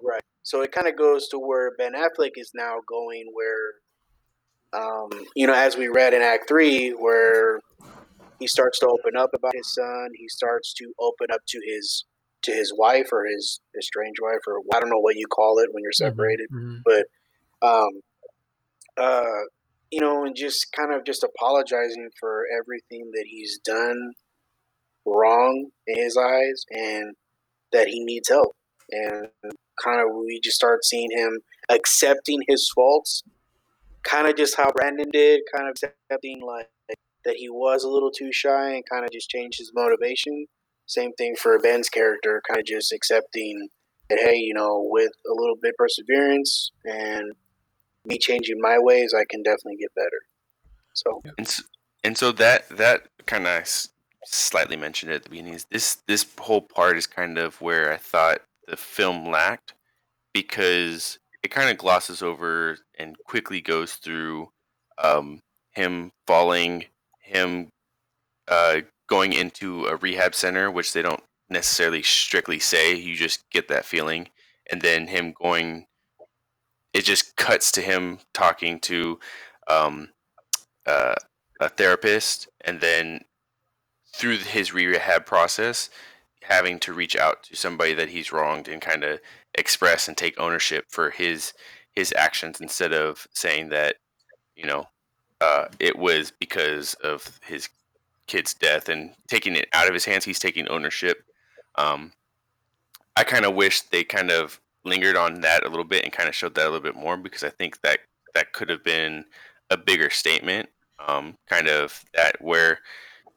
right. 0.00 0.22
So 0.42 0.62
it 0.62 0.72
kind 0.72 0.88
of 0.88 0.96
goes 0.96 1.28
to 1.28 1.38
where 1.38 1.72
Ben 1.76 1.92
Affleck 1.94 2.32
is 2.36 2.50
now 2.54 2.78
going, 2.88 3.30
where, 3.32 4.80
um, 4.82 5.10
you 5.36 5.46
know, 5.46 5.54
as 5.54 5.76
we 5.76 5.88
read 5.88 6.14
in 6.14 6.22
Act 6.22 6.48
Three, 6.48 6.90
where 6.90 7.60
he 8.38 8.46
starts 8.48 8.80
to 8.80 8.88
open 8.88 9.16
up 9.16 9.30
about 9.34 9.54
his 9.54 9.72
son. 9.72 10.08
He 10.16 10.28
starts 10.28 10.74
to 10.74 10.92
open 11.00 11.28
up 11.32 11.42
to 11.48 11.60
his 11.64 12.04
to 12.42 12.52
his 12.52 12.72
wife 12.76 13.08
or 13.12 13.24
his 13.24 13.60
estranged 13.78 14.18
wife, 14.20 14.40
or 14.48 14.60
I 14.74 14.80
don't 14.80 14.90
know 14.90 14.98
what 14.98 15.14
you 15.16 15.26
call 15.28 15.58
it 15.58 15.68
when 15.72 15.82
you're 15.84 15.92
separated 15.92 16.48
Mhm. 16.52 16.82
um, 17.62 18.00
uh, 18.96 19.42
you 19.92 20.00
know, 20.00 20.24
and 20.24 20.34
just 20.34 20.72
kind 20.72 20.92
of 20.92 21.04
just 21.04 21.22
apologizing 21.22 22.10
for 22.18 22.46
everything 22.58 23.10
that 23.12 23.24
he's 23.26 23.58
done 23.64 24.12
wrong 25.06 25.70
in 25.86 25.96
his 26.02 26.16
eyes, 26.16 26.64
and 26.70 27.14
that 27.72 27.88
he 27.88 28.04
needs 28.04 28.28
help. 28.28 28.54
And 28.90 29.28
kind 29.82 30.00
of 30.00 30.14
we 30.14 30.40
just 30.42 30.56
start 30.56 30.84
seeing 30.84 31.10
him 31.10 31.38
accepting 31.68 32.42
his 32.48 32.70
faults, 32.74 33.22
kind 34.02 34.28
of 34.28 34.36
just 34.36 34.56
how 34.56 34.70
Brandon 34.70 35.10
did, 35.10 35.42
kind 35.54 35.68
of 35.68 35.76
accepting 35.82 36.42
like 36.42 36.68
that 37.24 37.36
he 37.36 37.48
was 37.48 37.84
a 37.84 37.88
little 37.88 38.10
too 38.10 38.32
shy 38.32 38.70
and 38.74 38.84
kind 38.90 39.04
of 39.04 39.12
just 39.12 39.30
changed 39.30 39.58
his 39.58 39.72
motivation. 39.74 40.46
Same 40.86 41.12
thing 41.12 41.36
for 41.36 41.58
Ben's 41.58 41.88
character, 41.88 42.42
kind 42.48 42.58
of 42.58 42.66
just 42.66 42.92
accepting 42.92 43.68
that 44.10 44.18
hey, 44.18 44.36
you 44.36 44.52
know, 44.54 44.86
with 44.90 45.12
a 45.26 45.34
little 45.34 45.56
bit 45.60 45.76
perseverance 45.76 46.72
and 46.84 47.32
me 48.04 48.18
changing 48.18 48.60
my 48.60 48.78
ways, 48.78 49.14
I 49.14 49.24
can 49.28 49.42
definitely 49.42 49.76
get 49.76 49.94
better. 49.94 50.22
So 50.94 51.22
and 51.38 51.48
so, 51.48 51.62
and 52.04 52.18
so 52.18 52.32
that 52.32 52.68
that 52.70 53.06
kind 53.26 53.46
of 53.46 53.66
slightly 54.24 54.76
mentioned 54.76 55.12
at 55.12 55.24
the 55.24 55.30
beginning 55.30 55.54
is 55.54 55.66
this 55.70 55.96
this 56.06 56.26
whole 56.38 56.60
part 56.60 56.96
is 56.96 57.06
kind 57.06 57.38
of 57.38 57.60
where 57.60 57.92
I 57.92 57.96
thought 57.96 58.42
the 58.68 58.76
film 58.76 59.30
lacked 59.30 59.74
because 60.32 61.18
it 61.42 61.50
kind 61.50 61.70
of 61.70 61.78
glosses 61.78 62.22
over 62.22 62.78
and 62.98 63.16
quickly 63.24 63.60
goes 63.60 63.94
through 63.94 64.50
um, 65.02 65.40
him 65.72 66.12
falling, 66.26 66.84
him 67.20 67.68
uh, 68.48 68.80
going 69.08 69.32
into 69.32 69.86
a 69.86 69.96
rehab 69.96 70.34
center, 70.34 70.70
which 70.70 70.92
they 70.92 71.02
don't 71.02 71.22
necessarily 71.50 72.02
strictly 72.02 72.58
say. 72.58 72.94
You 72.94 73.16
just 73.16 73.48
get 73.50 73.68
that 73.68 73.84
feeling, 73.84 74.28
and 74.70 74.80
then 74.80 75.08
him 75.08 75.34
going. 75.40 75.86
It 76.94 77.04
just 77.04 77.36
cuts 77.36 77.72
to 77.72 77.80
him 77.80 78.18
talking 78.34 78.78
to 78.80 79.18
um, 79.66 80.10
uh, 80.86 81.14
a 81.60 81.68
therapist, 81.68 82.48
and 82.60 82.80
then 82.80 83.22
through 84.14 84.38
his 84.38 84.72
rehab 84.72 85.26
process, 85.26 85.90
having 86.42 86.78
to 86.80 86.92
reach 86.92 87.16
out 87.16 87.42
to 87.44 87.56
somebody 87.56 87.94
that 87.94 88.10
he's 88.10 88.32
wronged 88.32 88.68
and 88.68 88.80
kind 88.80 89.04
of 89.04 89.20
express 89.54 90.08
and 90.08 90.16
take 90.16 90.38
ownership 90.38 90.86
for 90.88 91.10
his 91.10 91.52
his 91.94 92.12
actions 92.16 92.60
instead 92.60 92.92
of 92.92 93.26
saying 93.32 93.68
that 93.68 93.96
you 94.56 94.64
know 94.64 94.86
uh, 95.40 95.66
it 95.78 95.98
was 95.98 96.32
because 96.38 96.94
of 97.02 97.38
his 97.44 97.68
kid's 98.26 98.54
death 98.54 98.88
and 98.88 99.12
taking 99.28 99.56
it 99.56 99.68
out 99.72 99.88
of 99.88 99.94
his 99.94 100.04
hands. 100.04 100.24
He's 100.24 100.38
taking 100.38 100.68
ownership. 100.68 101.24
Um, 101.74 102.12
I 103.16 103.24
kind 103.24 103.44
of 103.44 103.54
wish 103.54 103.82
they 103.82 104.04
kind 104.04 104.30
of 104.30 104.60
lingered 104.84 105.16
on 105.16 105.40
that 105.40 105.64
a 105.64 105.68
little 105.68 105.84
bit 105.84 106.04
and 106.04 106.12
kind 106.12 106.28
of 106.28 106.34
showed 106.34 106.54
that 106.54 106.64
a 106.64 106.70
little 106.70 106.80
bit 106.80 106.96
more 106.96 107.16
because 107.16 107.44
I 107.44 107.50
think 107.50 107.80
that 107.82 107.98
that 108.34 108.52
could 108.52 108.70
have 108.70 108.82
been 108.82 109.24
a 109.70 109.76
bigger 109.76 110.10
statement. 110.10 110.68
Um, 111.06 111.36
kind 111.48 111.68
of 111.68 112.04
that 112.14 112.40
where, 112.40 112.78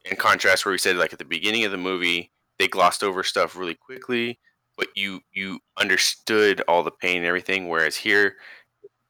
in 0.09 0.15
contrast, 0.15 0.65
where 0.65 0.71
we 0.71 0.77
said 0.77 0.97
like 0.97 1.13
at 1.13 1.19
the 1.19 1.25
beginning 1.25 1.65
of 1.65 1.71
the 1.71 1.77
movie, 1.77 2.31
they 2.59 2.67
glossed 2.67 3.03
over 3.03 3.23
stuff 3.23 3.55
really 3.55 3.75
quickly, 3.75 4.39
but 4.77 4.87
you 4.95 5.21
you 5.33 5.59
understood 5.77 6.61
all 6.67 6.83
the 6.83 6.91
pain 6.91 7.17
and 7.17 7.25
everything. 7.25 7.67
Whereas 7.67 7.95
here, 7.95 8.35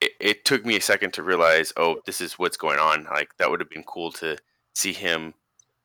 it, 0.02 0.12
it 0.20 0.46
took 0.46 0.66
me 0.66 0.78
a 0.78 0.82
second 0.82 1.14
to 1.14 1.24
realize, 1.24 1.74
oh, 1.78 1.98
this 2.06 2.22
is 2.22 2.40
what's 2.40 2.58
going 2.58 2.80
on. 2.80 3.06
Like 3.06 3.30
that 3.38 3.50
would 3.50 3.60
have 3.60 3.70
been 3.70 3.84
cool 3.84 4.12
to 4.14 4.38
see 4.74 4.94
him 4.94 5.34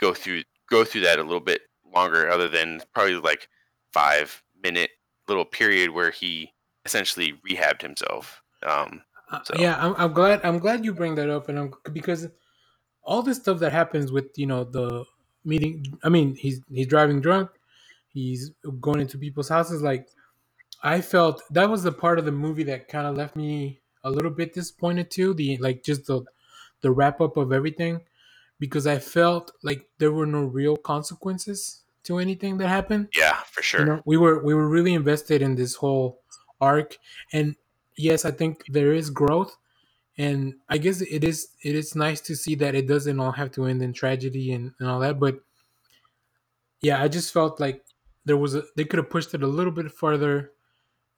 go 0.01 0.15
through 0.15 0.43
go 0.71 0.85
through 0.85 1.03
that 1.03 1.19
a 1.19 1.23
little 1.23 1.41
bit 1.41 1.63
longer, 1.95 2.31
other 2.31 2.49
than 2.49 2.81
probably 2.95 3.17
like 3.17 3.49
five 3.93 4.43
minute 4.63 4.91
little 5.29 5.45
period 5.45 5.91
where 5.91 6.11
he 6.11 6.53
essentially 6.85 7.35
rehabbed 7.49 7.83
himself. 7.83 8.43
Um, 8.67 9.03
uh, 9.31 9.41
so. 9.45 9.55
Yeah, 9.59 9.77
I'm, 9.79 9.95
I'm 9.97 10.13
glad 10.13 10.41
I'm 10.45 10.59
glad 10.59 10.85
you 10.85 10.93
bring 10.93 11.15
that 11.17 11.31
up, 11.31 11.49
and 11.49 11.59
I'm 11.59 11.73
because 11.93 12.29
all 13.11 13.23
this 13.23 13.39
stuff 13.39 13.59
that 13.59 13.73
happens 13.73 14.13
with 14.13 14.39
you 14.39 14.47
know 14.47 14.65
the 14.65 15.05
meeting. 15.45 15.99
I 16.05 16.09
mean, 16.09 16.37
he's 16.37 16.61
he's 16.73 16.87
driving 16.87 17.21
drunk. 17.21 17.51
He's 18.09 18.53
going 18.81 19.01
into 19.01 19.19
people's 19.19 19.49
houses. 19.49 19.83
Like, 19.83 20.09
I 20.83 21.01
felt 21.01 21.43
that 21.51 21.69
was 21.69 21.83
the 21.83 21.93
part 21.93 22.19
of 22.19 22.25
the 22.25 22.33
movie 22.33 22.63
that 22.65 22.89
kind 22.89 23.07
of 23.07 23.17
left 23.17 23.37
me 23.37 23.81
a 24.05 24.11
little 24.11 24.31
bit 24.31 24.55
disappointed 24.55 25.11
too. 25.11 25.35
The 25.35 25.59
like 25.59 25.83
just 25.83 26.07
the 26.07 26.23
the 26.83 26.93
wrap 26.93 27.21
up 27.21 27.37
of 27.37 27.53
everything 27.53 28.03
because 28.61 28.87
I 28.87 28.99
felt 28.99 29.53
like 29.63 29.89
there 29.99 30.13
were 30.13 30.27
no 30.27 30.45
real 30.45 30.77
consequences 30.77 31.83
to 32.05 32.19
anything 32.19 32.59
that 32.59 32.69
happened. 32.69 33.09
Yeah, 33.17 33.39
for 33.51 33.63
sure. 33.63 33.81
You 33.81 33.87
know, 33.87 34.03
we 34.05 34.17
were 34.17 34.43
we 34.43 34.55
were 34.55 34.69
really 34.69 34.95
invested 34.95 35.43
in 35.43 35.57
this 35.57 35.75
whole 35.75 36.21
arc, 36.61 36.97
and 37.33 37.57
yes, 37.97 38.25
I 38.25 38.31
think 38.31 38.65
there 38.69 38.93
is 38.93 39.11
growth, 39.11 39.57
and 40.21 40.57
I 40.69 40.77
guess 40.77 41.01
it 41.01 41.25
is 41.25 41.49
it 41.65 41.75
is 41.75 41.97
nice 41.97 42.21
to 42.23 42.37
see 42.37 42.55
that 42.57 42.75
it 42.75 42.87
doesn't 42.87 43.19
all 43.19 43.33
have 43.33 43.51
to 43.53 43.65
end 43.65 43.81
in 43.81 43.95
tragedy 43.95 44.53
and, 44.53 44.73
and 44.79 44.87
all 44.87 45.01
that. 45.01 45.19
But 45.19 45.37
yeah, 46.83 47.03
I 47.03 47.09
just 47.09 47.33
felt 47.33 47.59
like 47.59 47.83
there 48.27 48.37
was 48.37 48.55
a 48.55 48.65
they 48.77 48.85
could 48.85 48.99
have 48.99 49.09
pushed 49.09 49.33
it 49.33 49.43
a 49.43 49.47
little 49.47 49.73
bit 49.73 49.91
further. 49.91 50.53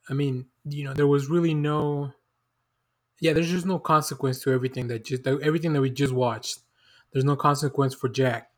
I 0.09 0.15
mean, 0.15 0.47
you 0.65 0.85
know, 0.85 0.95
there 0.95 1.09
was 1.09 1.29
really 1.29 1.53
no 1.53 2.13
yeah, 3.21 3.33
there's 3.33 3.51
just 3.51 3.67
no 3.67 3.81
consequence 3.81 4.41
to 4.43 4.53
everything 4.53 4.87
that 4.87 5.05
just 5.05 5.27
everything 5.27 5.73
that 5.73 5.81
we 5.81 5.91
just 5.91 6.13
watched. 6.13 6.61
There's 7.13 7.25
no 7.25 7.35
consequence 7.35 7.95
for 7.95 8.09
Jack. 8.09 8.51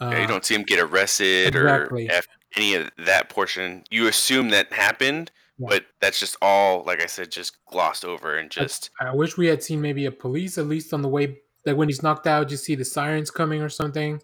Uh, 0.00 0.10
yeah, 0.12 0.22
you 0.22 0.26
don't 0.26 0.44
see 0.44 0.56
him 0.56 0.64
get 0.64 0.80
arrested 0.80 1.54
exactly. 1.54 2.08
or 2.08 2.22
any 2.56 2.74
of 2.74 2.90
that 2.98 3.28
portion. 3.28 3.84
You 3.88 4.08
assume 4.08 4.48
that 4.48 4.72
happened, 4.72 5.30
yeah. 5.60 5.66
but 5.68 5.84
that's 6.00 6.18
just 6.18 6.36
all, 6.40 6.82
like 6.84 7.02
I 7.02 7.06
said, 7.06 7.30
just 7.30 7.64
glossed 7.66 8.04
over 8.04 8.38
and 8.38 8.50
just. 8.50 8.90
I, 8.98 9.08
I, 9.08 9.14
wish 9.14 9.36
we 9.36 9.46
had 9.46 9.62
seen 9.62 9.80
maybe 9.80 10.06
a 10.06 10.10
police 10.10 10.56
at 10.56 10.66
least 10.66 10.94
on 10.94 11.02
the 11.02 11.08
way, 11.08 11.38
like 11.66 11.76
when 11.76 11.88
he's 11.88 12.02
knocked 12.02 12.26
out, 12.26 12.48
just 12.48 12.64
see 12.64 12.74
the 12.74 12.84
sirens 12.84 13.30
coming 13.30 13.60
or 13.60 13.68
something. 13.68 14.22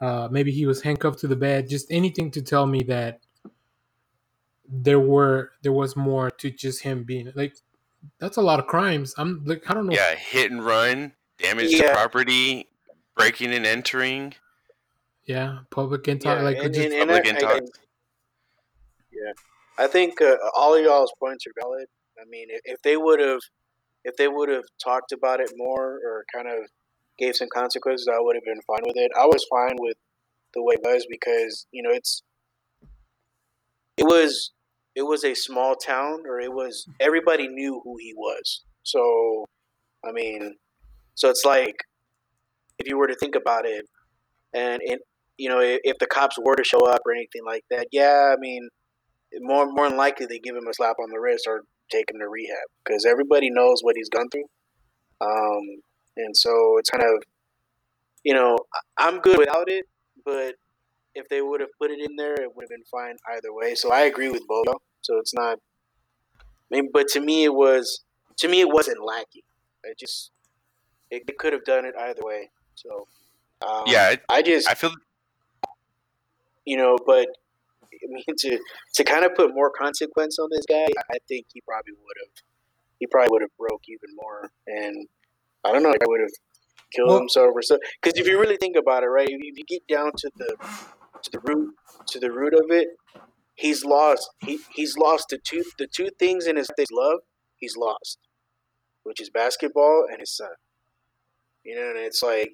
Uh, 0.00 0.28
maybe 0.30 0.50
he 0.50 0.66
was 0.66 0.82
handcuffed 0.82 1.18
to 1.20 1.26
the 1.26 1.36
bed. 1.36 1.68
Just 1.68 1.90
anything 1.90 2.30
to 2.32 2.42
tell 2.42 2.66
me 2.66 2.82
that 2.84 3.20
there 4.68 5.00
were 5.00 5.52
there 5.62 5.72
was 5.72 5.96
more 5.96 6.30
to 6.30 6.50
just 6.50 6.82
him 6.82 7.04
being 7.04 7.32
like. 7.34 7.54
That's 8.18 8.38
a 8.38 8.42
lot 8.42 8.58
of 8.58 8.66
crimes. 8.66 9.14
I'm 9.18 9.44
like 9.44 9.70
I 9.70 9.74
don't 9.74 9.86
know. 9.86 9.92
Yeah, 9.92 10.14
hit 10.14 10.50
and 10.50 10.64
run, 10.64 11.12
damage 11.38 11.70
yeah. 11.70 11.88
to 11.88 11.92
property, 11.92 12.66
breaking 13.16 13.52
and 13.52 13.66
entering. 13.66 14.34
Yeah, 15.24 15.60
public 15.70 16.04
intox. 16.04 16.24
Yeah, 16.24 16.42
like 16.42 16.58
and, 16.58 16.74
just 16.74 16.88
and, 16.88 17.08
public 17.08 17.24
intox. 17.24 17.68
yeah, 19.12 19.32
I 19.80 19.86
think 19.86 20.20
uh, 20.20 20.36
all 20.54 20.76
of 20.76 20.84
y'all's 20.84 21.12
points 21.18 21.46
are 21.46 21.52
valid. 21.58 21.86
I 22.20 22.24
mean, 22.28 22.48
if, 22.64 22.82
they 22.82 22.98
would 22.98 23.18
have, 23.18 23.40
if 24.04 24.14
they 24.16 24.28
would 24.28 24.50
have 24.50 24.64
talked 24.82 25.10
about 25.10 25.40
it 25.40 25.50
more 25.56 25.98
or 26.04 26.24
kind 26.34 26.46
of 26.46 26.68
gave 27.18 27.34
some 27.34 27.48
consequences, 27.52 28.06
I 28.06 28.20
would 28.20 28.36
have 28.36 28.44
been 28.44 28.60
fine 28.66 28.82
with 28.84 28.96
it. 28.96 29.10
I 29.18 29.24
was 29.24 29.46
fine 29.50 29.76
with 29.78 29.96
the 30.52 30.62
way 30.62 30.74
it 30.74 30.80
was 30.82 31.06
because 31.08 31.66
you 31.70 31.82
know 31.82 31.90
it's 31.92 32.22
it 33.96 34.04
was 34.04 34.50
it 34.96 35.02
was 35.02 35.24
a 35.24 35.34
small 35.34 35.76
town 35.76 36.24
or 36.26 36.40
it 36.40 36.52
was 36.52 36.86
everybody 36.98 37.48
knew 37.48 37.80
who 37.84 37.96
he 38.00 38.12
was. 38.14 38.64
So 38.82 39.46
I 40.04 40.12
mean, 40.12 40.56
so 41.14 41.30
it's 41.30 41.44
like 41.44 41.76
if 42.78 42.88
you 42.88 42.98
were 42.98 43.06
to 43.06 43.14
think 43.14 43.34
about 43.34 43.64
it, 43.64 43.86
and 44.54 44.80
you 45.38 45.48
know, 45.48 45.60
if 45.62 45.98
the 45.98 46.06
cops 46.06 46.36
were 46.38 46.56
to 46.56 46.64
show 46.64 46.86
up 46.86 47.00
or 47.06 47.12
anything 47.12 47.44
like 47.46 47.64
that, 47.70 47.88
yeah, 47.92 48.34
I 48.34 48.36
mean, 48.38 48.68
more 49.38 49.70
more 49.70 49.88
than 49.88 49.96
likely 49.96 50.26
they 50.26 50.38
give 50.38 50.56
him 50.56 50.66
a 50.66 50.74
slap 50.74 50.96
on 51.02 51.10
the 51.10 51.20
wrist 51.20 51.44
or 51.46 51.62
take 51.90 52.10
him 52.10 52.18
to 52.20 52.28
rehab 52.28 52.68
because 52.84 53.04
everybody 53.04 53.50
knows 53.50 53.80
what 53.82 53.96
he's 53.96 54.08
gone 54.08 54.28
through. 54.30 54.48
Um, 55.20 55.82
and 56.16 56.36
so 56.36 56.78
it's 56.78 56.90
kind 56.90 57.02
of, 57.02 57.22
you 58.24 58.34
know, 58.34 58.58
I'm 58.98 59.20
good 59.20 59.38
without 59.38 59.68
it, 59.68 59.86
but 60.24 60.54
if 61.14 61.28
they 61.28 61.42
would 61.42 61.60
have 61.60 61.70
put 61.78 61.90
it 61.90 61.98
in 62.00 62.16
there, 62.16 62.34
it 62.34 62.54
would 62.54 62.62
have 62.62 62.70
been 62.70 62.84
fine 62.90 63.16
either 63.34 63.52
way. 63.52 63.74
So 63.74 63.92
I 63.92 64.02
agree 64.02 64.30
with 64.30 64.46
Bobo. 64.46 64.80
So 65.02 65.18
it's 65.18 65.34
not. 65.34 65.58
I 66.40 66.44
mean, 66.70 66.90
but 66.92 67.08
to 67.08 67.20
me, 67.20 67.44
it 67.44 67.54
was. 67.54 68.00
To 68.38 68.48
me, 68.48 68.60
it 68.60 68.68
wasn't 68.68 69.04
lacking. 69.04 69.42
It 69.84 69.98
just. 69.98 70.30
It, 71.10 71.24
it 71.26 71.38
could 71.38 71.52
have 71.52 71.64
done 71.64 71.84
it 71.84 71.94
either 71.98 72.22
way. 72.22 72.50
So. 72.74 73.06
Um, 73.66 73.82
yeah, 73.86 74.14
I, 74.28 74.36
I 74.36 74.42
just. 74.42 74.68
I 74.68 74.74
feel. 74.74 74.92
You 76.64 76.76
know, 76.76 76.98
but 77.04 77.26
I 78.02 78.06
mean, 78.08 78.36
to 78.38 78.58
to 78.94 79.04
kind 79.04 79.24
of 79.24 79.34
put 79.34 79.54
more 79.54 79.70
consequence 79.70 80.38
on 80.38 80.48
this 80.50 80.64
guy, 80.66 80.86
I 81.10 81.18
think 81.28 81.46
he 81.52 81.60
probably 81.60 81.92
would 81.92 82.16
have. 82.20 82.44
He 82.98 83.06
probably 83.06 83.30
would 83.30 83.42
have 83.42 83.56
broke 83.58 83.82
even 83.88 84.14
more, 84.14 84.50
and 84.66 85.06
I 85.64 85.72
don't 85.72 85.82
know. 85.82 85.90
I 85.90 86.06
would 86.06 86.20
have 86.20 86.30
killed 86.94 87.08
well, 87.08 87.18
himself 87.18 87.52
or 87.54 87.62
so. 87.62 87.78
Because 88.02 88.18
if 88.18 88.26
you 88.26 88.38
really 88.38 88.56
think 88.56 88.76
about 88.76 89.02
it, 89.02 89.06
right? 89.06 89.28
If 89.28 89.58
you 89.58 89.64
get 89.64 89.86
down 89.88 90.12
to 90.16 90.30
the 90.36 90.56
to 91.22 91.30
the 91.30 91.40
root 91.40 91.74
to 92.08 92.18
the 92.18 92.30
root 92.30 92.54
of 92.54 92.70
it, 92.70 92.88
he's 93.54 93.84
lost. 93.84 94.30
He 94.44 94.58
he's 94.74 94.96
lost 94.96 95.26
the 95.30 95.38
two 95.38 95.64
the 95.78 95.86
two 95.86 96.10
things 96.18 96.46
in 96.46 96.56
his 96.56 96.70
love. 96.92 97.20
He's 97.56 97.76
lost, 97.76 98.18
which 99.02 99.20
is 99.20 99.30
basketball 99.30 100.06
and 100.10 100.20
his 100.20 100.34
son. 100.36 100.50
You 101.64 101.76
know, 101.76 101.90
and 101.90 101.98
it's 101.98 102.22
like, 102.22 102.52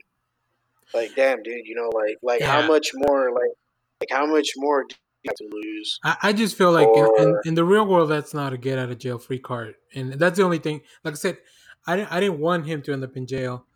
like 0.93 1.15
damn, 1.15 1.43
dude. 1.43 1.67
You 1.67 1.77
know, 1.77 1.91
like 1.95 2.19
like 2.23 2.41
yeah. 2.41 2.61
how 2.61 2.67
much 2.67 2.91
more 2.95 3.31
like 3.33 3.53
like 4.01 4.11
how 4.11 4.27
much 4.27 4.51
more 4.57 4.83
do 4.83 4.89
you 4.89 4.97
have 4.97 5.06
to 5.37 5.49
lose? 5.51 5.99
I, 6.05 6.17
I 6.23 6.33
just 6.33 6.57
feel 6.57 6.73
like 6.73 6.89
in, 6.89 7.07
in, 7.19 7.41
in, 7.47 7.55
the 7.55 7.65
real 7.65 7.87
world, 7.87 8.11
that's 8.11 8.35
not 8.35 8.53
a 8.53 8.59
get 8.59 8.79
out 8.79 8.91
of 8.91 8.99
jail 8.99 9.19
free 9.19 9.39
card, 9.39 9.75
and 9.95 10.15
that's 10.15 10.37
the 10.37 10.45
only 10.45 10.59
thing. 10.59 10.83
Like 11.05 11.15
I 11.15 11.17
said, 11.17 11.39
I 11.87 11.97
didn't 11.97 12.13
I 12.13 12.21
didn't 12.21 12.41
want 12.41 12.67
him 12.67 12.83
to 12.83 12.93
end 12.93 13.05
up 13.05 13.17
in 13.17 13.27
jail. 13.27 13.67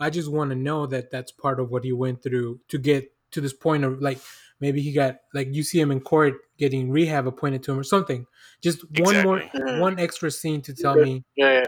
I 0.00 0.10
just 0.10 0.30
want 0.30 0.50
to 0.50 0.56
know 0.56 0.86
that 0.86 1.10
that's 1.10 1.32
part 1.32 1.58
of 1.60 1.70
what 1.70 1.84
he 1.84 1.92
went 1.92 2.22
through 2.22 2.60
to 2.68 2.78
get 2.78 3.12
to 3.32 3.40
this 3.40 3.52
point 3.52 3.84
of 3.84 4.00
like 4.00 4.18
maybe 4.60 4.80
he 4.80 4.92
got 4.92 5.16
like 5.34 5.48
you 5.52 5.62
see 5.62 5.80
him 5.80 5.90
in 5.90 6.00
court 6.00 6.34
getting 6.56 6.90
rehab 6.90 7.26
appointed 7.26 7.62
to 7.64 7.72
him 7.72 7.78
or 7.78 7.84
something. 7.84 8.26
Just 8.60 8.84
exactly. 8.84 9.02
one 9.02 9.24
more 9.24 9.40
mm-hmm. 9.40 9.80
one 9.80 9.98
extra 9.98 10.30
scene 10.30 10.62
to 10.62 10.74
tell 10.74 10.94
me, 10.94 11.24
yeah, 11.36 11.52
yeah, 11.52 11.64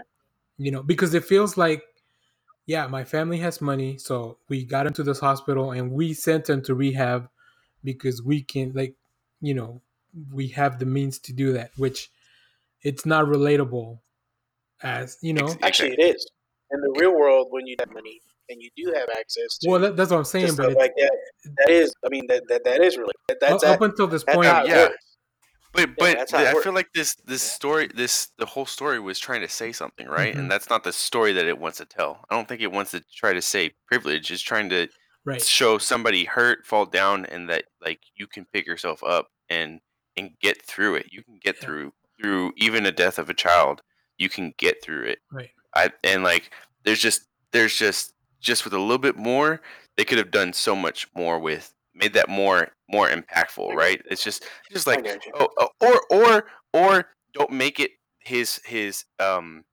you 0.57 0.71
know, 0.71 0.83
because 0.83 1.13
it 1.13 1.25
feels 1.25 1.57
like 1.57 1.83
yeah, 2.65 2.87
my 2.87 3.03
family 3.03 3.37
has 3.39 3.59
money, 3.59 3.97
so 3.97 4.37
we 4.47 4.63
got 4.63 4.85
him 4.85 4.93
to 4.93 5.03
this 5.03 5.19
hospital 5.19 5.71
and 5.71 5.91
we 5.91 6.13
sent 6.13 6.49
him 6.49 6.61
to 6.63 6.75
rehab 6.75 7.27
because 7.83 8.21
we 8.21 8.43
can, 8.43 8.71
like, 8.73 8.95
you 9.41 9.53
know, 9.53 9.81
we 10.31 10.47
have 10.49 10.79
the 10.79 10.85
means 10.85 11.19
to 11.19 11.33
do 11.33 11.53
that, 11.53 11.71
which 11.77 12.09
it's 12.83 13.05
not 13.05 13.25
relatable 13.25 13.99
as, 14.81 15.17
you 15.21 15.33
know. 15.33 15.55
Actually, 15.61 15.93
it 15.93 16.15
is. 16.15 16.25
In 16.71 16.79
the 16.79 16.99
real 16.99 17.11
world, 17.13 17.47
when 17.49 17.67
you 17.67 17.75
have 17.79 17.93
money 17.93 18.21
and 18.49 18.61
you 18.61 18.69
do 18.77 18.93
have 18.93 19.09
access 19.09 19.57
to, 19.59 19.69
Well, 19.69 19.79
that, 19.81 19.97
that's 19.97 20.11
what 20.11 20.17
I'm 20.17 20.23
saying, 20.23 20.55
but 20.55 20.73
like 20.73 20.93
that, 20.97 21.11
that 21.57 21.69
is, 21.69 21.93
I 22.05 22.09
mean, 22.09 22.27
that 22.27 22.43
that, 22.47 22.63
that 22.63 22.81
is 22.81 22.97
really, 22.97 23.11
that, 23.27 23.39
that's, 23.41 23.63
up 23.63 23.79
that, 23.79 23.85
until 23.85 24.07
this 24.07 24.23
point, 24.23 24.45
yeah. 24.45 24.87
works. 24.87 25.05
But 25.73 25.89
but 25.97 26.17
that's 26.17 26.31
how 26.31 26.39
I 26.39 26.53
works. 26.53 26.65
feel 26.65 26.73
like 26.73 26.91
this 26.93 27.15
this 27.25 27.41
story 27.41 27.89
this 27.95 28.29
the 28.37 28.45
whole 28.45 28.65
story 28.65 28.99
was 28.99 29.19
trying 29.19 29.39
to 29.41 29.47
say 29.47 29.71
something, 29.71 30.07
right? 30.07 30.35
Mhm. 30.35 30.39
And 30.39 30.51
that's 30.51 30.69
not 30.69 30.83
the 30.83 30.91
story 30.91 31.31
that 31.33 31.45
it 31.45 31.57
wants 31.59 31.77
to 31.77 31.85
tell. 31.85 32.25
I 32.29 32.35
don't 32.35 32.47
think 32.47 32.61
it 32.61 32.71
wants 32.71 32.91
to 32.91 33.01
try 33.15 33.33
to 33.33 33.41
say 33.41 33.71
privilege. 33.87 34.31
It's 34.31 34.41
trying 34.41 34.69
to 34.69 34.89
right? 35.25 35.41
show 35.41 35.77
somebody 35.77 36.25
hurt, 36.25 36.65
fall 36.65 36.85
down, 36.85 37.25
and 37.25 37.49
that 37.49 37.65
like 37.83 38.01
you 38.15 38.27
can 38.27 38.45
pick 38.53 38.65
yourself 38.65 39.03
up 39.03 39.27
and 39.49 39.79
and 40.17 40.31
get 40.41 40.61
through 40.65 40.95
it. 40.95 41.07
You 41.11 41.23
can 41.23 41.39
get 41.41 41.57
Yeah. 41.57 41.65
through 41.65 41.93
through 42.21 42.53
even 42.57 42.85
a 42.85 42.91
death 42.91 43.17
of 43.19 43.29
a 43.29 43.33
child. 43.33 43.81
You 44.17 44.29
can 44.29 44.53
get 44.57 44.83
through 44.83 45.05
it. 45.05 45.19
Right. 45.31 45.49
I 45.75 45.91
and 46.03 46.23
like 46.23 46.51
there's 46.83 46.99
just 47.01 47.23
there's 47.51 47.75
just 47.75 48.13
just 48.39 48.63
with 48.63 48.73
a 48.73 48.79
little 48.79 48.97
bit 48.97 49.17
more, 49.17 49.61
they 49.97 50.05
could 50.05 50.17
have 50.17 50.31
done 50.31 50.53
so 50.53 50.75
much 50.75 51.07
more 51.15 51.39
with 51.39 51.73
made 51.93 52.13
that 52.13 52.29
more 52.29 52.69
more 52.89 53.09
impactful, 53.09 53.73
right? 53.73 54.01
It's 54.09 54.23
just 54.23 54.45
just 54.71 54.87
like 54.87 55.05
oh, 55.35 55.49
oh, 55.59 55.69
or 55.81 56.01
or 56.11 56.47
or 56.73 57.05
don't 57.33 57.51
make 57.51 57.79
it 57.79 57.91
his 58.19 58.59
his 58.65 59.05
um 59.19 59.63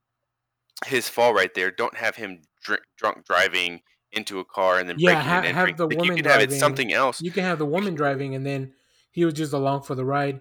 his 0.86 1.08
fall 1.08 1.34
right 1.34 1.52
there. 1.54 1.70
Don't 1.70 1.96
have 1.96 2.14
him 2.16 2.42
drink, 2.62 2.82
drunk 2.96 3.24
driving 3.26 3.80
into 4.12 4.40
a 4.40 4.44
car 4.44 4.78
and 4.78 4.88
then 4.88 4.96
Yeah, 4.98 5.20
ha- 5.20 5.42
and 5.44 5.56
have 5.56 5.76
the 5.76 5.84
like 5.86 5.92
you 5.94 5.98
woman 5.98 6.16
could 6.16 6.26
have 6.26 6.40
it 6.40 6.52
something 6.52 6.92
else. 6.92 7.20
You 7.20 7.30
can 7.30 7.44
have 7.44 7.58
the 7.58 7.66
woman 7.66 7.94
driving, 7.94 8.34
and 8.34 8.44
then 8.44 8.72
he 9.10 9.24
was 9.24 9.34
just 9.34 9.52
along 9.52 9.82
for 9.82 9.94
the 9.94 10.04
ride. 10.04 10.40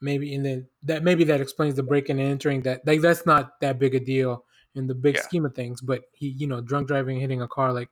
Maybe, 0.00 0.34
and 0.34 0.44
then 0.44 0.66
that 0.84 1.04
maybe 1.04 1.24
that 1.24 1.40
explains 1.40 1.76
the 1.76 1.82
breaking 1.82 2.18
and 2.20 2.28
entering. 2.28 2.62
That 2.62 2.86
like 2.86 3.00
that's 3.00 3.24
not 3.24 3.60
that 3.60 3.78
big 3.78 3.94
a 3.94 4.00
deal 4.00 4.44
in 4.74 4.86
the 4.86 4.94
big 4.94 5.14
Yeah. 5.16 5.22
scheme 5.22 5.44
of 5.44 5.54
things. 5.54 5.80
But 5.80 6.02
he, 6.12 6.28
you 6.28 6.46
know, 6.46 6.60
drunk 6.60 6.88
driving, 6.88 7.20
hitting 7.20 7.40
a 7.42 7.48
car, 7.48 7.72
like 7.72 7.88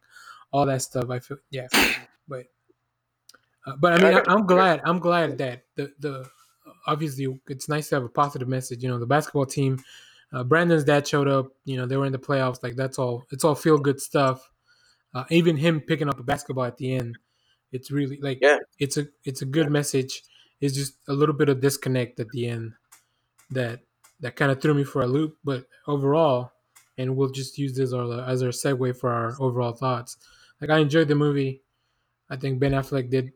all 0.52 0.66
that 0.66 0.82
stuff. 0.82 1.08
I 1.10 1.20
feel, 1.20 1.38
yeah, 1.50 1.68
but 2.28 2.46
uh, 3.66 3.76
but 3.78 3.92
I 3.92 4.02
mean, 4.02 4.18
I, 4.18 4.22
I'm 4.32 4.46
glad. 4.46 4.80
I'm 4.84 4.98
glad 4.98 5.38
that 5.38 5.62
the 5.76 5.92
the 6.00 6.28
obviously 6.86 7.28
it's 7.48 7.68
nice 7.68 7.88
to 7.90 7.96
have 7.96 8.04
a 8.04 8.08
positive 8.08 8.48
message. 8.48 8.82
You 8.82 8.88
know, 8.88 8.98
the 8.98 9.06
basketball 9.06 9.46
team. 9.46 9.82
Uh, 10.32 10.44
Brandon's 10.44 10.84
dad 10.84 11.06
showed 11.08 11.26
up. 11.28 11.48
You 11.64 11.76
know, 11.76 11.86
they 11.86 11.96
were 11.96 12.06
in 12.06 12.12
the 12.12 12.18
playoffs. 12.18 12.62
Like 12.62 12.76
that's 12.76 12.98
all. 12.98 13.24
It's 13.30 13.44
all 13.44 13.54
feel 13.54 13.78
good 13.78 14.00
stuff. 14.00 14.50
Uh, 15.12 15.24
even 15.30 15.56
him 15.56 15.80
picking 15.80 16.08
up 16.08 16.20
a 16.20 16.22
basketball 16.22 16.64
at 16.64 16.76
the 16.76 16.94
end, 16.94 17.18
it's 17.72 17.90
really 17.90 18.18
like 18.20 18.38
Yeah. 18.40 18.58
it's 18.78 18.96
a 18.96 19.08
it's 19.24 19.42
a 19.42 19.46
good 19.46 19.70
message. 19.70 20.22
It's 20.60 20.74
just 20.74 20.94
a 21.08 21.12
little 21.12 21.34
bit 21.34 21.48
of 21.48 21.60
disconnect 21.60 22.20
at 22.20 22.28
the 22.30 22.46
end 22.48 22.72
that 23.50 23.80
that 24.20 24.36
kind 24.36 24.50
of 24.52 24.60
threw 24.60 24.74
me 24.74 24.84
for 24.84 25.02
a 25.02 25.06
loop. 25.06 25.38
But 25.42 25.66
overall, 25.86 26.52
and 26.98 27.16
we'll 27.16 27.30
just 27.30 27.56
use 27.58 27.72
this 27.74 27.88
as 27.88 27.94
our, 27.94 28.20
as 28.28 28.42
our 28.42 28.50
segue 28.50 28.96
for 28.96 29.10
our 29.10 29.34
overall 29.40 29.72
thoughts. 29.72 30.16
Like 30.60 30.70
I 30.70 30.78
enjoyed 30.78 31.08
the 31.08 31.14
movie. 31.14 31.62
I 32.28 32.36
think 32.36 32.60
Ben 32.60 32.72
Affleck 32.72 33.10
did 33.10 33.32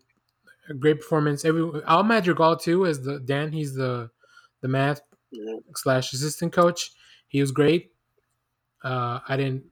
a 0.69 0.75
great 0.75 1.01
performance. 1.01 1.45
Every 1.45 1.83
Al 1.87 2.05
Madrigal 2.05 2.57
too 2.57 2.87
as 2.87 3.01
the 3.03 3.19
Dan. 3.21 3.53
He's 3.53 3.75
the 3.75 4.11
the 4.61 4.69
math 4.69 5.01
Mhm. 5.33 5.63
slash 5.77 6.13
assistant 6.13 6.53
coach. 6.53 6.93
He 7.27 7.41
was 7.41 7.51
great. 7.51 7.93
Uh, 8.83 9.21
I 9.27 9.37
didn't 9.37 9.65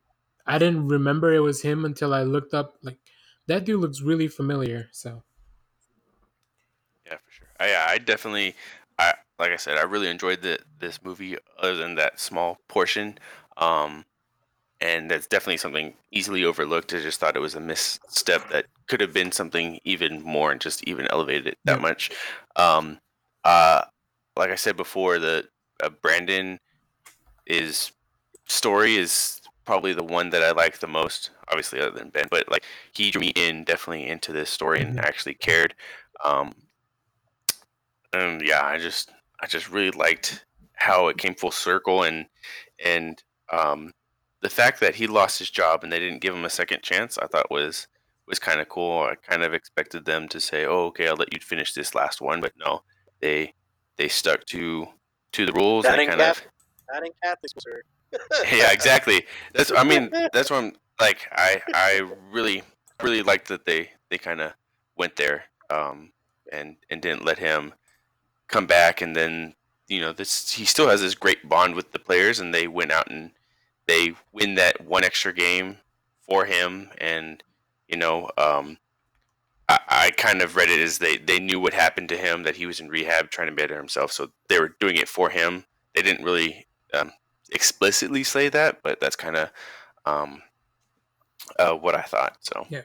I 0.46 0.58
didn't 0.58 0.88
remember 0.88 1.32
it 1.32 1.40
was 1.40 1.62
him 1.62 1.84
until 1.84 2.14
I 2.14 2.22
looked 2.22 2.54
up. 2.54 2.78
Like 2.82 3.00
that 3.46 3.64
dude 3.64 3.80
looks 3.80 4.02
really 4.02 4.28
familiar. 4.28 4.88
So 4.92 5.24
Yeah, 7.06 7.16
for 7.16 7.30
sure. 7.30 7.48
I, 7.58 7.70
yeah, 7.70 7.86
I 7.88 7.98
definitely, 7.98 8.54
I 8.98 9.14
like 9.38 9.50
I 9.50 9.56
said, 9.56 9.76
I 9.78 9.82
really 9.82 10.08
enjoyed 10.08 10.42
the 10.42 10.58
this 10.78 11.02
movie. 11.02 11.36
Other 11.58 11.76
than 11.76 11.94
that 11.96 12.20
small 12.20 12.58
portion, 12.68 13.18
um, 13.56 14.04
and 14.80 15.10
that's 15.10 15.26
definitely 15.28 15.58
something 15.58 15.96
easily 16.12 16.44
overlooked. 16.44 16.94
I 16.94 17.00
just 17.00 17.20
thought 17.20 17.36
it 17.36 17.40
was 17.40 17.54
a 17.56 17.60
misstep 17.60 18.48
that 18.50 18.66
could 18.88 19.00
have 19.00 19.14
been 19.14 19.32
something 19.32 19.80
even 19.84 20.22
more 20.22 20.52
and 20.52 20.60
just 20.60 20.84
even 20.88 21.08
elevated 21.08 21.48
it 21.48 21.58
that 21.66 21.78
Yeah. 21.78 21.82
much. 21.82 22.10
Um, 22.56 23.00
uh, 23.44 23.84
like 24.36 24.50
I 24.50 24.56
said 24.56 24.76
before, 24.76 25.18
the 25.18 25.48
uh, 25.82 25.90
Brandon 25.90 26.60
is 27.46 27.92
story 28.48 28.96
is 28.96 29.41
probably 29.64 29.92
the 29.92 30.04
one 30.04 30.30
that 30.30 30.42
I 30.42 30.52
like 30.52 30.78
the 30.78 30.86
most. 30.86 31.30
Obviously, 31.48 31.80
other 31.80 31.90
than 31.98 32.10
Ben, 32.10 32.28
but 32.30 32.50
like 32.50 32.64
he 32.92 33.10
drew 33.10 33.20
me 33.20 33.32
in 33.36 33.64
definitely 33.64 34.06
into 34.08 34.32
this 34.32 34.50
story 34.50 34.82
and 34.82 34.98
Mhm. 34.98 35.04
actually 35.04 35.34
cared. 35.34 35.74
Um, 36.24 36.54
and 38.12 38.42
yeah, 38.42 38.64
I 38.64 38.78
just 38.78 39.10
I 39.40 39.46
just 39.46 39.70
really 39.70 39.90
liked 39.90 40.44
how 40.74 41.08
it 41.08 41.18
came 41.18 41.34
full 41.34 41.50
circle 41.50 42.02
and 42.04 42.26
and 42.84 43.22
um, 43.52 43.92
the 44.40 44.50
fact 44.50 44.80
that 44.80 44.94
he 44.94 45.06
lost 45.06 45.38
his 45.38 45.50
job 45.50 45.84
and 45.84 45.92
they 45.92 45.98
didn't 45.98 46.20
give 46.20 46.34
him 46.34 46.44
a 46.44 46.50
second 46.50 46.82
chance, 46.82 47.18
I 47.18 47.26
thought 47.26 47.50
was 47.50 47.86
was 48.26 48.38
kind 48.38 48.60
of 48.60 48.68
cool. 48.68 49.02
I 49.02 49.14
kind 49.16 49.42
of 49.42 49.52
expected 49.54 50.04
them 50.04 50.28
to 50.28 50.40
say, 50.40 50.64
"Oh, 50.64 50.86
okay, 50.86 51.08
I'll 51.08 51.16
let 51.16 51.32
you 51.32 51.40
finish 51.40 51.72
this 51.74 51.94
last 51.94 52.20
one," 52.20 52.40
but 52.40 52.52
no, 52.56 52.82
they 53.20 53.54
they 53.96 54.08
stuck 54.08 54.44
to 54.46 54.86
to 55.32 55.46
the 55.46 55.52
rules. 55.52 55.84
That 55.84 55.92
and 55.92 56.02
ain't 56.02 56.10
kind 56.10 56.20
of 56.20 56.36
Catholic. 56.36 56.52
Not 56.92 57.06
in 57.06 57.12
Catholic, 57.22 57.52
sir. 57.58 57.82
yeah, 58.52 58.72
exactly. 58.72 59.24
That's 59.54 59.72
I 59.72 59.84
mean 59.84 60.10
that's 60.32 60.50
what 60.50 60.64
I'm 60.64 60.72
like. 61.00 61.28
I 61.32 61.62
I 61.74 62.08
really 62.30 62.62
really 63.02 63.22
liked 63.22 63.48
that 63.48 63.64
they 63.64 63.90
they 64.10 64.18
kind 64.18 64.40
of 64.40 64.52
went 64.96 65.16
there 65.16 65.44
um, 65.70 66.12
and 66.52 66.76
and 66.90 67.00
didn't 67.00 67.24
let 67.24 67.38
him 67.38 67.74
come 68.48 68.66
back 68.66 69.00
and 69.00 69.16
then 69.16 69.54
you 69.88 70.00
know 70.00 70.12
this 70.12 70.52
he 70.52 70.64
still 70.64 70.88
has 70.88 71.00
this 71.00 71.14
great 71.14 71.48
bond 71.48 71.74
with 71.74 71.92
the 71.92 71.98
players 71.98 72.38
and 72.38 72.54
they 72.54 72.68
went 72.68 72.92
out 72.92 73.10
and 73.10 73.30
they 73.86 74.12
win 74.32 74.54
that 74.54 74.84
one 74.84 75.04
extra 75.04 75.32
game 75.32 75.78
for 76.20 76.44
him 76.44 76.90
and 76.98 77.42
you 77.88 77.96
know 77.96 78.30
um, 78.38 78.78
I, 79.68 79.78
I 79.88 80.10
kind 80.10 80.42
of 80.42 80.56
read 80.56 80.70
it 80.70 80.80
as 80.80 80.98
they 80.98 81.16
they 81.16 81.40
knew 81.40 81.58
what 81.58 81.74
happened 81.74 82.08
to 82.10 82.16
him 82.16 82.42
that 82.42 82.56
he 82.56 82.66
was 82.66 82.80
in 82.80 82.88
rehab 82.88 83.30
trying 83.30 83.48
to 83.48 83.54
better 83.54 83.76
himself 83.76 84.12
so 84.12 84.30
they 84.48 84.60
were 84.60 84.76
doing 84.80 84.96
it 84.96 85.08
for 85.08 85.30
him 85.30 85.64
they 85.94 86.02
didn't 86.02 86.24
really 86.24 86.66
um, 86.94 87.12
explicitly 87.52 88.24
say 88.24 88.48
that 88.48 88.82
but 88.82 89.00
that's 89.00 89.16
kind 89.16 89.36
of 89.36 89.50
um, 90.04 90.42
uh, 91.58 91.74
what 91.74 91.94
I 91.94 92.02
thought 92.02 92.36
so 92.40 92.66
yeah, 92.68 92.82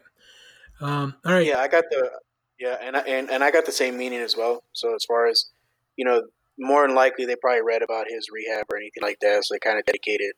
um, 0.82 1.15
all 1.26 1.34
right, 1.34 1.45
Yeah, 1.45 1.59
I 1.59 1.68
got 1.68 1.86
the 1.89 2.11
yeah, 2.59 2.78
and 2.82 2.97
I, 2.97 3.01
and 3.01 3.30
and 3.30 3.43
I 3.43 3.51
got 3.51 3.65
the 3.65 3.72
same 3.72 3.97
meaning 3.97 4.20
as 4.20 4.36
well. 4.36 4.63
So 4.74 4.95
as 4.95 5.05
far 5.05 5.28
as 5.28 5.45
you 5.95 6.05
know, 6.05 6.24
more 6.59 6.86
than 6.88 6.95
likely 6.95 7.26
they 7.26 7.36
probably 7.36 7.61
read 7.61 7.82
about 7.82 8.07
his 8.09 8.28
rehab 8.32 8.65
or 8.72 8.78
anything 8.78 9.03
like 9.03 9.20
that, 9.22 9.45
so 9.45 9.53
they 9.53 9.59
kind 9.59 9.80
of 9.80 9.86
dedicated 9.86 10.34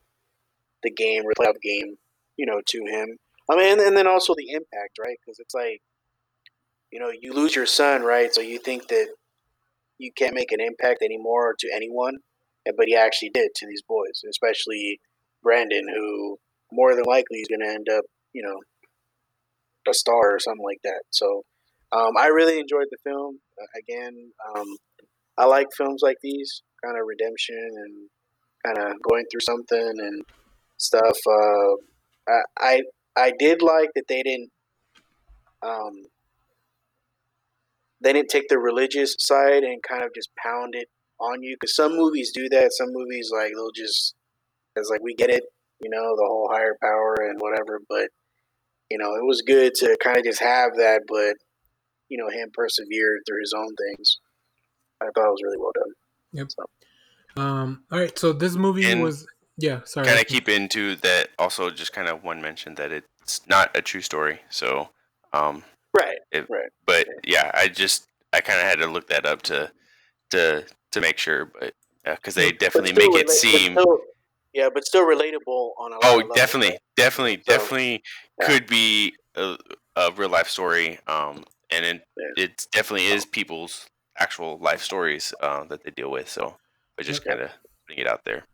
the 0.83 0.91
game, 0.91 1.23
the 1.23 1.35
playoff 1.35 1.61
game, 1.61 1.97
you 2.37 2.45
know, 2.45 2.61
to 2.65 2.79
him. 2.85 3.17
I 3.51 3.55
mean, 3.55 3.71
and, 3.73 3.81
and 3.81 3.97
then 3.97 4.07
also 4.07 4.35
the 4.35 4.51
impact, 4.51 4.97
right? 4.99 5.17
Because 5.25 5.39
it's 5.39 5.53
like, 5.53 5.81
you 6.91 6.99
know, 6.99 7.09
you 7.09 7.33
lose 7.33 7.55
your 7.55 7.65
son, 7.65 8.03
right? 8.03 8.33
So 8.33 8.41
you 8.41 8.59
think 8.59 8.87
that 8.89 9.07
you 9.97 10.11
can't 10.13 10.35
make 10.35 10.51
an 10.51 10.61
impact 10.61 11.01
anymore 11.01 11.55
to 11.59 11.69
anyone, 11.73 12.15
and- 12.15 12.23
but 12.65 12.87
he 12.87 12.95
actually 12.95 13.31
did 13.33 13.49
to 13.55 13.67
these 13.67 13.83
boys, 13.87 14.21
especially 14.29 14.99
Brandon, 15.43 15.85
who 15.93 16.37
more 16.71 16.95
than 16.95 17.05
likely 17.05 17.39
is 17.39 17.47
going 17.47 17.61
to 17.61 17.73
end 17.73 17.87
up, 17.89 18.03
you 18.33 18.43
know, 18.43 18.59
a 19.89 19.93
star 19.93 20.35
or 20.35 20.39
something 20.39 20.65
like 20.65 20.81
that. 20.83 21.01
So 21.09 21.43
um, 21.91 22.13
I 22.17 22.27
really 22.27 22.59
enjoyed 22.59 22.87
the 22.91 22.97
film. 23.03 23.39
Uh, 23.59 23.79
again, 23.79 24.31
um, 24.55 24.67
I 25.37 25.45
like 25.45 25.67
films 25.75 26.01
like 26.03 26.17
these, 26.21 26.61
kind 26.83 26.97
of 26.97 27.05
redemption 27.07 27.69
and 27.75 28.09
kind 28.65 28.77
of 28.77 29.01
going 29.01 29.25
through 29.29 29.41
something 29.41 29.93
and 29.97 30.23
stuff. 30.77 31.17
Uh, 31.27 31.75
I, 32.27 32.41
I 32.57 32.81
I 33.15 33.33
did 33.37 33.61
like 33.61 33.89
that 33.95 34.05
they 34.07 34.21
didn't 34.23 34.49
um, 35.61 36.03
they 38.01 38.13
didn't 38.13 38.29
take 38.29 38.47
the 38.47 38.59
religious 38.59 39.15
side 39.19 39.63
and 39.63 39.81
kind 39.83 40.03
of 40.03 40.13
just 40.15 40.29
pound 40.41 40.73
it 40.75 40.87
on 41.19 41.43
you 41.43 41.55
because 41.59 41.75
some 41.75 41.95
movies 41.95 42.31
do 42.33 42.47
that. 42.49 42.71
Some 42.73 42.89
movies 42.91 43.29
like 43.33 43.51
they'll 43.53 43.71
just 43.71 44.15
it's 44.75 44.89
like 44.89 45.01
we 45.01 45.13
get 45.15 45.29
it, 45.29 45.43
you 45.81 45.89
know, 45.89 46.15
the 46.15 46.25
whole 46.27 46.49
higher 46.51 46.77
power 46.81 47.15
and 47.29 47.39
whatever. 47.39 47.79
But 47.89 48.09
you 48.89 48.97
know, 48.97 49.15
it 49.15 49.25
was 49.25 49.41
good 49.41 49.73
to 49.75 49.97
kind 50.03 50.17
of 50.17 50.23
just 50.23 50.39
have 50.41 50.75
that, 50.77 51.01
but 51.07 51.35
you 52.09 52.17
know, 52.17 52.29
him 52.29 52.49
persevered 52.53 53.19
through 53.27 53.41
his 53.41 53.53
own 53.55 53.75
things. 53.75 54.19
I 55.01 55.05
thought 55.05 55.27
it 55.27 55.31
was 55.31 55.41
really 55.43 55.57
well 55.57 55.71
done. 55.75 55.93
Yep. 56.33 56.47
Um, 57.37 57.83
all 57.91 57.99
right. 57.99 58.17
So 58.17 58.33
this 58.33 58.55
movie 58.55 58.89
And 58.91 59.01
was 59.03 59.27
yeah. 59.57 59.81
Sorry, 59.85 60.07
kind 60.07 60.19
of 60.19 60.25
keep 60.27 60.47
into 60.49 60.95
that 60.97 61.29
also 61.37 61.69
just 61.69 61.93
kind 61.93 62.07
of 62.07 62.23
one 62.23 62.41
mention 62.41 62.75
that 62.75 62.91
it's 62.91 63.45
not 63.47 63.75
a 63.75 63.81
true 63.81 64.01
story 64.01 64.39
so 64.49 64.89
um 65.33 65.63
Right. 65.95 66.17
It- 66.31 66.49
right. 66.49 66.69
but 66.85 67.07
yeah 67.27 67.51
i 67.53 67.67
just 67.67 68.07
i 68.33 68.39
kind 68.41 68.59
of 68.59 68.65
had 68.65 68.79
to 68.79 68.87
look 68.87 69.07
that 69.09 69.25
up 69.25 69.41
to 69.43 69.71
to 70.31 70.65
to 70.91 71.01
make 71.01 71.17
sure 71.17 71.45
but 71.45 71.73
because 72.05 72.35
they 72.35 72.51
definitely 72.51 72.91
still 72.91 73.11
make 73.11 73.19
it 73.19 73.25
rela- 73.25 73.27
but 73.27 73.35
seem 73.35 73.71
still- 73.73 73.99
Yeah, 74.53 74.69
but 74.73 74.83
still 74.85 75.05
relatable 75.05 75.73
on 75.77 75.91
a 75.91 75.95
lot 75.95 76.03
Oh, 76.05 76.09
of 76.13 76.17
levels, 76.21 76.35
definitely, 76.35 76.69
right? 76.71 76.79
definitely, 76.95 77.37
So, 77.37 77.53
definitely 77.53 78.03
yeah. 78.39 78.47
could 78.47 78.65
be 78.67 79.13
a, 79.35 79.57
a 79.95 80.11
real 80.13 80.29
life 80.29 80.47
story. 80.49 80.97
Um, 81.05 81.43
and 81.69 81.85
it, 81.85 82.01
Yeah. 82.17 82.43
it 82.45 82.65
definitely 82.71 83.07
is 83.07 83.25
people's 83.25 83.85
actual 84.17 84.57
life 84.57 84.81
stories 84.81 85.33
uh, 85.39 85.65
that 85.65 85.83
they 85.83 85.91
deal 85.91 86.09
with. 86.09 86.27
So, 86.29 86.57
but 86.97 87.05
just 87.05 87.23
Yep. 87.25 87.27
kind 87.37 87.45
of 87.45 87.51
putting 87.87 88.01
it 88.03 88.07
out 88.07 88.21
there. 88.25 88.45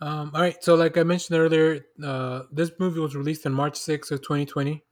Um, 0.00 0.30
all 0.34 0.40
right. 0.40 0.56
So, 0.64 0.76
like 0.76 0.96
I 0.96 1.02
mentioned 1.02 1.38
earlier, 1.38 1.84
uh, 2.02 2.44
this 2.50 2.70
movie 2.78 3.00
was 3.00 3.14
released 3.14 3.44
on 3.44 3.52
March 3.52 3.74
6th 3.78 4.10
of 4.10 4.22
2020. 4.22 4.82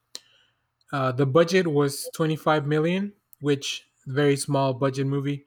Uh, 0.92 1.12
the 1.12 1.24
budget 1.26 1.66
was 1.66 2.10
25 2.14 2.66
million, 2.66 3.12
which 3.40 3.86
very 4.06 4.36
small 4.36 4.74
budget 4.74 5.06
movie. 5.06 5.46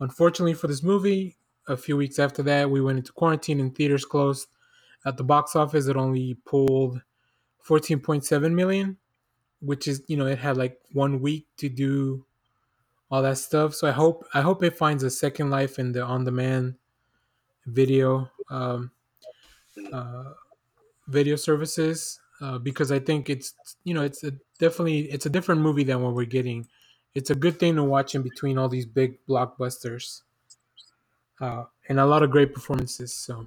Unfortunately 0.00 0.54
for 0.54 0.66
this 0.66 0.82
movie, 0.82 1.36
a 1.68 1.76
few 1.76 1.96
weeks 1.96 2.18
after 2.18 2.42
that, 2.42 2.70
we 2.70 2.80
went 2.80 2.98
into 2.98 3.12
quarantine 3.12 3.60
and 3.60 3.74
theaters 3.74 4.04
closed. 4.04 4.48
At 5.04 5.16
the 5.16 5.24
box 5.24 5.56
office, 5.56 5.86
it 5.86 5.96
only 5.96 6.34
pulled 6.44 7.00
14.7 7.66 8.52
million, 8.52 8.96
which 9.60 9.88
is 9.88 10.02
you 10.08 10.16
know 10.16 10.26
it 10.26 10.38
had 10.38 10.56
like 10.56 10.78
one 10.92 11.20
week 11.20 11.46
to 11.58 11.68
do 11.68 12.24
all 13.10 13.22
that 13.22 13.38
stuff. 13.38 13.74
So 13.74 13.88
I 13.88 13.92
hope 13.92 14.26
I 14.34 14.40
hope 14.40 14.62
it 14.62 14.76
finds 14.76 15.02
a 15.02 15.10
second 15.10 15.50
life 15.50 15.78
in 15.78 15.92
the 15.92 16.02
on-demand 16.02 16.74
video 17.66 18.30
um, 18.50 18.90
uh, 19.92 20.32
video 21.08 21.36
services 21.36 22.20
uh, 22.40 22.58
because 22.58 22.90
I 22.92 22.98
think 22.98 23.30
it's 23.30 23.54
you 23.84 23.94
know 23.94 24.02
it's 24.02 24.24
a, 24.24 24.32
definitely 24.58 25.10
it's 25.10 25.26
a 25.26 25.30
different 25.30 25.60
movie 25.60 25.84
than 25.84 26.02
what 26.02 26.14
we're 26.14 26.24
getting. 26.24 26.68
It's 27.14 27.30
a 27.30 27.34
good 27.34 27.58
thing 27.58 27.76
to 27.76 27.84
watch 27.84 28.14
in 28.14 28.22
between 28.22 28.58
all 28.58 28.68
these 28.68 28.86
big 28.86 29.24
blockbusters 29.26 30.22
uh, 31.40 31.64
and 31.88 31.98
a 31.98 32.06
lot 32.06 32.22
of 32.22 32.30
great 32.30 32.54
performances. 32.54 33.14
So 33.14 33.46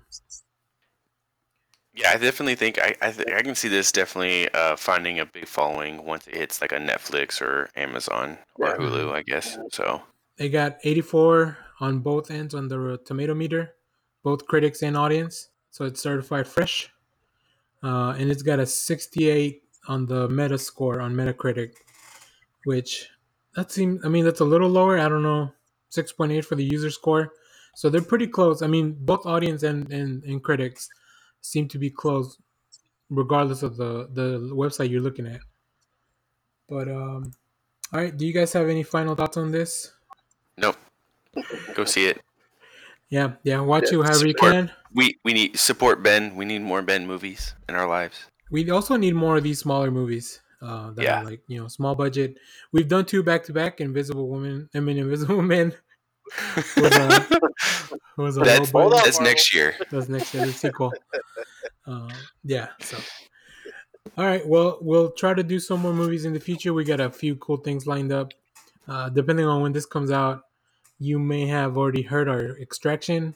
Yeah, 1.96 2.10
I 2.10 2.18
definitely 2.18 2.56
think 2.56 2.80
I 2.80 2.96
I, 3.02 3.12
th- 3.12 3.28
I 3.28 3.42
can 3.44 3.56
see 3.56 3.68
this 3.68 3.92
definitely 3.92 4.50
uh, 4.50 4.76
finding 4.76 5.20
a 5.20 5.26
big 5.26 5.48
following 5.48 6.04
once 6.06 6.28
it 6.28 6.36
hits 6.36 6.60
like 6.62 6.72
a 6.72 6.78
Netflix 6.78 7.40
or 7.42 7.70
Amazon 7.76 8.40
or 8.60 8.70
Yeah. 8.70 8.78
Hulu, 8.78 9.12
I 9.14 9.22
guess. 9.22 9.58
So 9.72 10.02
they 10.38 10.50
got 10.50 10.78
84 10.84 11.58
on 11.80 12.00
both 12.00 12.32
ends 12.32 12.56
on 12.56 12.68
the 12.68 12.98
tomato 13.06 13.34
meter, 13.36 13.76
both 14.24 14.48
critics 14.48 14.82
and 14.82 14.98
audience. 14.98 15.50
So 15.70 15.86
it's 15.86 16.02
certified 16.02 16.48
fresh, 16.48 16.92
uh, 17.84 18.16
and 18.18 18.32
it's 18.32 18.44
got 18.44 18.60
a 18.60 18.66
68 18.66 19.64
on 19.88 20.06
the 20.08 20.28
Metascore 20.30 21.04
on 21.04 21.14
Metacritic, 21.16 21.76
which 22.66 23.10
that 23.56 23.72
seems. 23.72 24.04
I 24.06 24.10
mean, 24.10 24.26
that's 24.26 24.40
a 24.40 24.46
little 24.46 24.70
lower. 24.70 25.00
I 25.00 25.10
don't 25.10 25.24
know, 25.24 25.52
6.8 25.92 26.44
for 26.46 26.56
the 26.56 26.64
user 26.64 26.90
score. 26.90 27.34
So 27.76 27.90
they're 27.90 28.02
pretty 28.02 28.28
close. 28.28 28.62
I 28.62 28.68
mean, 28.68 28.96
both 29.00 29.26
audience 29.26 29.64
and, 29.64 29.92
and, 29.92 30.24
and 30.24 30.44
critics 30.44 30.90
seem 31.42 31.68
to 31.70 31.80
be 31.80 31.90
close, 31.90 32.38
regardless 33.10 33.64
of 33.64 33.78
the 33.78 34.08
the 34.12 34.40
website 34.54 34.90
you're 34.90 35.02
looking 35.02 35.28
at. 35.28 35.42
But 36.70 36.88
um, 36.88 37.34
all 37.92 38.00
right. 38.00 38.16
Do 38.16 38.26
you 38.26 38.34
guys 38.34 38.54
have 38.54 38.70
any 38.70 38.84
final 38.84 39.16
thoughts 39.16 39.38
on 39.38 39.52
this? 39.52 39.94
No. 40.58 40.74
go 41.74 41.86
see 41.86 42.08
it. 42.08 42.22
Yeah, 43.10 43.34
yeah. 43.44 43.60
Watch 43.60 43.92
Yeah, 43.92 44.00
it 44.00 44.06
however 44.06 44.28
you 44.28 44.34
can. 44.34 44.72
We 44.94 45.18
we 45.24 45.34
need 45.34 45.58
support 45.58 46.04
Ben. 46.04 46.36
We 46.36 46.46
need 46.46 46.62
more 46.62 46.82
Ben 46.82 47.08
movies 47.08 47.56
in 47.68 47.76
our 47.76 47.88
lives. 47.88 48.26
We 48.52 48.70
also 48.70 48.98
need 48.98 49.16
more 49.16 49.38
of 49.38 49.44
these 49.44 49.60
smaller 49.60 49.90
movies. 49.90 50.42
Uh, 50.64 50.92
that 50.92 51.04
Yeah. 51.04 51.22
are 51.22 51.26
like 51.26 51.42
you 51.48 51.60
know 51.62 51.68
small 51.68 51.94
budget. 51.94 52.38
We've 52.72 52.88
done 52.88 53.06
two 53.06 53.22
back 53.22 53.44
to 53.46 53.54
back. 53.54 53.82
Invisible 53.82 54.28
Woman. 54.30 54.70
I 54.74 54.80
mean, 54.80 54.98
Invisible 54.98 55.42
Man 55.54 55.74
was 56.78 56.96
a 56.96 57.28
was 58.18 58.38
a 58.38 58.42
That's 58.42 58.72
that's 58.72 59.20
next 59.20 59.54
year. 59.54 59.76
That's 59.92 60.08
next 60.08 60.34
year, 60.34 60.46
the 60.46 60.54
sequel. 60.54 60.94
Uh, 61.86 62.10
yeah. 62.46 62.70
So, 62.80 62.98
all 64.18 64.26
right. 64.26 64.48
Well, 64.48 64.78
we'll 64.82 65.12
try 65.12 65.34
to 65.34 65.44
do 65.44 65.60
some 65.60 65.82
more 65.82 65.94
movies 65.94 66.24
in 66.24 66.32
the 66.34 66.40
future. 66.40 66.74
We 66.74 66.86
got 66.86 67.02
a 67.02 67.10
few 67.12 67.36
cool 67.36 67.58
things 67.58 67.86
lined 67.86 68.14
up. 68.14 68.32
Uh, 68.88 69.10
depending 69.10 69.46
on 69.46 69.62
when 69.62 69.74
this 69.74 69.86
comes 69.86 70.12
out, 70.12 70.44
you 71.00 71.20
may 71.20 71.46
have 71.48 71.78
already 71.78 72.04
heard 72.04 72.30
our 72.30 72.58
Extraction 72.58 73.36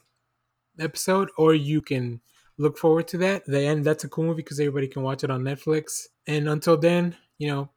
episode, 0.80 1.30
or 1.38 1.54
you 1.54 1.82
can 1.82 2.22
look 2.58 2.78
forward 2.78 3.08
to 3.10 3.18
that. 3.20 3.46
The 3.46 3.62
end. 3.62 3.86
That's 3.86 4.04
a 4.04 4.10
cool 4.10 4.26
movie 4.26 4.42
because 4.44 4.60
everybody 4.60 4.88
can 4.88 5.04
watch 5.04 5.24
it 5.24 5.30
on 5.32 5.42
Netflix. 5.44 6.08
And 6.28 6.50
until 6.50 6.78
then, 6.78 7.16
you 7.38 7.48
know, 7.50 7.70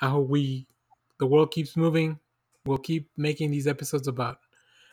I 0.00 0.08
hope 0.08 0.28
we, 0.28 0.66
the 1.18 1.26
world 1.26 1.50
keeps 1.52 1.76
moving. 1.76 2.18
We'll 2.64 2.78
keep 2.78 3.08
making 3.16 3.50
these 3.50 3.66
episodes 3.66 4.08
about 4.08 4.38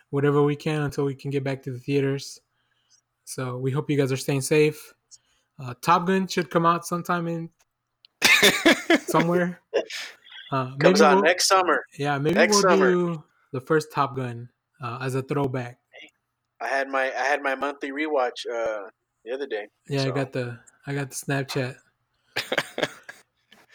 whatever 0.09 0.43
we 0.43 0.55
can 0.55 0.83
until 0.83 1.05
we 1.05 1.15
can 1.15 1.31
get 1.31 1.43
back 1.43 1.61
to 1.63 1.71
the 1.71 1.79
theaters. 1.79 2.39
So 3.25 3.57
we 3.57 3.71
hope 3.71 3.89
you 3.89 3.97
guys 3.97 4.11
are 4.11 4.17
staying 4.17 4.41
safe. 4.41 4.93
Uh, 5.59 5.73
Top 5.81 6.05
Gun 6.07 6.27
should 6.27 6.49
come 6.49 6.65
out 6.65 6.85
sometime 6.85 7.27
in 7.27 7.49
somewhere. 9.07 9.61
Uh, 10.51 10.65
maybe 10.65 10.77
Comes 10.79 11.01
on 11.01 11.15
we'll, 11.15 11.23
next 11.23 11.47
summer. 11.47 11.83
yeah, 11.97 12.17
maybe 12.17 12.35
next 12.35 12.53
we'll 12.53 12.61
summer. 12.61 12.91
do 12.91 13.23
the 13.51 13.61
first 13.61 13.91
Top 13.91 14.15
Gun 14.15 14.49
uh, 14.81 14.99
as 15.01 15.15
a 15.15 15.21
throwback. 15.21 15.79
I 16.61 16.67
had 16.67 16.87
my 16.89 17.05
I 17.05 17.23
had 17.23 17.41
my 17.41 17.55
monthly 17.55 17.91
rewatch 17.91 18.45
uh, 18.53 18.89
the 19.25 19.33
other 19.33 19.47
day. 19.47 19.67
Yeah, 19.87 20.03
I 20.03 20.11
got 20.11 20.31
the 20.31 20.59
I 20.85 20.93
got 20.93 21.09
the 21.09 21.15
Snapchat. 21.15 21.77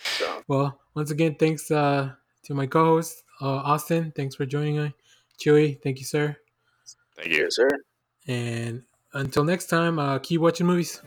So 0.02 0.42
Well, 0.48 0.80
once 0.94 1.10
again, 1.10 1.36
thanks 1.36 1.70
uh, 1.70 2.12
to 2.44 2.54
my 2.54 2.66
co-host 2.66 3.22
uh, 3.40 3.62
Austin. 3.72 4.12
Thanks 4.14 4.34
for 4.34 4.46
joining 4.46 4.76
me. 4.76 4.94
Chewy, 5.38 5.80
thank 5.82 5.98
you, 5.98 6.04
sir. 6.04 6.36
Thank 7.16 7.28
you. 7.28 7.44
yes, 7.44 7.56
sir. 7.56 7.68
And 8.26 8.84
until 9.12 9.44
next 9.44 9.66
time, 9.66 9.98
uh, 9.98 10.18
keep 10.18 10.40
watching 10.40 10.66
movies. 10.66 11.02